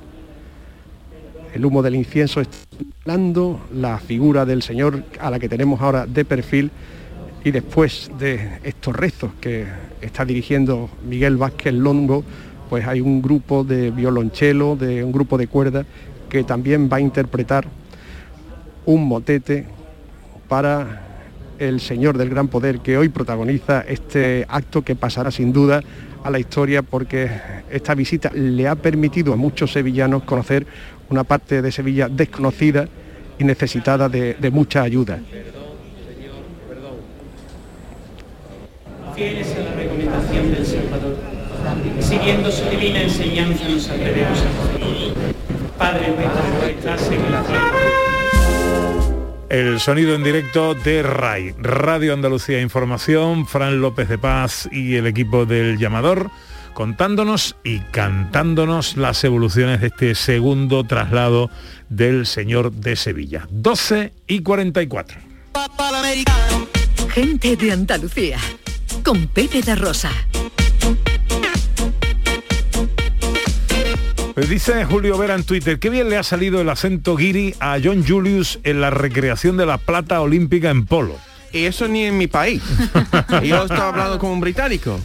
El 1.55 1.65
humo 1.65 1.81
del 1.81 1.95
incienso 1.95 2.41
está 2.41 2.59
la 3.73 3.99
figura 4.01 4.45
del 4.45 4.63
Señor 4.63 5.05
a 5.21 5.31
la 5.31 5.39
que 5.39 5.49
tenemos 5.49 5.81
ahora 5.81 6.07
de 6.07 6.25
perfil 6.25 6.73
y 7.47 7.53
después 7.53 8.11
de 8.19 8.59
estos 8.65 8.97
rezos 8.97 9.31
que 9.41 9.67
está 10.01 10.25
dirigiendo 10.25 10.91
Miguel 11.09 11.37
Vázquez 11.37 11.75
Longo, 11.75 12.25
pues 12.69 12.85
hay 12.89 13.01
un 13.01 13.23
grupo 13.23 13.63
de 13.63 13.93
violonchelo, 13.93 14.75
de 14.75 15.05
un 15.05 15.13
grupo 15.13 15.39
de 15.39 15.47
cuerda 15.47 15.87
que 16.29 16.43
también 16.43 16.91
va 16.93 16.97
a 16.97 17.01
interpretar 17.01 17.69
un 18.85 19.07
motete 19.07 19.65
para 20.49 21.03
el 21.61 21.79
señor 21.79 22.19
del 22.19 22.31
gran 22.31 22.49
poder 22.49 22.81
que 22.81 22.99
hoy 22.99 23.11
protagoniza 23.11 23.83
este 23.83 24.45
acto 24.49 24.83
que 24.83 24.97
pasará 24.97 25.31
sin 25.31 25.53
duda 25.53 25.85
a 26.25 26.31
la 26.33 26.41
historia 26.41 26.83
porque 26.83 27.31
esta 27.71 27.95
visita 27.95 28.33
le 28.35 28.67
ha 28.67 28.75
permitido 28.75 29.33
a 29.33 29.37
muchos 29.37 29.71
sevillanos 29.71 30.25
conocer 30.25 30.67
una 31.11 31.23
parte 31.23 31.63
de 31.63 31.71
Sevilla 31.71 32.09
desconocida 32.09 32.89
y 33.39 33.45
necesitada 33.45 34.09
de, 34.09 34.35
de 34.35 34.51
mucha 34.51 34.83
ayuda. 34.83 35.21
Fieles 39.17 39.57
a 39.57 39.61
la 39.61 39.73
recomendación 39.73 40.53
del 40.53 40.67
Salvador, 40.67 41.17
siguiendo 42.01 42.53
su 42.53 42.69
divina 42.69 43.01
enseñanza 43.01 43.67
nos 43.67 43.89
atrevemos 43.89 44.39
a 44.41 44.45
morir. 44.79 45.15
Padre 45.79 46.09
nuestro 46.09 46.67
estás 46.67 47.11
en 47.11 47.33
la 47.33 47.43
El 49.49 49.81
sonido 49.81 50.15
en 50.15 50.23
directo 50.23 50.75
de 50.75 51.03
RAI, 51.03 51.55
Radio 51.59 52.13
Andalucía 52.13 52.61
Información, 52.61 53.47
Fran 53.47 53.81
López 53.81 54.11
de 54.11 54.19
Paz 54.19 54.69
y 54.71 54.97
el 54.97 55.07
equipo 55.07 55.47
del 55.47 55.79
llamador, 55.79 56.31
contándonos 56.75 57.57
y 57.65 57.79
cantándonos 57.79 58.99
las 58.99 59.25
evoluciones 59.25 59.81
de 59.81 59.87
este 59.87 60.15
segundo 60.15 60.85
traslado 60.85 61.49
del 61.89 62.27
Señor 62.27 62.71
de 62.71 62.97
Sevilla. 62.97 63.49
12 63.49 64.13
y 64.27 64.43
44. 64.43 65.19
Gente 67.15 67.57
de 67.57 67.73
Andalucía 67.73 68.39
con 69.07 69.29
Pepe 69.29 69.63
da 69.63 69.77
Rosa. 69.77 70.11
Pues 74.35 74.49
dice 74.49 74.85
Julio 74.85 75.17
Vera 75.17 75.37
en 75.37 75.45
Twitter, 75.45 75.79
qué 75.79 75.91
bien 75.91 76.11
le 76.11 76.17
ha 76.17 76.25
salido 76.25 76.61
el 76.61 76.69
acento 76.69 77.15
guiri 77.17 77.55
a 77.61 77.79
John 77.83 78.05
Julius 78.05 78.59
en 78.65 78.81
la 78.81 78.91
recreación 78.91 79.57
de 79.57 79.65
la 79.65 79.79
plata 79.79 80.21
olímpica 80.21 80.71
en 80.71 80.87
polo. 80.87 81.15
Y 81.53 81.67
eso 81.67 81.87
ni 81.87 82.03
en 82.05 82.19
mi 82.19 82.27
país. 82.27 82.61
yo 83.45 83.63
estaba 83.63 83.91
hablando 83.91 84.19
como 84.19 84.33
un 84.33 84.41
británico, 84.41 84.99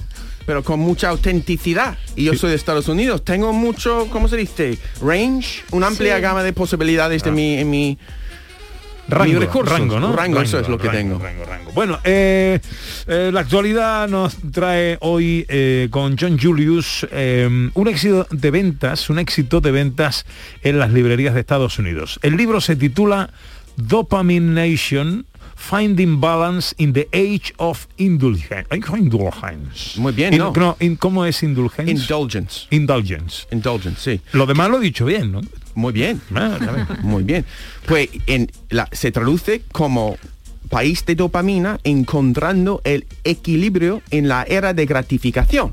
pero 0.47 0.64
con 0.64 0.80
mucha 0.80 1.10
autenticidad. 1.10 1.95
Y 2.16 2.24
yo 2.24 2.34
soy 2.34 2.49
de 2.49 2.56
Estados 2.56 2.88
Unidos. 2.88 3.24
Tengo 3.24 3.54
mucho, 3.54 4.08
¿cómo 4.12 4.28
se 4.28 4.36
dice? 4.36 4.80
Range, 4.99 5.62
una 5.70 5.88
amplia 5.88 6.16
Sí. 6.16 6.22
gama 6.24 6.41
de 6.41 6.54
posibilidades 6.54 7.24
de 7.24 7.30
mi, 7.32 7.60
en 7.60 7.70
mi, 7.70 7.99
Rango, 9.12 9.39
recursos. 9.39 9.80
rango, 9.80 9.99
¿no? 9.99 10.16
Rango, 10.16 10.41
eso 10.41 10.59
es 10.59 10.68
lo 10.68 10.78
que 10.78 10.89
tengo. 10.89 11.20
rango, 11.20 11.45
rango. 11.45 11.72
Bueno, 11.74 11.99
eh, 12.03 12.59
eh, 13.07 13.30
la 13.34 13.41
actualidad 13.41 14.07
nos 14.07 14.38
trae 14.51 14.97
hoy 15.01 15.45
eh, 15.49 15.88
con 15.91 16.18
John 16.18 16.39
Julius 16.39 17.05
eh, 17.12 17.70
un 17.74 17.88
éxito 17.88 18.28
de 18.32 18.51
ventas, 18.51 19.09
un 19.09 19.20
éxito 19.20 19.62
de 19.62 19.72
ventas 19.72 20.26
en 20.64 20.80
las 20.80 20.91
librerías 20.91 21.34
de 21.34 21.41
Estados 21.41 21.78
Unidos. 21.78 22.20
El 22.24 22.38
libro 22.38 22.62
se 22.62 22.76
titula 22.76 23.30
Dopamine 23.76 24.70
Nation. 24.70 25.26
Finding 25.62 26.20
Balance 26.20 26.74
in 26.78 26.91
the 26.93 27.07
Age 27.14 27.53
of 27.57 27.88
Indulgence. 27.97 28.66
Indulgence. 28.97 29.97
Muy 29.99 30.12
bien, 30.12 30.34
In- 30.34 30.39
¿no? 30.39 30.76
in- 30.80 30.95
¿Cómo 30.95 31.26
es 31.26 31.43
indulgence? 31.43 31.91
Indulgence. 31.91 32.68
Indulgence. 32.72 33.45
Indulgence, 33.51 34.01
sí. 34.01 34.22
Lo 34.34 34.45
demás 34.45 34.70
lo 34.70 34.78
he 34.80 34.82
dicho 34.82 35.05
bien, 35.05 35.32
¿no? 35.32 35.41
Muy 35.76 35.93
bien. 35.93 36.20
Ah. 36.36 36.57
Muy 37.03 37.24
bien. 37.24 37.45
Pues 37.86 38.09
en 38.28 38.51
la- 38.70 38.89
se 38.91 39.12
traduce 39.12 39.62
como 39.72 40.18
país 40.70 41.05
de 41.05 41.16
dopamina 41.16 41.80
encontrando 41.84 42.82
el 42.84 43.05
equilibrio 43.24 44.01
en 44.09 44.28
la 44.28 44.43
era 44.43 44.74
de 44.74 44.86
gratificación. 44.86 45.72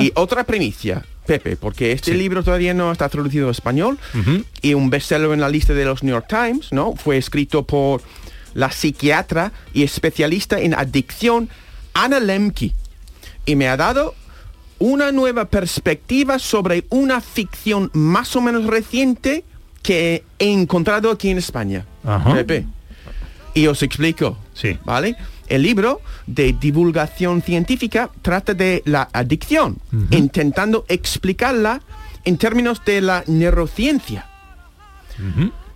Y 0.00 0.10
otra 0.14 0.44
primicia, 0.44 1.04
Pepe, 1.26 1.56
porque 1.56 1.92
este 1.92 2.14
libro 2.14 2.42
todavía 2.42 2.74
no 2.74 2.90
está 2.92 3.08
traducido 3.08 3.46
al 3.46 3.52
español 3.52 3.98
y 4.60 4.74
un 4.74 4.90
bestseller 4.90 5.30
en 5.32 5.40
la 5.40 5.48
lista 5.48 5.72
de 5.74 5.84
los 5.84 6.02
New 6.02 6.12
York 6.14 6.26
Times, 6.28 6.72
¿no? 6.72 6.94
Fue 6.96 7.16
escrito 7.16 7.62
por 7.64 8.02
la 8.54 8.70
psiquiatra 8.70 9.52
y 9.72 9.82
especialista 9.82 10.60
en 10.60 10.74
adicción 10.74 11.48
Anna 11.94 12.20
Lemke 12.20 12.72
y 13.46 13.56
me 13.56 13.68
ha 13.68 13.76
dado 13.76 14.14
una 14.78 15.12
nueva 15.12 15.44
perspectiva 15.44 16.38
sobre 16.38 16.84
una 16.90 17.20
ficción 17.20 17.90
más 17.92 18.34
o 18.34 18.40
menos 18.40 18.66
reciente 18.66 19.44
que 19.82 20.24
he 20.38 20.52
encontrado 20.52 21.10
aquí 21.10 21.30
en 21.30 21.38
España. 21.38 21.86
Ajá. 22.04 22.34
Pepe. 22.34 22.66
Y 23.54 23.66
os 23.66 23.82
explico. 23.82 24.38
Sí. 24.54 24.78
¿Vale? 24.84 25.16
El 25.48 25.62
libro 25.62 26.00
de 26.26 26.52
divulgación 26.52 27.42
científica 27.42 28.10
trata 28.22 28.54
de 28.54 28.82
la 28.86 29.08
adicción, 29.12 29.78
intentando 30.10 30.86
explicarla 30.88 31.82
en 32.24 32.38
términos 32.38 32.82
de 32.84 33.00
la 33.02 33.22
neurociencia. 33.26 34.26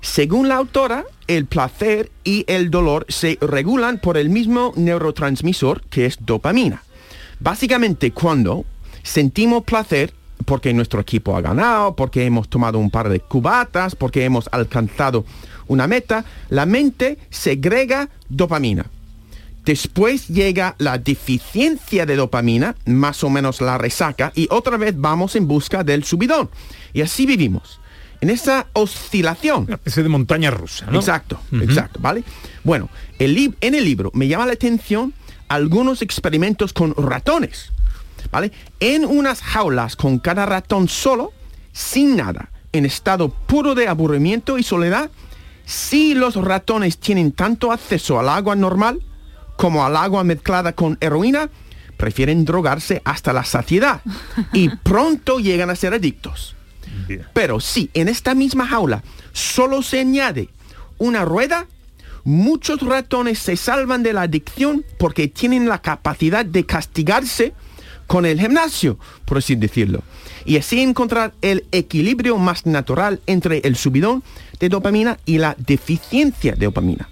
Según 0.06 0.48
la 0.48 0.54
autora, 0.54 1.04
el 1.26 1.46
placer 1.46 2.10
y 2.22 2.44
el 2.46 2.70
dolor 2.70 3.04
se 3.08 3.38
regulan 3.40 3.98
por 3.98 4.16
el 4.16 4.30
mismo 4.30 4.72
neurotransmisor 4.76 5.82
que 5.90 6.06
es 6.06 6.18
dopamina. 6.20 6.84
Básicamente 7.40 8.12
cuando 8.12 8.64
sentimos 9.02 9.64
placer 9.64 10.14
porque 10.44 10.72
nuestro 10.72 11.00
equipo 11.00 11.36
ha 11.36 11.40
ganado, 11.42 11.96
porque 11.96 12.24
hemos 12.24 12.48
tomado 12.48 12.78
un 12.78 12.88
par 12.88 13.08
de 13.08 13.18
cubatas, 13.20 13.96
porque 13.96 14.24
hemos 14.24 14.48
alcanzado 14.52 15.24
una 15.66 15.88
meta, 15.88 16.24
la 16.50 16.66
mente 16.66 17.18
segrega 17.28 18.08
dopamina. 18.28 18.86
Después 19.64 20.28
llega 20.28 20.76
la 20.78 20.98
deficiencia 20.98 22.06
de 22.06 22.16
dopamina, 22.16 22.76
más 22.86 23.24
o 23.24 23.28
menos 23.28 23.60
la 23.60 23.76
resaca, 23.76 24.30
y 24.36 24.46
otra 24.50 24.76
vez 24.76 24.94
vamos 24.96 25.34
en 25.34 25.48
busca 25.48 25.82
del 25.82 26.04
subidón. 26.04 26.48
Y 26.94 27.02
así 27.02 27.26
vivimos. 27.26 27.80
En 28.20 28.30
esa 28.30 28.66
oscilación. 28.72 29.66
Ese 29.84 30.02
de 30.02 30.08
montaña 30.08 30.50
rusa, 30.50 30.86
¿no? 30.90 30.98
Exacto, 30.98 31.38
exacto, 31.52 32.00
¿vale? 32.00 32.24
Bueno, 32.64 32.88
el 33.18 33.36
lib- 33.36 33.56
en 33.60 33.74
el 33.74 33.84
libro 33.84 34.10
me 34.14 34.26
llama 34.28 34.46
la 34.46 34.52
atención 34.54 35.12
algunos 35.48 36.02
experimentos 36.02 36.72
con 36.72 36.94
ratones, 36.96 37.72
¿vale? 38.32 38.50
En 38.80 39.04
unas 39.04 39.40
jaulas 39.42 39.94
con 39.96 40.18
cada 40.18 40.44
ratón 40.46 40.88
solo, 40.88 41.32
sin 41.72 42.16
nada, 42.16 42.50
en 42.72 42.84
estado 42.84 43.28
puro 43.28 43.74
de 43.74 43.86
aburrimiento 43.88 44.58
y 44.58 44.62
soledad, 44.62 45.10
si 45.64 46.14
los 46.14 46.34
ratones 46.36 46.98
tienen 46.98 47.32
tanto 47.32 47.70
acceso 47.72 48.18
al 48.18 48.28
agua 48.28 48.56
normal 48.56 49.00
como 49.56 49.84
al 49.86 49.96
agua 49.96 50.24
mezclada 50.24 50.72
con 50.72 50.98
heroína, 51.00 51.48
prefieren 51.96 52.44
drogarse 52.44 53.00
hasta 53.04 53.32
la 53.32 53.44
saciedad 53.44 54.02
y 54.52 54.68
pronto 54.82 55.38
llegan 55.38 55.70
a 55.70 55.76
ser 55.76 55.94
adictos. 55.94 56.55
Pero 57.32 57.60
si 57.60 57.90
en 57.94 58.08
esta 58.08 58.34
misma 58.34 58.66
jaula 58.66 59.02
solo 59.32 59.82
se 59.82 60.00
añade 60.00 60.48
una 60.98 61.24
rueda, 61.24 61.66
muchos 62.24 62.80
ratones 62.80 63.38
se 63.38 63.56
salvan 63.56 64.02
de 64.02 64.12
la 64.12 64.22
adicción 64.22 64.84
porque 64.98 65.28
tienen 65.28 65.68
la 65.68 65.80
capacidad 65.80 66.44
de 66.44 66.66
castigarse 66.66 67.54
con 68.06 68.24
el 68.24 68.40
gimnasio, 68.40 68.98
por 69.24 69.38
así 69.38 69.54
decirlo. 69.54 70.02
Y 70.44 70.56
así 70.56 70.80
encontrar 70.80 71.34
el 71.42 71.66
equilibrio 71.72 72.38
más 72.38 72.66
natural 72.66 73.20
entre 73.26 73.58
el 73.58 73.76
subidón 73.76 74.22
de 74.60 74.68
dopamina 74.68 75.18
y 75.24 75.38
la 75.38 75.56
deficiencia 75.58 76.54
de 76.54 76.66
dopamina. 76.66 77.08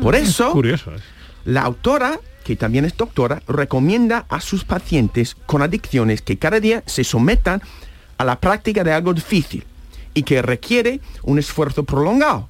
Por 0.00 0.14
eso, 0.14 0.52
Curioso. 0.52 0.94
¿eh? 0.94 0.98
la 1.44 1.62
autora, 1.62 2.18
que 2.44 2.56
también 2.56 2.84
es 2.84 2.96
doctora, 2.96 3.42
recomienda 3.46 4.26
a 4.28 4.40
sus 4.40 4.64
pacientes 4.64 5.36
con 5.46 5.62
adicciones 5.62 6.22
que 6.22 6.38
cada 6.38 6.60
día 6.60 6.82
se 6.86 7.04
sometan 7.04 7.62
a 8.18 8.24
la 8.24 8.40
práctica 8.40 8.84
de 8.84 8.92
algo 8.92 9.12
difícil 9.14 9.64
y 10.14 10.22
que 10.22 10.42
requiere 10.42 11.00
un 11.22 11.38
esfuerzo 11.38 11.84
prolongado, 11.84 12.48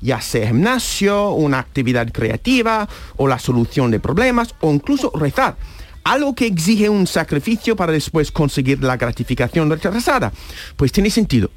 ya 0.00 0.20
sea 0.20 0.48
gimnasio, 0.48 1.30
una 1.30 1.58
actividad 1.58 2.12
creativa 2.12 2.88
o 3.16 3.26
la 3.26 3.38
solución 3.38 3.90
de 3.90 4.00
problemas 4.00 4.54
o 4.60 4.72
incluso 4.72 5.10
rezar. 5.14 5.56
Algo 6.04 6.34
que 6.34 6.46
exige 6.46 6.88
un 6.88 7.06
sacrificio 7.06 7.74
para 7.74 7.92
después 7.92 8.30
conseguir 8.30 8.82
la 8.82 8.96
gratificación 8.96 9.68
retrasada. 9.70 10.32
Pues 10.76 10.92
tiene 10.92 11.10
sentido. 11.10 11.50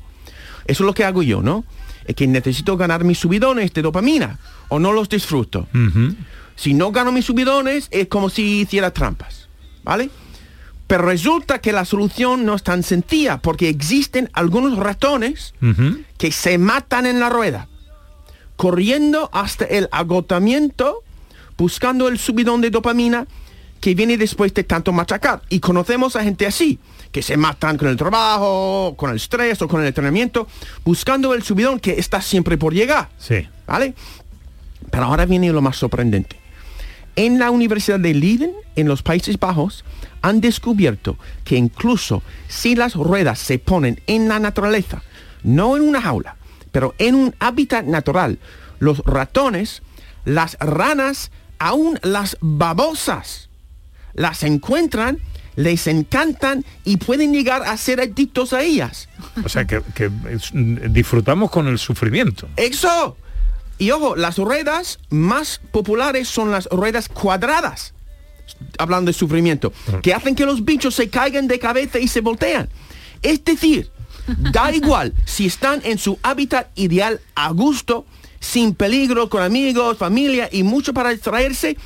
Eso 0.65 0.83
es 0.83 0.87
lo 0.87 0.93
que 0.93 1.03
hago 1.03 1.21
yo, 1.21 1.41
¿no? 1.41 1.65
Es 2.05 2.15
que 2.15 2.25
necesito 2.25 2.75
ganar 2.77 3.03
mis 3.03 3.19
subidones 3.19 3.73
de 3.73 3.81
dopamina 3.81 4.39
o 4.69 4.79
no 4.79 4.91
los 4.93 5.09
disfruto. 5.09 5.67
Si 6.55 6.73
no 6.73 6.91
gano 6.91 7.11
mis 7.11 7.25
subidones 7.25 7.87
es 7.91 8.07
como 8.07 8.29
si 8.29 8.61
hiciera 8.61 8.91
trampas, 8.91 9.49
¿vale? 9.83 10.09
Pero 10.89 11.03
resulta 11.03 11.61
que 11.61 11.71
la 11.71 11.85
solución 11.85 12.45
no 12.47 12.55
es 12.55 12.63
tan 12.63 12.81
sencilla 12.81 13.37
porque 13.37 13.69
existen 13.69 14.27
algunos 14.33 14.75
ratones 14.75 15.53
que 16.17 16.31
se 16.31 16.57
matan 16.57 17.05
en 17.05 17.19
la 17.19 17.29
rueda, 17.29 17.67
corriendo 18.55 19.29
hasta 19.31 19.65
el 19.65 19.87
agotamiento, 19.91 21.03
buscando 21.59 22.07
el 22.07 22.17
subidón 22.17 22.61
de 22.61 22.71
dopamina 22.71 23.27
que 23.79 23.93
viene 23.93 24.17
después 24.17 24.51
de 24.55 24.63
tanto 24.63 24.91
machacar. 24.91 25.43
Y 25.49 25.59
conocemos 25.59 26.15
a 26.15 26.23
gente 26.23 26.47
así, 26.47 26.79
que 27.11 27.21
se 27.21 27.37
matan 27.37 27.77
con 27.77 27.87
el 27.87 27.95
trabajo, 27.95 28.95
con 28.97 29.11
el 29.11 29.17
estrés 29.17 29.61
o 29.61 29.67
con 29.67 29.81
el 29.81 29.87
entrenamiento, 29.87 30.47
buscando 30.83 31.35
el 31.35 31.43
subidón 31.43 31.79
que 31.79 31.99
está 31.99 32.19
siempre 32.19 32.57
por 32.57 32.73
llegar. 32.73 33.09
Sí. 33.19 33.47
¿Vale? 33.67 33.93
Pero 34.89 35.03
ahora 35.03 35.27
viene 35.27 35.51
lo 35.51 35.61
más 35.61 35.77
sorprendente. 35.77 36.35
En 37.15 37.37
la 37.37 37.51
Universidad 37.51 37.99
de 37.99 38.15
Leiden, 38.15 38.53
en 38.75 38.87
los 38.87 39.03
Países 39.03 39.37
Bajos, 39.37 39.85
han 40.21 40.41
descubierto 40.41 41.17
que 41.43 41.55
incluso 41.55 42.21
si 42.47 42.75
las 42.75 42.95
ruedas 42.95 43.39
se 43.39 43.59
ponen 43.59 44.01
en 44.07 44.27
la 44.27 44.39
naturaleza, 44.39 45.01
no 45.43 45.75
en 45.77 45.83
una 45.83 46.01
jaula, 46.01 46.35
pero 46.71 46.93
en 46.97 47.15
un 47.15 47.35
hábitat 47.39 47.85
natural, 47.85 48.39
los 48.79 48.99
ratones, 49.05 49.81
las 50.25 50.57
ranas, 50.59 51.31
aún 51.59 51.99
las 52.03 52.37
babosas, 52.41 53.49
las 54.13 54.43
encuentran, 54.43 55.17
les 55.55 55.87
encantan 55.87 56.63
y 56.85 56.97
pueden 56.97 57.33
llegar 57.33 57.63
a 57.63 57.75
ser 57.77 57.99
adictos 57.99 58.53
a 58.53 58.61
ellas. 58.61 59.09
O 59.43 59.49
sea, 59.49 59.65
que, 59.65 59.81
que 59.93 60.09
es- 60.29 60.51
disfrutamos 60.53 61.51
con 61.51 61.67
el 61.67 61.77
sufrimiento. 61.79 62.47
¡Eso! 62.55 63.17
Y 63.77 63.91
ojo, 63.91 64.15
las 64.15 64.37
ruedas 64.37 64.99
más 65.09 65.61
populares 65.71 66.27
son 66.27 66.51
las 66.51 66.65
ruedas 66.67 67.07
cuadradas, 67.09 67.93
hablando 68.77 69.09
de 69.09 69.13
sufrimiento, 69.13 69.73
que 70.01 70.13
hacen 70.13 70.35
que 70.35 70.45
los 70.45 70.63
bichos 70.63 70.95
se 70.95 71.09
caigan 71.09 71.47
de 71.47 71.59
cabeza 71.59 71.99
y 71.99 72.07
se 72.07 72.21
voltean. 72.21 72.69
Es 73.21 73.43
decir, 73.43 73.89
da 74.51 74.71
igual 74.73 75.13
si 75.25 75.45
están 75.45 75.81
en 75.83 75.97
su 75.97 76.19
hábitat 76.23 76.67
ideal 76.75 77.19
a 77.35 77.51
gusto, 77.51 78.05
sin 78.39 78.73
peligro, 78.73 79.29
con 79.29 79.43
amigos, 79.43 79.97
familia 79.97 80.49
y 80.51 80.63
mucho 80.63 80.93
para 80.93 81.09
distraerse, 81.09 81.77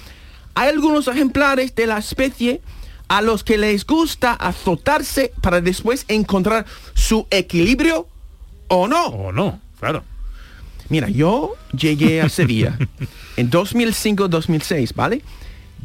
hay 0.56 0.70
algunos 0.70 1.08
ejemplares 1.08 1.74
de 1.76 1.88
la 1.88 1.98
especie 1.98 2.62
a 3.08 3.22
los 3.22 3.44
que 3.44 3.58
les 3.58 3.86
gusta 3.86 4.34
azotarse 4.34 5.34
para 5.42 5.62
después 5.62 6.06
encontrar 6.08 6.66
su 6.94 7.28
equilibrio 7.32 8.08
o 8.68 8.88
no. 8.88 9.06
O 9.08 9.32
no, 9.32 9.60
claro. 9.80 10.04
Mira, 10.90 11.10
yo 11.10 11.56
llegué 11.78 12.22
a 12.22 12.30
Sevilla 12.30 12.78
en 13.38 13.50
2005-2006, 13.52 14.94
¿vale? 14.96 15.22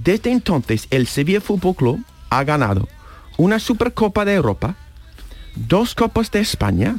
Desde 0.03 0.30
entonces 0.30 0.86
el 0.90 1.07
Sevilla 1.07 1.40
Fútbol 1.40 1.74
Club 1.74 2.05
ha 2.30 2.44
ganado 2.44 2.88
una 3.36 3.59
Supercopa 3.59 4.24
de 4.24 4.34
Europa, 4.34 4.76
dos 5.55 5.94
Copas 5.94 6.30
de 6.30 6.40
España, 6.40 6.96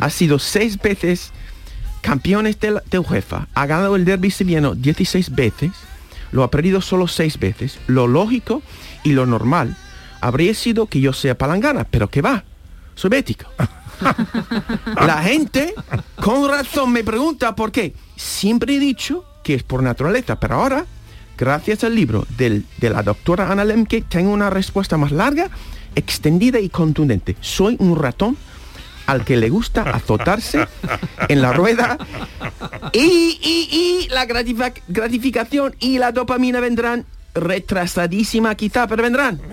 ha 0.00 0.10
sido 0.10 0.38
seis 0.38 0.78
veces 0.80 1.32
campeones 2.00 2.58
de, 2.60 2.72
la- 2.72 2.82
de 2.90 2.98
UEFA, 2.98 3.48
ha 3.54 3.66
ganado 3.66 3.96
el 3.96 4.04
derby 4.04 4.30
sevillano 4.30 4.74
16 4.74 5.34
veces, 5.34 5.70
lo 6.32 6.42
ha 6.42 6.50
perdido 6.50 6.80
solo 6.80 7.06
seis 7.08 7.38
veces. 7.38 7.78
Lo 7.86 8.06
lógico 8.06 8.62
y 9.04 9.12
lo 9.12 9.26
normal 9.26 9.76
habría 10.20 10.54
sido 10.54 10.86
que 10.86 11.00
yo 11.00 11.12
sea 11.12 11.36
palangana, 11.36 11.84
pero 11.84 12.08
que 12.08 12.22
va, 12.22 12.44
soy 12.94 13.10
bético. 13.10 13.46
La 15.06 15.22
gente 15.22 15.74
con 16.16 16.48
razón 16.48 16.92
me 16.92 17.04
pregunta 17.04 17.54
por 17.54 17.70
qué. 17.72 17.94
Siempre 18.16 18.76
he 18.76 18.78
dicho 18.80 19.24
que 19.44 19.54
es 19.54 19.62
por 19.62 19.82
naturaleza, 19.82 20.40
pero 20.40 20.56
ahora, 20.56 20.86
gracias 21.38 21.84
al 21.84 21.94
libro 21.94 22.26
del- 22.36 22.64
de 22.78 22.90
la 22.90 23.02
doctora 23.02 23.50
Ana 23.50 23.64
Lemke, 23.64 24.02
tengo 24.02 24.32
una 24.32 24.50
respuesta 24.50 24.96
más 24.96 25.12
larga, 25.12 25.48
extendida 25.94 26.58
y 26.60 26.68
contundente. 26.68 27.36
Soy 27.40 27.76
un 27.78 27.96
ratón 27.98 28.36
al 29.06 29.24
que 29.24 29.36
le 29.36 29.48
gusta 29.50 29.82
azotarse 29.82 30.66
en 31.28 31.42
la 31.42 31.52
rueda 31.52 31.98
y, 32.92 33.38
y- 33.42 33.68
y 33.70 34.08
la 34.10 34.26
gratific- 34.26 34.80
gratificación 34.88 35.74
y 35.80 35.98
la 35.98 36.12
dopamina 36.12 36.60
vendrán 36.60 37.04
retrasadísima 37.34 38.54
quizá, 38.54 38.86
pero 38.86 39.02
vendrán. 39.02 39.40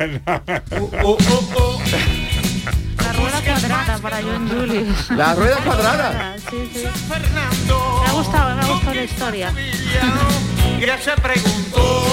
La 2.99 3.13
rueda 3.13 3.41
cuadrada 3.43 3.97
para 3.99 4.21
John 4.21 4.49
Julius. 4.49 5.09
La 5.11 5.34
rueda 5.36 5.57
cuadrada. 5.57 6.36
Sí, 6.49 6.69
sí. 6.73 6.84
Me 7.34 8.07
ha 8.07 8.11
gustado, 8.13 8.55
me 8.55 8.61
ha 8.61 8.67
gustado 8.67 8.93
la 8.93 9.03
historia. 9.03 9.53
Ya 10.80 10.97
se 10.97 11.11
preguntó 11.21 12.03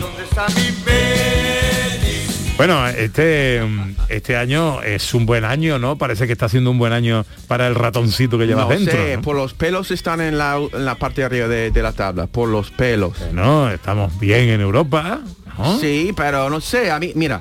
dónde 0.00 0.24
está 0.24 0.46
mi 0.48 0.70
Betty. 0.84 2.52
Bueno, 2.56 2.86
este, 2.88 3.62
este 4.08 4.36
año 4.36 4.82
es 4.82 5.14
un 5.14 5.26
buen 5.26 5.44
año, 5.44 5.78
¿no? 5.78 5.96
Parece 5.96 6.26
que 6.26 6.32
está 6.32 6.48
siendo 6.48 6.70
un 6.70 6.78
buen 6.78 6.92
año 6.92 7.24
para 7.48 7.66
el 7.66 7.74
ratoncito 7.74 8.38
que 8.38 8.46
llevas 8.46 8.68
No 8.68 8.74
dentro. 8.74 8.92
sé, 8.92 9.16
¿no? 9.16 9.22
por 9.22 9.36
los 9.36 9.54
pelos 9.54 9.90
están 9.90 10.20
en 10.20 10.38
la, 10.38 10.56
en 10.72 10.84
la 10.84 10.96
parte 10.96 11.22
de 11.22 11.24
arriba 11.26 11.48
de, 11.48 11.70
de 11.70 11.82
la 11.82 11.92
tabla, 11.92 12.26
por 12.26 12.48
los 12.48 12.70
pelos. 12.70 13.14
No, 13.32 13.70
estamos 13.70 14.18
bien 14.20 14.48
en 14.50 14.60
Europa. 14.60 15.20
¿no? 15.58 15.78
Sí, 15.78 16.12
pero 16.16 16.50
no 16.50 16.60
sé, 16.60 16.90
a 16.90 16.98
mí, 16.98 17.12
mira, 17.14 17.40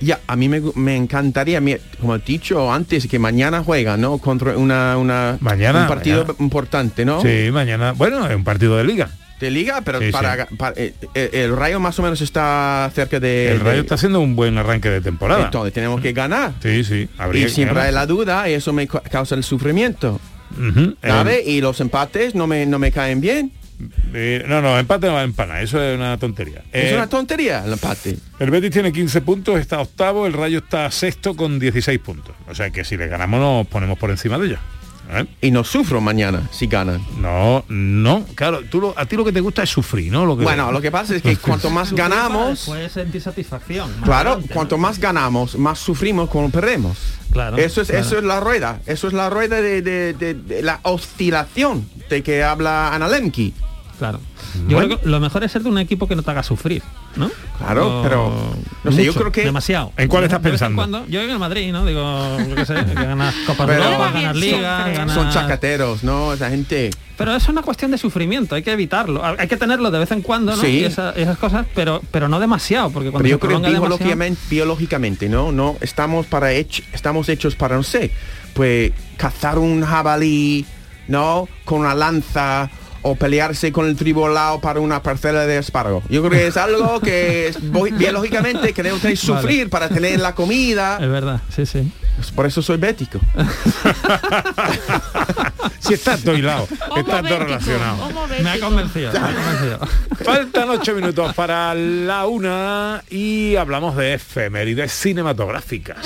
ya, 0.00 0.20
a 0.26 0.36
mí 0.36 0.48
me, 0.48 0.60
me 0.74 0.96
encantaría, 0.96 1.60
como 2.00 2.14
he 2.14 2.18
dicho 2.20 2.72
antes, 2.72 3.06
que 3.06 3.18
mañana 3.18 3.62
juega, 3.64 3.96
¿no? 3.96 4.18
Contra 4.18 4.56
una, 4.56 4.96
una 4.98 5.36
Mañana, 5.40 5.82
un 5.82 5.88
partido 5.88 6.18
mañana. 6.24 6.36
importante, 6.40 7.04
¿no? 7.04 7.20
Sí, 7.22 7.50
mañana, 7.52 7.92
bueno, 7.92 8.26
es 8.26 8.34
un 8.36 8.44
partido 8.44 8.76
de 8.76 8.84
liga. 8.84 9.10
de 9.40 9.50
liga, 9.52 9.82
pero 9.84 10.00
Sí, 10.00 10.10
para, 10.10 10.46
sí. 10.48 10.54
para- 10.56 10.74
eh, 10.76 10.94
eh, 11.14 11.30
el 11.32 11.56
Rayo 11.56 11.78
más 11.78 11.96
o 12.00 12.02
menos 12.02 12.20
está 12.20 12.90
cerca 12.92 13.20
de... 13.20 13.52
El 13.52 13.60
Rayo 13.60 13.74
de- 13.76 13.80
está 13.82 13.94
haciendo 13.94 14.18
un 14.20 14.34
buen 14.34 14.58
arranque 14.58 14.90
de 14.90 15.00
temporada. 15.00 15.44
Entonces 15.44 15.72
tenemos 15.72 16.00
que 16.00 16.12
ganar. 16.12 16.54
Sí, 16.60 16.82
sí. 16.82 17.08
habría 17.18 17.46
Y 17.46 17.48
siempre 17.48 17.82
hay 17.82 17.92
la 17.92 18.04
duda 18.06 18.48
y 18.50 18.54
eso 18.54 18.72
me 18.72 18.88
ca- 18.88 18.98
causa 19.00 19.36
el 19.36 19.44
sufrimiento. 19.44 20.20
¿Sabe? 21.02 21.42
y 21.46 21.60
los 21.60 21.80
empates 21.80 22.34
no 22.34 22.46
me, 22.46 22.66
no 22.66 22.78
me 22.78 22.90
caen 22.90 23.20
bien. 23.20 23.52
Eh, 24.14 24.44
no, 24.48 24.60
no, 24.60 24.78
empate 24.78 25.06
no 25.06 25.14
va 25.14 25.22
en 25.22 25.32
pana, 25.32 25.60
eso 25.60 25.80
es 25.82 25.96
una 25.96 26.16
tontería. 26.18 26.62
es 26.72 26.92
Eh, 26.92 26.94
una 26.96 27.08
tontería 27.08 27.64
el 27.64 27.72
empate. 27.74 28.16
El 28.38 28.50
Betis 28.50 28.70
tiene 28.70 28.92
15 28.92 29.20
puntos, 29.22 29.58
está 29.60 29.80
octavo, 29.80 30.26
el 30.26 30.32
Rayo 30.32 30.58
está 30.58 30.90
sexto 30.90 31.34
con 31.36 31.58
16 31.58 31.98
puntos. 32.00 32.34
O 32.48 32.54
sea 32.54 32.70
que 32.70 32.84
si 32.84 32.96
le 32.96 33.06
ganamos 33.08 33.40
nos 33.40 33.66
ponemos 33.66 33.98
por 33.98 34.10
encima 34.10 34.38
de 34.38 34.46
ellos. 34.46 34.60
¿eh? 35.10 35.24
Y 35.40 35.50
no 35.50 35.64
sufro 35.64 36.00
mañana 36.02 36.48
si 36.52 36.66
ganan. 36.66 37.00
No, 37.18 37.64
no, 37.68 38.26
claro, 38.34 38.60
tú 38.70 38.80
lo- 38.80 38.94
a 38.98 39.06
ti 39.06 39.16
lo 39.16 39.24
que 39.24 39.32
te 39.32 39.40
gusta 39.40 39.62
es 39.62 39.70
sufrir, 39.70 40.12
¿no? 40.12 40.26
Lo 40.26 40.36
que, 40.36 40.44
Bueno, 40.44 40.70
lo 40.70 40.80
que 40.82 40.90
pasa 40.90 41.16
es 41.16 41.22
que 41.22 41.34
cuanto 41.38 41.70
más 41.70 41.92
ganamos, 41.94 42.64
Puede 42.66 42.88
sentir 42.90 43.22
satisfacción. 43.22 43.90
claro, 44.04 44.30
adelante, 44.32 44.48
¿no? 44.50 44.54
cuanto 44.54 44.76
más 44.76 44.98
ganamos, 44.98 45.56
más 45.56 45.78
sufrimos 45.78 46.28
cuando 46.28 46.50
perdemos. 46.50 46.98
Claro, 47.32 47.56
Eso 47.56 47.80
es, 47.82 47.88
claro. 47.88 48.04
eso 48.06 48.18
es 48.18 48.24
la 48.24 48.40
rueda. 48.40 48.80
Eso 48.86 49.06
es 49.08 49.14
la 49.14 49.30
rueda 49.30 49.60
de, 49.62 49.80
de- 49.82 50.12
de- 50.14 50.34
de 50.34 50.62
la 50.62 50.80
oscilación 50.82 51.88
de 52.10 52.22
que 52.22 52.42
habla 52.42 52.94
Ana 52.94 53.08
Lemke. 53.08 53.52
Claro. 53.98 54.20
Yo 54.68 54.76
Bueno. 54.76 54.86
creo 54.88 55.00
que 55.00 55.08
lo 55.08 55.18
mejor 55.20 55.42
es 55.44 55.50
ser 55.52 55.62
de 55.62 55.68
un 55.68 55.78
equipo 55.78 56.06
que 56.06 56.14
no 56.14 56.22
te 56.22 56.30
haga 56.30 56.42
sufrir, 56.44 56.82
¿no? 57.16 57.30
Claro, 57.58 57.98
O- 58.00 58.02
pero 58.04 58.32
no 58.84 58.92
sé, 58.92 59.04
yo 59.04 59.12
creo 59.12 59.32
que- 59.32 59.44
demasiado. 59.44 59.92
¿En 59.96 60.08
cuál 60.08 60.22
estás 60.24 60.38
pensando? 60.40 60.76
cuando- 60.76 61.04
yo 61.08 61.20
en 61.20 61.30
el 61.30 61.38
Madrid, 61.38 61.72
¿no? 61.72 61.84
Digo, 61.84 62.36
yo 62.48 62.54
qué 62.54 62.64
sé, 62.64 62.74
que 62.86 62.94
ganas 62.94 63.34
Copas 63.46 63.66
de 63.66 63.74
Pero- 63.74 63.84
Europa, 63.86 64.10
ganas 64.12 64.36
Liga, 64.36 64.88
ganas... 64.88 65.14
Son 65.14 65.30
chacateros, 65.30 66.04
¿no? 66.04 66.32
Esa 66.32 66.48
gente. 66.48 66.90
Pero 67.16 67.34
es 67.34 67.48
una 67.48 67.62
cuestión 67.62 67.90
de 67.90 67.98
sufrimiento, 67.98 68.54
hay 68.54 68.62
que 68.62 68.70
evitarlo. 68.70 69.20
Hay 69.24 69.48
que 69.48 69.56
tenerlo 69.56 69.90
de 69.90 69.98
vez 69.98 70.12
en 70.12 70.22
cuando, 70.22 70.54
¿no? 70.54 70.62
Sí. 70.62 70.68
Y 70.68 70.84
esa- 70.84 71.10
esas 71.10 71.36
cosas, 71.36 71.66
pero 71.74 72.00
pero 72.12 72.28
no 72.28 72.38
demasiado, 72.38 72.90
porque 72.90 73.10
cuando 73.10 73.24
Pero 73.24 73.30
yo 73.30 73.36
se 73.36 73.40
creo 73.48 73.58
demasiado- 73.58 73.82
biológicamente, 73.82 74.40
biológicamente, 74.48 75.28
¿no? 75.28 75.50
No 75.50 75.76
estamos 75.80 76.26
para 76.26 76.52
hech- 76.52 76.84
estamos 76.92 77.28
hechos 77.28 77.56
para 77.56 77.74
no 77.76 77.82
sé, 77.82 78.12
pues 78.54 78.92
cazar 79.16 79.58
un 79.58 79.82
jabalí, 79.84 80.64
¿no? 81.08 81.48
Con 81.64 81.80
una 81.80 81.94
lanza 81.96 82.70
o 83.02 83.14
pelearse 83.16 83.72
con 83.72 83.86
el 83.86 83.96
tribolao 83.96 84.60
para 84.60 84.80
una 84.80 85.02
parcela 85.02 85.46
de 85.46 85.58
espárrago. 85.58 86.02
Yo 86.08 86.22
creo 86.22 86.32
que 86.32 86.46
es 86.46 86.56
algo 86.56 87.00
que 87.00 87.54
biológicamente 87.92 88.72
que 88.72 88.82
Vale. 88.82 89.16
sufrir 89.16 89.70
para 89.70 89.88
tener 89.88 90.20
la 90.20 90.34
comida. 90.34 90.98
Es 91.00 91.08
verdad, 91.08 91.40
sí, 91.54 91.66
sí. 91.66 91.92
Por 92.34 92.46
eso 92.46 92.62
soy 92.62 92.76
bético. 92.78 93.20
Si 95.80 95.94
está 95.94 96.18
todo 96.18 96.36
hilado, 96.36 96.68
está 96.96 97.22
todo 97.22 97.38
relacionado. 97.38 98.10
Me 98.42 98.50
ha 98.50 98.60
convencido, 98.60 99.12
me 99.12 99.18
ha 99.18 99.34
convencido. 99.34 99.78
Faltan 100.24 100.70
ocho 100.70 100.94
minutos 100.94 101.34
para 101.34 101.74
la 101.74 102.26
una 102.26 103.02
y 103.08 103.56
hablamos 103.56 103.96
de 103.96 104.14
efemérides 104.14 104.92
cinematográficas. 104.92 105.98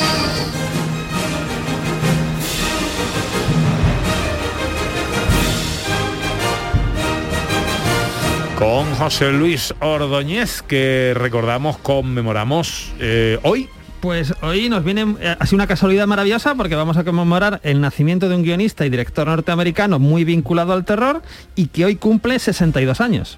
Con 8.63 8.95
José 8.95 9.33
Luis 9.33 9.75
Ordóñez, 9.81 10.63
que 10.63 11.15
recordamos, 11.17 11.79
conmemoramos 11.79 12.93
eh, 13.01 13.41
hoy. 13.43 13.69
Pues 13.99 14.35
hoy 14.41 14.69
nos 14.69 14.85
viene, 14.85 15.17
eh, 15.21 15.37
sido 15.43 15.57
una 15.57 15.67
casualidad 15.67 16.07
maravillosa 16.07 16.55
porque 16.55 16.77
vamos 16.77 16.97
a 16.97 17.03
conmemorar 17.03 17.59
el 17.65 17.81
nacimiento 17.81 18.29
de 18.29 18.37
un 18.37 18.45
guionista 18.45 18.87
y 18.87 18.91
director 18.91 19.27
norteamericano 19.27 19.99
muy 19.99 20.23
vinculado 20.23 20.75
al 20.75 20.85
terror 20.85 21.23
y 21.57 21.67
que 21.67 21.87
hoy 21.87 21.97
cumple 21.97 22.39
62 22.39 23.01
años. 23.01 23.37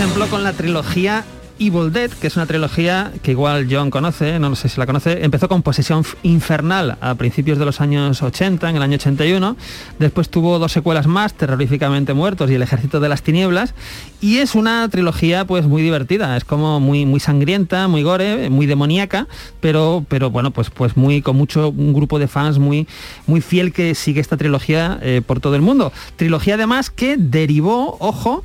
Ejemplo, 0.00 0.28
con 0.28 0.42
la 0.42 0.54
trilogía 0.54 1.26
Evil 1.58 1.92
Dead, 1.92 2.10
que 2.10 2.28
es 2.28 2.36
una 2.36 2.46
trilogía 2.46 3.12
que 3.22 3.32
igual 3.32 3.68
John 3.70 3.90
conoce, 3.90 4.38
no 4.38 4.56
sé 4.56 4.70
si 4.70 4.80
la 4.80 4.86
conoce, 4.86 5.22
empezó 5.26 5.46
con 5.46 5.60
Posesión 5.60 6.06
Infernal 6.22 6.96
a 7.02 7.14
principios 7.16 7.58
de 7.58 7.66
los 7.66 7.82
años 7.82 8.22
80, 8.22 8.70
en 8.70 8.76
el 8.76 8.82
año 8.82 8.94
81, 8.94 9.58
después 9.98 10.30
tuvo 10.30 10.58
dos 10.58 10.72
secuelas 10.72 11.06
más, 11.06 11.34
Terroríficamente 11.34 12.14
Muertos 12.14 12.50
y 12.50 12.54
El 12.54 12.62
Ejército 12.62 12.98
de 12.98 13.10
las 13.10 13.20
Tinieblas, 13.20 13.74
y 14.22 14.38
es 14.38 14.54
una 14.54 14.88
trilogía 14.88 15.44
pues 15.44 15.66
muy 15.66 15.82
divertida, 15.82 16.34
es 16.38 16.46
como 16.46 16.80
muy, 16.80 17.04
muy 17.04 17.20
sangrienta, 17.20 17.86
muy 17.86 18.02
gore, 18.02 18.48
muy 18.48 18.64
demoníaca, 18.64 19.28
pero, 19.60 20.02
pero 20.08 20.30
bueno, 20.30 20.50
pues, 20.50 20.70
pues 20.70 20.96
muy, 20.96 21.20
con 21.20 21.36
mucho, 21.36 21.68
un 21.68 21.92
grupo 21.92 22.18
de 22.18 22.26
fans 22.26 22.58
muy, 22.58 22.88
muy 23.26 23.42
fiel 23.42 23.74
que 23.74 23.94
sigue 23.94 24.22
esta 24.22 24.38
trilogía 24.38 24.98
eh, 25.02 25.20
por 25.20 25.40
todo 25.40 25.56
el 25.56 25.60
mundo. 25.62 25.92
Trilogía 26.16 26.54
además 26.54 26.88
que 26.88 27.18
derivó, 27.18 27.98
ojo, 28.00 28.42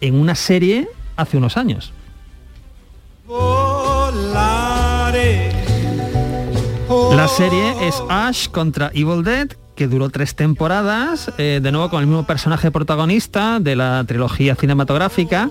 en 0.00 0.14
una 0.14 0.34
serie 0.34 0.88
hace 1.18 1.36
unos 1.36 1.58
años. 1.58 1.92
La 7.14 7.28
serie 7.28 7.86
es 7.86 8.02
Ash 8.08 8.48
contra 8.48 8.90
Evil 8.94 9.22
Dead, 9.22 9.48
que 9.74 9.86
duró 9.86 10.08
tres 10.08 10.34
temporadas, 10.34 11.30
eh, 11.36 11.60
de 11.62 11.72
nuevo 11.72 11.90
con 11.90 12.00
el 12.00 12.06
mismo 12.06 12.24
personaje 12.24 12.70
protagonista 12.70 13.60
de 13.60 13.76
la 13.76 14.02
trilogía 14.06 14.54
cinematográfica 14.54 15.50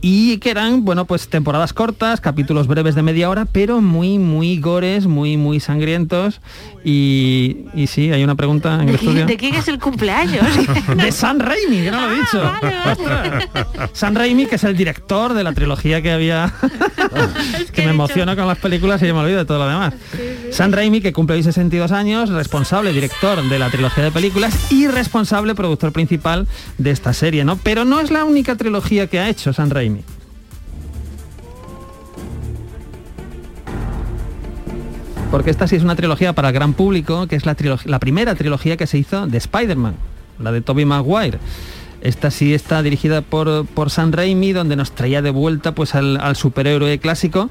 y 0.00 0.38
que 0.38 0.50
eran, 0.50 0.84
bueno, 0.84 1.04
pues 1.04 1.28
temporadas 1.28 1.72
cortas, 1.72 2.20
capítulos 2.20 2.66
breves 2.66 2.94
de 2.94 3.02
media 3.02 3.30
hora, 3.30 3.44
pero 3.44 3.80
muy, 3.80 4.18
muy 4.18 4.60
gores, 4.60 5.06
muy, 5.06 5.36
muy 5.36 5.60
sangrientos. 5.60 6.40
Y, 6.84 7.64
y 7.74 7.86
sí, 7.88 8.12
hay 8.12 8.22
una 8.22 8.34
pregunta 8.36 8.74
en 8.74 8.80
el 8.82 8.86
¿De, 8.86 8.94
estudio. 8.94 9.14
quién, 9.14 9.26
de 9.26 9.36
quién 9.36 9.54
es 9.54 9.68
el 9.68 9.78
cumpleaños? 9.78 10.46
De 10.96 11.10
San 11.10 11.40
Raimi, 11.40 11.82
que 11.82 11.90
no 11.90 12.00
lo 12.00 12.12
he 12.12 12.16
dicho. 12.16 12.52
San 13.92 14.14
Raimi, 14.14 14.46
que 14.46 14.56
es 14.56 14.64
el 14.64 14.76
director 14.76 15.34
de 15.34 15.42
la 15.42 15.52
trilogía 15.52 16.00
que 16.02 16.12
había, 16.12 16.52
que 17.72 17.82
me 17.82 17.90
emociona 17.90 18.36
con 18.36 18.46
las 18.46 18.58
películas 18.58 19.02
y 19.02 19.06
ya 19.06 19.14
me 19.14 19.20
olvido 19.20 19.38
de 19.38 19.44
todo 19.44 19.58
lo 19.58 19.68
demás. 19.68 19.94
San 20.50 20.72
Raimi, 20.72 21.00
que 21.00 21.12
cumple 21.12 21.36
hoy 21.36 21.42
62 21.42 21.90
años, 21.92 22.30
responsable, 22.30 22.92
director 22.92 23.42
de 23.42 23.58
la 23.58 23.70
trilogía 23.70 24.04
de 24.04 24.10
películas 24.12 24.70
y 24.70 24.86
responsable 24.86 25.54
productor 25.54 25.92
principal 25.92 26.46
de 26.78 26.90
esta 26.90 27.12
serie, 27.12 27.44
¿no? 27.44 27.56
Pero 27.56 27.84
no 27.84 28.00
es 28.00 28.10
la 28.10 28.24
única 28.24 28.56
trilogía 28.56 29.08
que 29.08 29.18
ha 29.18 29.28
hecho 29.28 29.52
San 29.52 29.70
Raimi. 29.70 29.95
Porque 35.30 35.50
esta 35.50 35.66
sí 35.66 35.76
es 35.76 35.82
una 35.82 35.96
trilogía 35.96 36.32
para 36.32 36.48
el 36.48 36.54
gran 36.54 36.72
público, 36.72 37.26
que 37.26 37.36
es 37.36 37.44
la, 37.46 37.98
primera 37.98 38.34
trilogía 38.34 38.76
que 38.76 38.86
se 38.86 38.98
hizo 38.98 39.26
de 39.26 39.38
Spider-Man, 39.38 39.94
la 40.38 40.52
de 40.52 40.60
Tobey 40.60 40.84
Maguire. 40.84 41.38
Esta 42.00 42.30
sí 42.30 42.54
está 42.54 42.82
dirigida 42.82 43.22
por, 43.22 43.66
por 43.66 43.90
Sam 43.90 44.12
Raimi, 44.12 44.52
donde 44.52 44.76
nos 44.76 44.92
traía 44.92 45.22
de 45.22 45.30
vuelta 45.30 45.74
pues, 45.74 45.94
al, 45.94 46.36
superhéroe 46.36 46.98
clásico, 46.98 47.50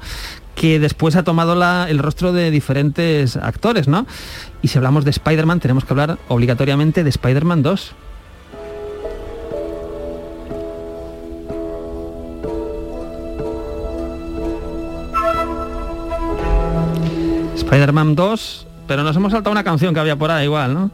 que 0.54 0.78
después 0.78 1.16
ha 1.16 1.22
tomado 1.22 1.52
el 1.86 1.98
rostro 1.98 2.32
de 2.32 2.50
diferentes 2.50 3.36
actores, 3.36 3.88
¿no? 3.88 4.06
Y 4.62 4.68
si 4.68 4.78
hablamos 4.78 5.04
de 5.04 5.10
Spider-Man, 5.10 5.60
tenemos 5.60 5.84
que 5.84 5.92
hablar 5.92 6.18
obligatoriamente 6.28 7.04
de 7.04 7.10
Spider-Man 7.10 7.62
2. 7.62 7.94
Spider-Man 17.76 18.14
2, 18.14 18.66
pero 18.86 19.02
nos 19.02 19.14
hemos 19.16 19.32
saltado 19.32 19.52
una 19.52 19.62
canción 19.62 19.92
que 19.92 20.00
había 20.00 20.16
por 20.16 20.30
ahí 20.30 20.44
igual, 20.44 20.72
¿no? 20.72 20.90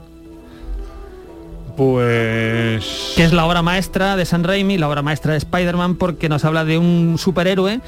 Pues... 1.77 3.13
Que 3.15 3.23
es 3.23 3.33
la 3.33 3.47
obra 3.47 3.63
maestra 3.63 4.17
de 4.17 4.25
San 4.25 4.43
Raimi, 4.43 4.79
la 4.79 4.89
obra 4.89 5.01
maestra 5.01 5.33
de 5.33 5.39
Spider-Man, 5.39 5.95
porque 5.95 6.29
nos 6.29 6.45
habla 6.45 6.65
de 6.65 6.79
un 6.79 7.19
superhéroe 7.19 7.81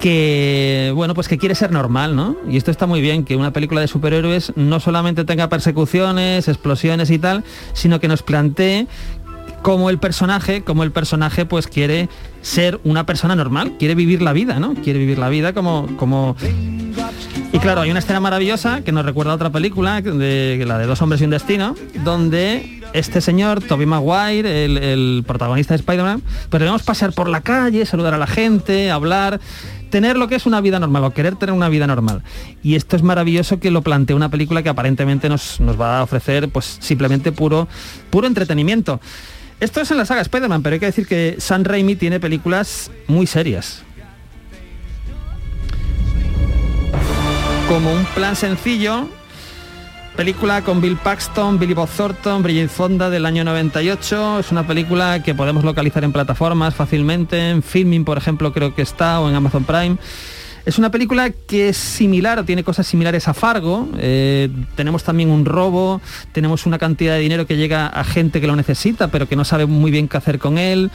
que, 0.00 0.92
bueno, 0.94 1.12
pues 1.12 1.28
que 1.28 1.36
quiere 1.36 1.54
ser 1.54 1.72
normal, 1.72 2.16
¿no? 2.16 2.36
Y 2.48 2.56
esto 2.56 2.70
está 2.70 2.86
muy 2.86 3.02
bien, 3.02 3.24
que 3.24 3.36
una 3.36 3.52
película 3.52 3.82
de 3.82 3.88
superhéroes 3.88 4.52
no 4.56 4.80
solamente 4.80 5.24
tenga 5.24 5.50
persecuciones, 5.50 6.48
explosiones 6.48 7.10
y 7.10 7.18
tal, 7.18 7.44
sino 7.74 8.00
que 8.00 8.08
nos 8.08 8.22
plantee 8.22 8.86
como 9.60 9.90
el 9.90 9.98
personaje, 9.98 10.62
como 10.62 10.84
el 10.84 10.92
personaje 10.92 11.44
pues 11.44 11.66
quiere 11.66 12.08
ser 12.40 12.80
una 12.84 13.04
persona 13.04 13.36
normal, 13.36 13.74
quiere 13.78 13.94
vivir 13.94 14.22
la 14.22 14.32
vida, 14.32 14.58
¿no? 14.58 14.74
Quiere 14.74 14.98
vivir 14.98 15.18
la 15.18 15.28
vida 15.28 15.52
como, 15.52 15.86
como... 15.96 16.36
Y 17.50 17.58
claro, 17.60 17.80
hay 17.80 17.90
una 17.90 18.00
escena 18.00 18.20
maravillosa 18.20 18.82
que 18.82 18.92
nos 18.92 19.06
recuerda 19.06 19.32
a 19.32 19.34
otra 19.36 19.50
película, 19.50 20.00
la 20.02 20.78
de 20.78 20.86
Dos 20.86 21.00
hombres 21.00 21.22
y 21.22 21.24
un 21.24 21.30
destino, 21.30 21.74
donde 22.04 22.82
este 22.92 23.22
señor, 23.22 23.62
Toby 23.62 23.86
Maguire, 23.86 24.64
el, 24.66 25.24
protagonista 25.26 25.72
de 25.72 25.76
Spider-Man, 25.76 26.22
pues 26.50 26.60
debemos 26.60 26.82
pasear 26.82 27.14
por 27.14 27.28
la 27.28 27.40
calle, 27.40 27.86
saludar 27.86 28.12
a 28.12 28.18
la 28.18 28.26
gente, 28.26 28.90
hablar, 28.90 29.40
tener 29.90 30.18
lo 30.18 30.28
que 30.28 30.34
es 30.34 30.44
una 30.44 30.60
vida 30.60 30.78
normal 30.78 31.04
o 31.04 31.10
querer 31.12 31.36
tener 31.36 31.54
una 31.54 31.70
vida 31.70 31.86
normal. 31.86 32.22
Y 32.62 32.74
esto 32.74 32.96
es 32.96 33.02
maravilloso 33.02 33.58
que 33.58 33.70
lo 33.70 33.80
plantee 33.80 34.14
una 34.14 34.28
película 34.28 34.62
que 34.62 34.68
aparentemente 34.68 35.30
nos, 35.30 35.58
nos 35.58 35.80
va 35.80 36.00
a 36.00 36.02
ofrecer 36.02 36.50
pues 36.50 36.76
simplemente 36.80 37.32
puro, 37.32 37.66
puro 38.10 38.26
entretenimiento. 38.26 39.00
Esto 39.58 39.80
es 39.80 39.90
en 39.90 39.96
la 39.96 40.04
saga 40.04 40.20
Spider-Man, 40.20 40.62
pero 40.62 40.74
hay 40.74 40.80
que 40.80 40.86
decir 40.86 41.06
que 41.06 41.36
Sam 41.38 41.64
Raimi 41.64 41.96
tiene 41.96 42.20
películas 42.20 42.90
muy 43.06 43.26
serias. 43.26 43.84
Como 47.68 47.92
un 47.92 48.02
plan 48.14 48.34
sencillo, 48.34 49.06
película 50.16 50.64
con 50.64 50.80
Bill 50.80 50.96
Paxton, 50.96 51.58
Billy 51.58 51.74
Bob 51.74 51.90
Thornton, 51.94 52.42
Bridget 52.42 52.70
Fonda 52.70 53.10
del 53.10 53.26
año 53.26 53.44
98. 53.44 54.38
Es 54.38 54.50
una 54.50 54.66
película 54.66 55.22
que 55.22 55.34
podemos 55.34 55.64
localizar 55.64 56.02
en 56.02 56.12
plataformas 56.12 56.74
fácilmente, 56.74 57.50
en 57.50 57.62
Filming, 57.62 58.06
por 58.06 58.16
ejemplo, 58.16 58.54
creo 58.54 58.74
que 58.74 58.80
está, 58.80 59.20
o 59.20 59.28
en 59.28 59.34
Amazon 59.34 59.64
Prime. 59.64 59.98
Es 60.66 60.78
una 60.78 60.90
película 60.90 61.30
que 61.30 61.70
es 61.70 61.76
similar 61.76 62.38
o 62.38 62.44
tiene 62.44 62.64
cosas 62.64 62.86
similares 62.86 63.28
a 63.28 63.34
Fargo. 63.34 63.88
Eh, 63.98 64.50
tenemos 64.74 65.04
también 65.04 65.30
un 65.30 65.44
robo, 65.44 66.00
tenemos 66.32 66.66
una 66.66 66.78
cantidad 66.78 67.14
de 67.14 67.20
dinero 67.20 67.46
que 67.46 67.56
llega 67.56 67.86
a 67.86 68.04
gente 68.04 68.40
que 68.40 68.46
lo 68.46 68.56
necesita, 68.56 69.08
pero 69.08 69.28
que 69.28 69.36
no 69.36 69.44
sabe 69.44 69.66
muy 69.66 69.90
bien 69.90 70.08
qué 70.08 70.16
hacer 70.16 70.38
con 70.38 70.58
él. 70.58 70.90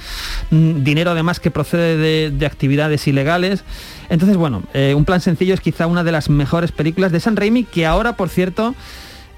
Mm, 0.51 0.83
dinero 0.83 1.11
además 1.11 1.39
que 1.39 1.51
procede 1.51 1.97
de, 1.97 2.31
de 2.31 2.45
actividades 2.45 3.07
ilegales. 3.07 3.63
Entonces, 4.09 4.37
bueno, 4.37 4.63
eh, 4.73 4.93
un 4.95 5.05
plan 5.05 5.21
sencillo 5.21 5.53
es 5.53 5.61
quizá 5.61 5.87
una 5.87 6.03
de 6.03 6.11
las 6.11 6.29
mejores 6.29 6.71
películas 6.71 7.11
de 7.11 7.19
San 7.19 7.35
Raimi, 7.35 7.63
que 7.63 7.85
ahora, 7.85 8.15
por 8.15 8.29
cierto, 8.29 8.75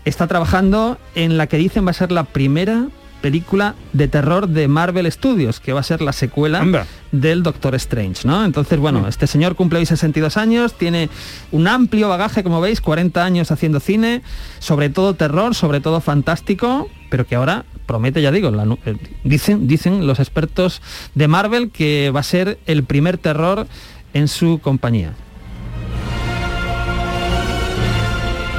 está 0.06 0.28
trabajando 0.28 0.98
en 1.16 1.38
la 1.38 1.48
que 1.48 1.58
dicen 1.58 1.86
va 1.86 1.92
a 1.92 1.94
ser 1.94 2.12
la 2.12 2.26
primera 2.26 2.88
película 3.26 3.74
de 3.92 4.08
terror 4.08 4.48
de 4.48 4.68
Marvel 4.68 5.12
Studios, 5.12 5.60
que 5.60 5.74
va 5.74 5.80
a 5.80 5.84
ser 5.84 6.00
la 6.00 6.14
secuela 6.14 6.60
Anda. 6.60 6.86
del 7.12 7.42
Doctor 7.42 7.74
Strange, 7.74 8.28
¿no? 8.28 8.46
Entonces, 8.46 8.78
bueno, 8.78 9.08
este 9.08 9.26
señor 9.26 9.56
cumple 9.56 9.80
hoy 9.80 9.88
62 9.88 10.38
años, 10.38 10.78
tiene 10.78 11.10
un 11.52 11.68
amplio 11.68 12.08
bagaje, 12.08 12.44
como 12.44 12.62
veis, 12.62 12.82
40 12.82 13.26
años 13.26 13.50
haciendo 13.50 13.80
cine, 13.80 14.22
sobre 14.60 14.92
todo 14.92 15.16
terror, 15.16 15.56
sobre 15.56 15.82
todo 15.82 16.02
fantástico, 16.02 16.88
pero 17.10 17.26
que 17.26 17.34
ahora 17.34 17.66
promete, 17.88 18.22
ya 18.22 18.32
digo, 18.32 18.52
la 18.52 18.64
eh, 18.86 18.96
dicen, 19.24 19.68
dicen 19.68 20.06
los 20.06 20.20
expertos 20.20 20.84
de 21.16 21.28
Marvel 21.28 21.72
que 21.72 22.12
va 22.16 22.20
a 22.20 22.24
ser 22.24 22.60
el 22.68 22.84
primer 22.84 23.18
terror 23.18 23.66
en 24.14 24.28
su 24.28 24.60
compañía. 24.62 25.14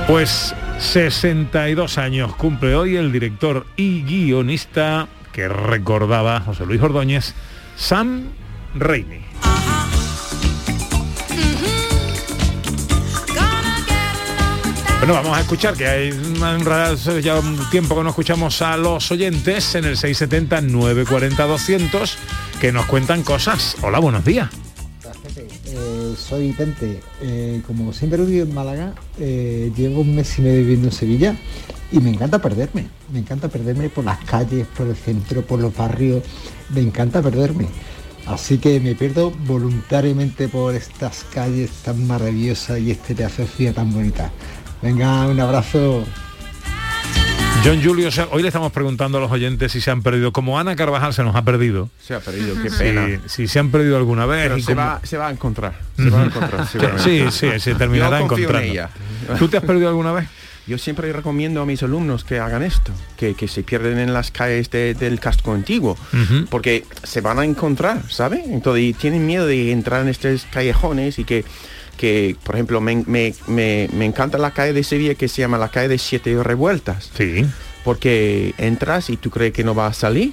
Pues 0.09 0.57
62 0.79 1.99
años 1.99 2.35
cumple 2.37 2.75
hoy 2.75 2.97
el 2.97 3.13
director 3.13 3.67
y 3.77 4.03
guionista 4.03 5.09
que 5.33 5.49
recordaba 5.49 6.41
José 6.41 6.67
Luis 6.67 6.81
Ordóñez, 6.81 7.35
Sam 7.77 8.29
Raimi. 8.75 9.21
Bueno, 14.99 15.13
vamos 15.13 15.37
a 15.37 15.41
escuchar 15.41 15.75
que 15.75 15.87
hay 15.87 16.11
ya 17.23 17.39
un 17.39 17.71
tiempo 17.71 17.95
que 17.95 18.03
no 18.03 18.09
escuchamos 18.09 18.63
a 18.63 18.77
los 18.77 19.11
oyentes 19.11 19.75
en 19.75 19.85
el 19.85 19.97
670 19.97 20.63
940 20.63 21.47
200 21.47 22.19
que 22.61 22.73
nos 22.73 22.87
cuentan 22.87 23.23
cosas. 23.23 23.77
Hola, 23.83 23.99
buenos 23.99 24.25
días. 24.25 24.66
Eh, 25.77 26.15
soy 26.17 26.53
Tente. 26.53 27.01
Eh, 27.21 27.61
como 27.67 27.93
siempre 27.93 28.25
vivo 28.25 28.47
en 28.47 28.55
Málaga, 28.55 28.95
eh, 29.19 29.71
llevo 29.77 30.01
un 30.01 30.15
mes 30.15 30.39
y 30.39 30.43
medio 30.43 30.61
viviendo 30.61 30.89
en 30.89 30.93
Sevilla 30.93 31.37
y 31.93 32.01
me 32.01 32.11
encanta 32.11 32.41
perderme. 32.41 32.87
Me 33.13 33.19
encanta 33.19 33.49
perderme 33.49 33.91
por 33.91 34.05
las 34.05 34.19
calles, 34.25 34.67
por 34.77 34.87
el 34.87 34.97
centro, 34.97 35.43
por 35.43 35.61
los 35.61 35.77
barrios. 35.77 36.23
Me 36.75 36.81
encanta 36.81 37.21
perderme. 37.21 37.67
Así 38.27 38.59
que 38.59 38.81
me 38.81 38.95
pierdo 38.95 39.31
voluntariamente 39.47 40.49
por 40.49 40.75
estas 40.75 41.25
calles 41.33 41.71
tan 41.85 42.07
maravillosas 42.07 42.81
y 42.81 42.91
este 42.91 43.15
pedazo 43.15 43.45
de 43.59 43.73
tan 43.73 43.93
bonita. 43.93 44.33
Venga, 44.83 45.29
un 45.29 45.39
abrazo. 45.39 46.05
John 47.67 47.83
Julio, 47.83 48.07
o 48.09 48.11
sea, 48.13 48.29
hoy 48.31 48.43
le 48.43 48.49
estamos 48.49 48.71
preguntando 48.71 49.19
a 49.19 49.21
los 49.21 49.31
oyentes 49.33 49.73
si 49.73 49.81
se 49.81 49.91
han 49.91 50.01
perdido, 50.03 50.31
como 50.33 50.59
Ana 50.59 50.77
Carvajal 50.77 51.13
se 51.13 51.25
nos 51.25 51.35
ha 51.35 51.43
perdido. 51.43 51.91
Se 52.01 52.15
ha 52.15 52.21
perdido, 52.21 52.55
qué 52.63 52.71
pena. 52.71 53.21
Si, 53.27 53.49
se 53.49 53.59
han 53.59 53.71
perdido 53.73 53.97
alguna 53.97 54.25
vez. 54.25 54.45
Pero 54.45 54.59
se 54.61 54.75
como- 54.75 54.77
va, 54.87 55.01
se 55.03 55.17
va 55.17 55.27
a 55.27 55.31
encontrar. 55.33 55.81
Se 55.97 56.09
va 56.09 56.23
a 56.23 56.25
encontrar. 56.27 56.69
Sí, 56.99 57.25
sí, 57.31 57.49
se 57.59 57.75
terminará 57.75 58.21
confío 58.21 58.51
en 58.51 58.57
encontrando. 58.57 58.73
ella. 58.73 58.91
¿Tú 59.39 59.49
te 59.49 59.57
has 59.57 59.65
perdido 59.65 59.89
alguna 59.89 60.13
vez? 60.13 60.29
Yo 60.69 60.79
siempre 60.79 61.13
recomiendo 61.13 61.61
a 61.63 61.67
mis 61.67 61.83
alumnos 61.83 62.25
que 62.25 62.39
hagan 62.41 62.63
esto, 62.63 62.93
que, 63.17 63.35
que 63.35 63.49
se 63.49 63.63
pierden 63.65 63.99
en 63.99 64.13
las 64.13 64.31
calles 64.31 64.71
de- 64.71 64.95
del 64.95 65.19
casco 65.19 65.53
antiguo, 65.53 65.97
porque 66.51 66.85
se 67.03 67.21
van 67.21 67.39
a 67.41 67.45
encontrar, 67.45 68.03
¿sabe? 68.11 68.43
Entonces 68.47 68.85
y 68.85 68.93
tienen 68.93 69.27
miedo 69.27 69.47
de 69.47 69.73
entrar 69.73 70.03
en 70.03 70.09
estos 70.09 70.45
callejones 70.53 71.19
y 71.19 71.25
que, 71.25 71.45
que 71.97 72.37
por 72.45 72.55
ejemplo, 72.55 72.81
me, 72.81 73.03
me- 73.07 73.35
me- 73.47 73.89
me 73.93 74.05
encanta 74.05 74.39
la 74.39 74.53
calle 74.53 74.73
de 74.73 74.85
Sevilla 74.85 75.15
que 75.15 75.29
se 75.29 75.43
llama 75.43 75.59
la 75.59 75.69
calle 75.71 75.89
de 75.89 75.99
Siete 75.99 76.43
Revueltas. 76.43 77.11
Sí. 77.17 77.45
Porque 77.85 78.55
entras 78.59 79.11
y 79.11 79.17
tú 79.17 79.31
crees 79.31 79.53
que 79.53 79.65
no 79.65 79.75
vas 79.75 79.97
a 79.97 80.01
salir, 80.01 80.33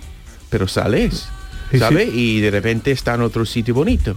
pero 0.50 0.68
sales, 0.68 1.28
Sí, 1.72 1.80
¿sabes? 1.80 2.10
Y 2.14 2.40
de 2.42 2.52
repente 2.52 2.92
está 2.92 3.16
en 3.16 3.22
otro 3.22 3.46
sitio 3.46 3.74
bonito. 3.74 4.16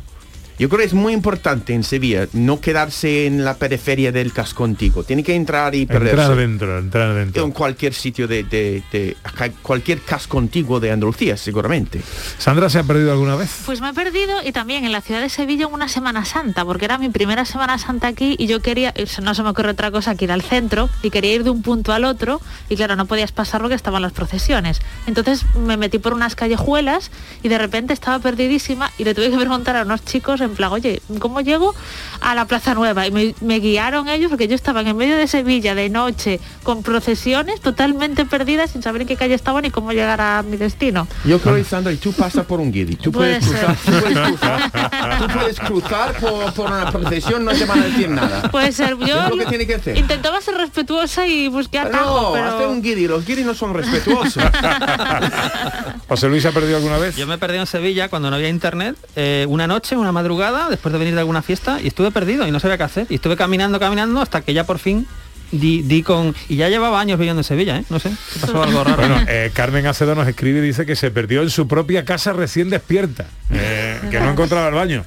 Yo 0.59 0.69
creo 0.69 0.79
que 0.81 0.87
es 0.87 0.95
muy 0.95 1.13
importante 1.13 1.75
en 1.75 1.83
Sevilla 1.85 2.29
no 2.33 2.61
quedarse 2.61 3.27
en 3.27 3.45
la 3.45 3.55
periferia 3.55 4.11
del 4.13 4.33
casco 4.33 4.65
antiguo. 4.65 5.05
Tiene 5.05 5.23
que 5.23 5.35
entrar 5.35 5.75
y 5.75 5.85
perderse 5.87 6.11
Entrar 6.23 6.37
dentro, 6.39 6.79
entrar 6.79 7.15
dentro. 7.15 7.45
en 7.45 7.51
cualquier 7.53 7.93
sitio 7.93 8.27
de, 8.27 8.43
de- 8.45 8.83
de- 8.91 9.17
acá- 9.23 9.51
cualquier 9.63 10.01
casco 10.01 10.39
antiguo 10.39 10.81
de 10.81 10.91
Andalucía, 10.93 11.37
seguramente. 11.37 12.01
¿Sandra 12.39 12.71
se 12.71 12.79
ha 12.79 12.83
perdido 12.85 13.13
alguna 13.13 13.37
vez? 13.37 13.51
Pues 13.67 13.81
me 13.81 13.91
he 13.91 13.93
perdido 13.93 14.43
y 14.45 14.53
también 14.53 14.85
en 14.85 14.93
la 14.93 15.01
ciudad 15.03 15.21
de 15.21 15.29
Sevilla 15.29 15.67
en 15.67 15.75
una 15.75 15.89
Semana 15.89 16.25
Santa, 16.25 16.65
porque 16.65 16.87
era 16.87 16.97
mi 16.99 17.11
primera 17.11 17.45
Semana 17.45 17.77
Santa 17.79 18.07
aquí 18.09 18.35
y 18.39 18.47
yo 18.47 18.63
quería, 18.63 18.93
eh, 18.97 19.07
no 19.23 19.35
se 19.35 19.43
me 19.43 19.51
ocurre 19.51 19.71
otra 19.71 19.91
cosa 19.91 20.15
que 20.15 20.25
ir 20.25 20.33
al 20.33 20.43
centro 20.43 20.89
y 21.03 21.11
quería 21.11 21.35
ir 21.35 21.45
de 21.45 21.51
un 21.51 21.63
punto 21.63 21.93
al 21.93 22.05
otro 22.05 22.41
y 22.71 22.77
claro, 22.77 22.97
no 22.97 23.05
podías 23.07 23.31
pasar 23.33 23.61
porque 23.61 23.75
estaban 23.75 24.01
las 24.03 24.13
procesiones. 24.13 24.81
Entonces 25.07 25.45
me 25.55 25.77
metí 25.77 25.99
por 25.99 26.15
unas 26.15 26.35
callejuelas 26.35 27.11
y 27.43 27.49
de 27.49 27.59
repente 27.59 27.93
estaba 27.93 28.19
perdidísima 28.21 28.91
y 28.97 29.05
le 29.05 29.15
tuve 29.15 29.31
que 29.31 29.37
preguntar 29.37 29.77
a 29.77 29.83
unos 29.83 30.05
chicos 30.05 30.41
en 30.47 30.55
plan, 30.55 30.73
oye, 30.73 31.01
¿cómo 31.19 31.41
llego 31.41 31.75
a 32.21 32.35
la 32.35 32.45
Plaza 32.47 32.75
Nueva? 32.75 33.07
Y 33.07 33.11
me, 33.11 33.35
me 33.41 33.59
guiaron 33.61 34.09
ellos 34.09 34.29
porque 34.31 34.49
yo 34.49 34.55
estaba 34.55 34.81
en 34.81 34.97
medio 34.97 35.17
de 35.17 35.27
Sevilla 35.27 35.75
de 35.75 35.89
noche 35.91 36.41
con 36.63 36.83
procesiones 36.83 37.61
totalmente 37.61 38.25
perdidas 38.25 38.71
sin 38.71 38.83
saber 38.83 39.03
en 39.03 39.09
qué 39.09 39.17
calle 39.17 39.35
estaban 39.35 39.65
y 39.65 39.71
cómo 39.71 39.93
llegar 39.93 40.21
a 40.21 40.43
mi 40.43 40.57
destino. 40.57 41.07
Yo 41.25 41.39
creo, 41.41 41.63
Sandra, 41.65 41.93
y 41.93 41.97
tú 41.97 42.13
pasas 42.13 42.47
por 42.47 42.61
un 42.61 42.73
guiri. 42.73 42.97
Tú 42.97 43.13
Puede 43.13 43.41
puedes 43.41 43.47
cruzar, 43.49 43.77
ser. 43.77 43.95
tú 43.95 44.01
puedes 44.01 44.19
cruzar, 44.29 45.19
tú 45.19 45.27
puedes 45.39 45.61
cruzar 45.61 46.13
por, 46.19 46.53
por 46.55 46.71
una 46.71 46.91
procesión, 46.91 47.45
no 47.45 47.53
te 47.53 47.65
van 47.65 47.81
a 47.81 47.85
decir 47.87 48.09
nada. 48.09 48.43
Puede 48.51 48.73
ser, 48.73 48.97
yo 48.99 49.23
Es 49.25 49.31
lo 49.31 49.37
que 49.37 49.47
tiene 49.47 49.67
que 49.67 49.75
hacer. 49.75 49.97
intentaba 49.97 50.41
ser 50.41 50.55
respetuosa 50.57 51.27
y 51.27 51.49
busqué 51.49 51.79
atajo, 51.79 52.23
No, 52.29 52.33
pero... 52.33 52.47
hace 52.57 52.67
un 52.67 52.83
guiri. 52.83 53.07
Los 53.09 53.25
guiris 53.27 53.45
no 53.47 53.55
son 53.55 53.75
respetuosos. 53.75 54.43
José 56.09 56.29
Luis 56.29 56.43
se 56.43 56.49
ha 56.49 56.53
perdido 56.53 56.77
alguna 56.77 56.99
vez. 56.99 57.17
Yo 57.17 57.27
me 57.27 57.39
perdí 57.39 57.59
en 57.59 57.67
Sevilla 57.67 58.09
cuando 58.09 58.31
no 58.31 58.37
había 58.37 58.49
internet, 58.49 58.97
eh, 59.17 59.47
una 59.49 59.67
noche, 59.67 59.97
una 59.97 60.13
madrugada, 60.13 60.36
después 60.69 60.93
de 60.93 60.99
venir 60.99 61.15
de 61.15 61.21
alguna 61.21 61.43
fiesta, 61.43 61.81
y 61.83 61.89
estuve 61.89 62.11
perdido 62.11 62.47
y 62.47 62.51
no 62.51 62.61
sabía 62.61 62.77
qué 62.77 62.85
hacer. 62.85 63.07
Y 63.09 63.17
estuve 63.17 63.37
caminando, 63.37 63.79
caminando, 63.79 64.21
hasta 64.21 64.41
que 64.41 64.55
ya 64.55 64.65
por 64.65 64.79
fin 64.79 65.07
di, 65.51 66.03
con... 66.03 66.35
Y 66.49 66.57
ya 66.57 66.69
llevaba 66.69 67.01
años 67.01 67.19
viviendo 67.19 67.41
en 67.41 67.45
Sevilla, 67.45 67.79
¿eh? 67.79 67.85
No 67.91 67.99
sé, 67.99 68.11
¿qué 68.33 68.41
pasó 68.41 68.63
algo 68.63 68.85
raro. 68.85 68.97
Bueno, 68.97 69.21
eh, 69.29 69.51
Carmen 69.55 69.87
Acedo 69.87 70.15
nos 70.15 70.29
escribe 70.29 70.59
y 70.59 70.63
dice 70.63 70.87
que 70.87 70.97
se 70.97 71.11
perdió 71.11 71.43
en 71.43 71.51
su 71.51 71.69
propia 71.69 72.05
casa 72.05 72.33
recién 72.33 72.71
despierta, 72.71 73.27
eh, 73.51 74.01
que 74.11 74.21
no 74.21 74.31
encontraba 74.31 74.69
el 74.69 74.75
baño. 74.75 75.05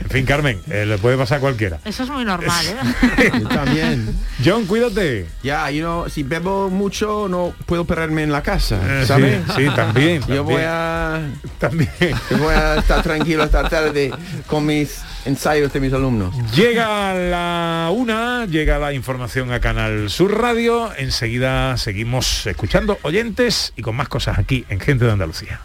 En 0.00 0.08
fin, 0.10 0.24
Carmen, 0.26 0.60
eh, 0.70 0.84
le 0.86 0.98
puede 0.98 1.16
pasar 1.16 1.38
a 1.38 1.40
cualquiera. 1.40 1.78
Eso 1.84 2.02
es 2.02 2.10
muy 2.10 2.24
normal, 2.24 2.64
¿eh? 2.66 3.30
Yo 3.40 3.48
también. 3.48 4.14
John, 4.44 4.66
cuídate. 4.66 5.26
Ya, 5.42 5.70
you 5.70 5.80
know, 5.80 6.08
si 6.08 6.22
bebo 6.22 6.68
mucho 6.70 7.28
no 7.28 7.52
puedo 7.66 7.84
perderme 7.84 8.22
en 8.22 8.32
la 8.32 8.42
casa, 8.42 8.80
Eh, 9.02 9.06
¿sabes? 9.06 9.40
sí, 9.56 9.64
sí, 9.66 9.70
también, 9.76 10.22
Yo 10.28 10.42
voy 10.44 10.62
a 10.66 11.20
también. 11.58 11.90
voy 12.38 12.54
a 12.54 12.76
estar 12.76 13.02
tranquilo 13.02 13.44
esta 13.44 13.68
tarde 13.68 14.10
con 14.46 14.66
mis 14.66 14.98
ensayos 15.24 15.72
de 15.72 15.80
mis 15.80 15.92
alumnos. 15.92 16.34
Llega 16.54 17.14
la 17.14 17.90
una, 17.92 18.46
llega 18.46 18.78
la 18.78 18.92
información 18.92 19.52
a 19.52 19.60
Canal 19.60 20.08
Sur 20.10 20.40
Radio. 20.40 20.90
Enseguida 20.96 21.76
seguimos 21.76 22.46
escuchando 22.46 22.98
oyentes 23.02 23.72
y 23.76 23.82
con 23.82 23.96
más 23.96 24.08
cosas 24.08 24.38
aquí 24.38 24.64
en 24.70 24.80
Gente 24.80 25.04
de 25.04 25.12
Andalucía. 25.12 25.60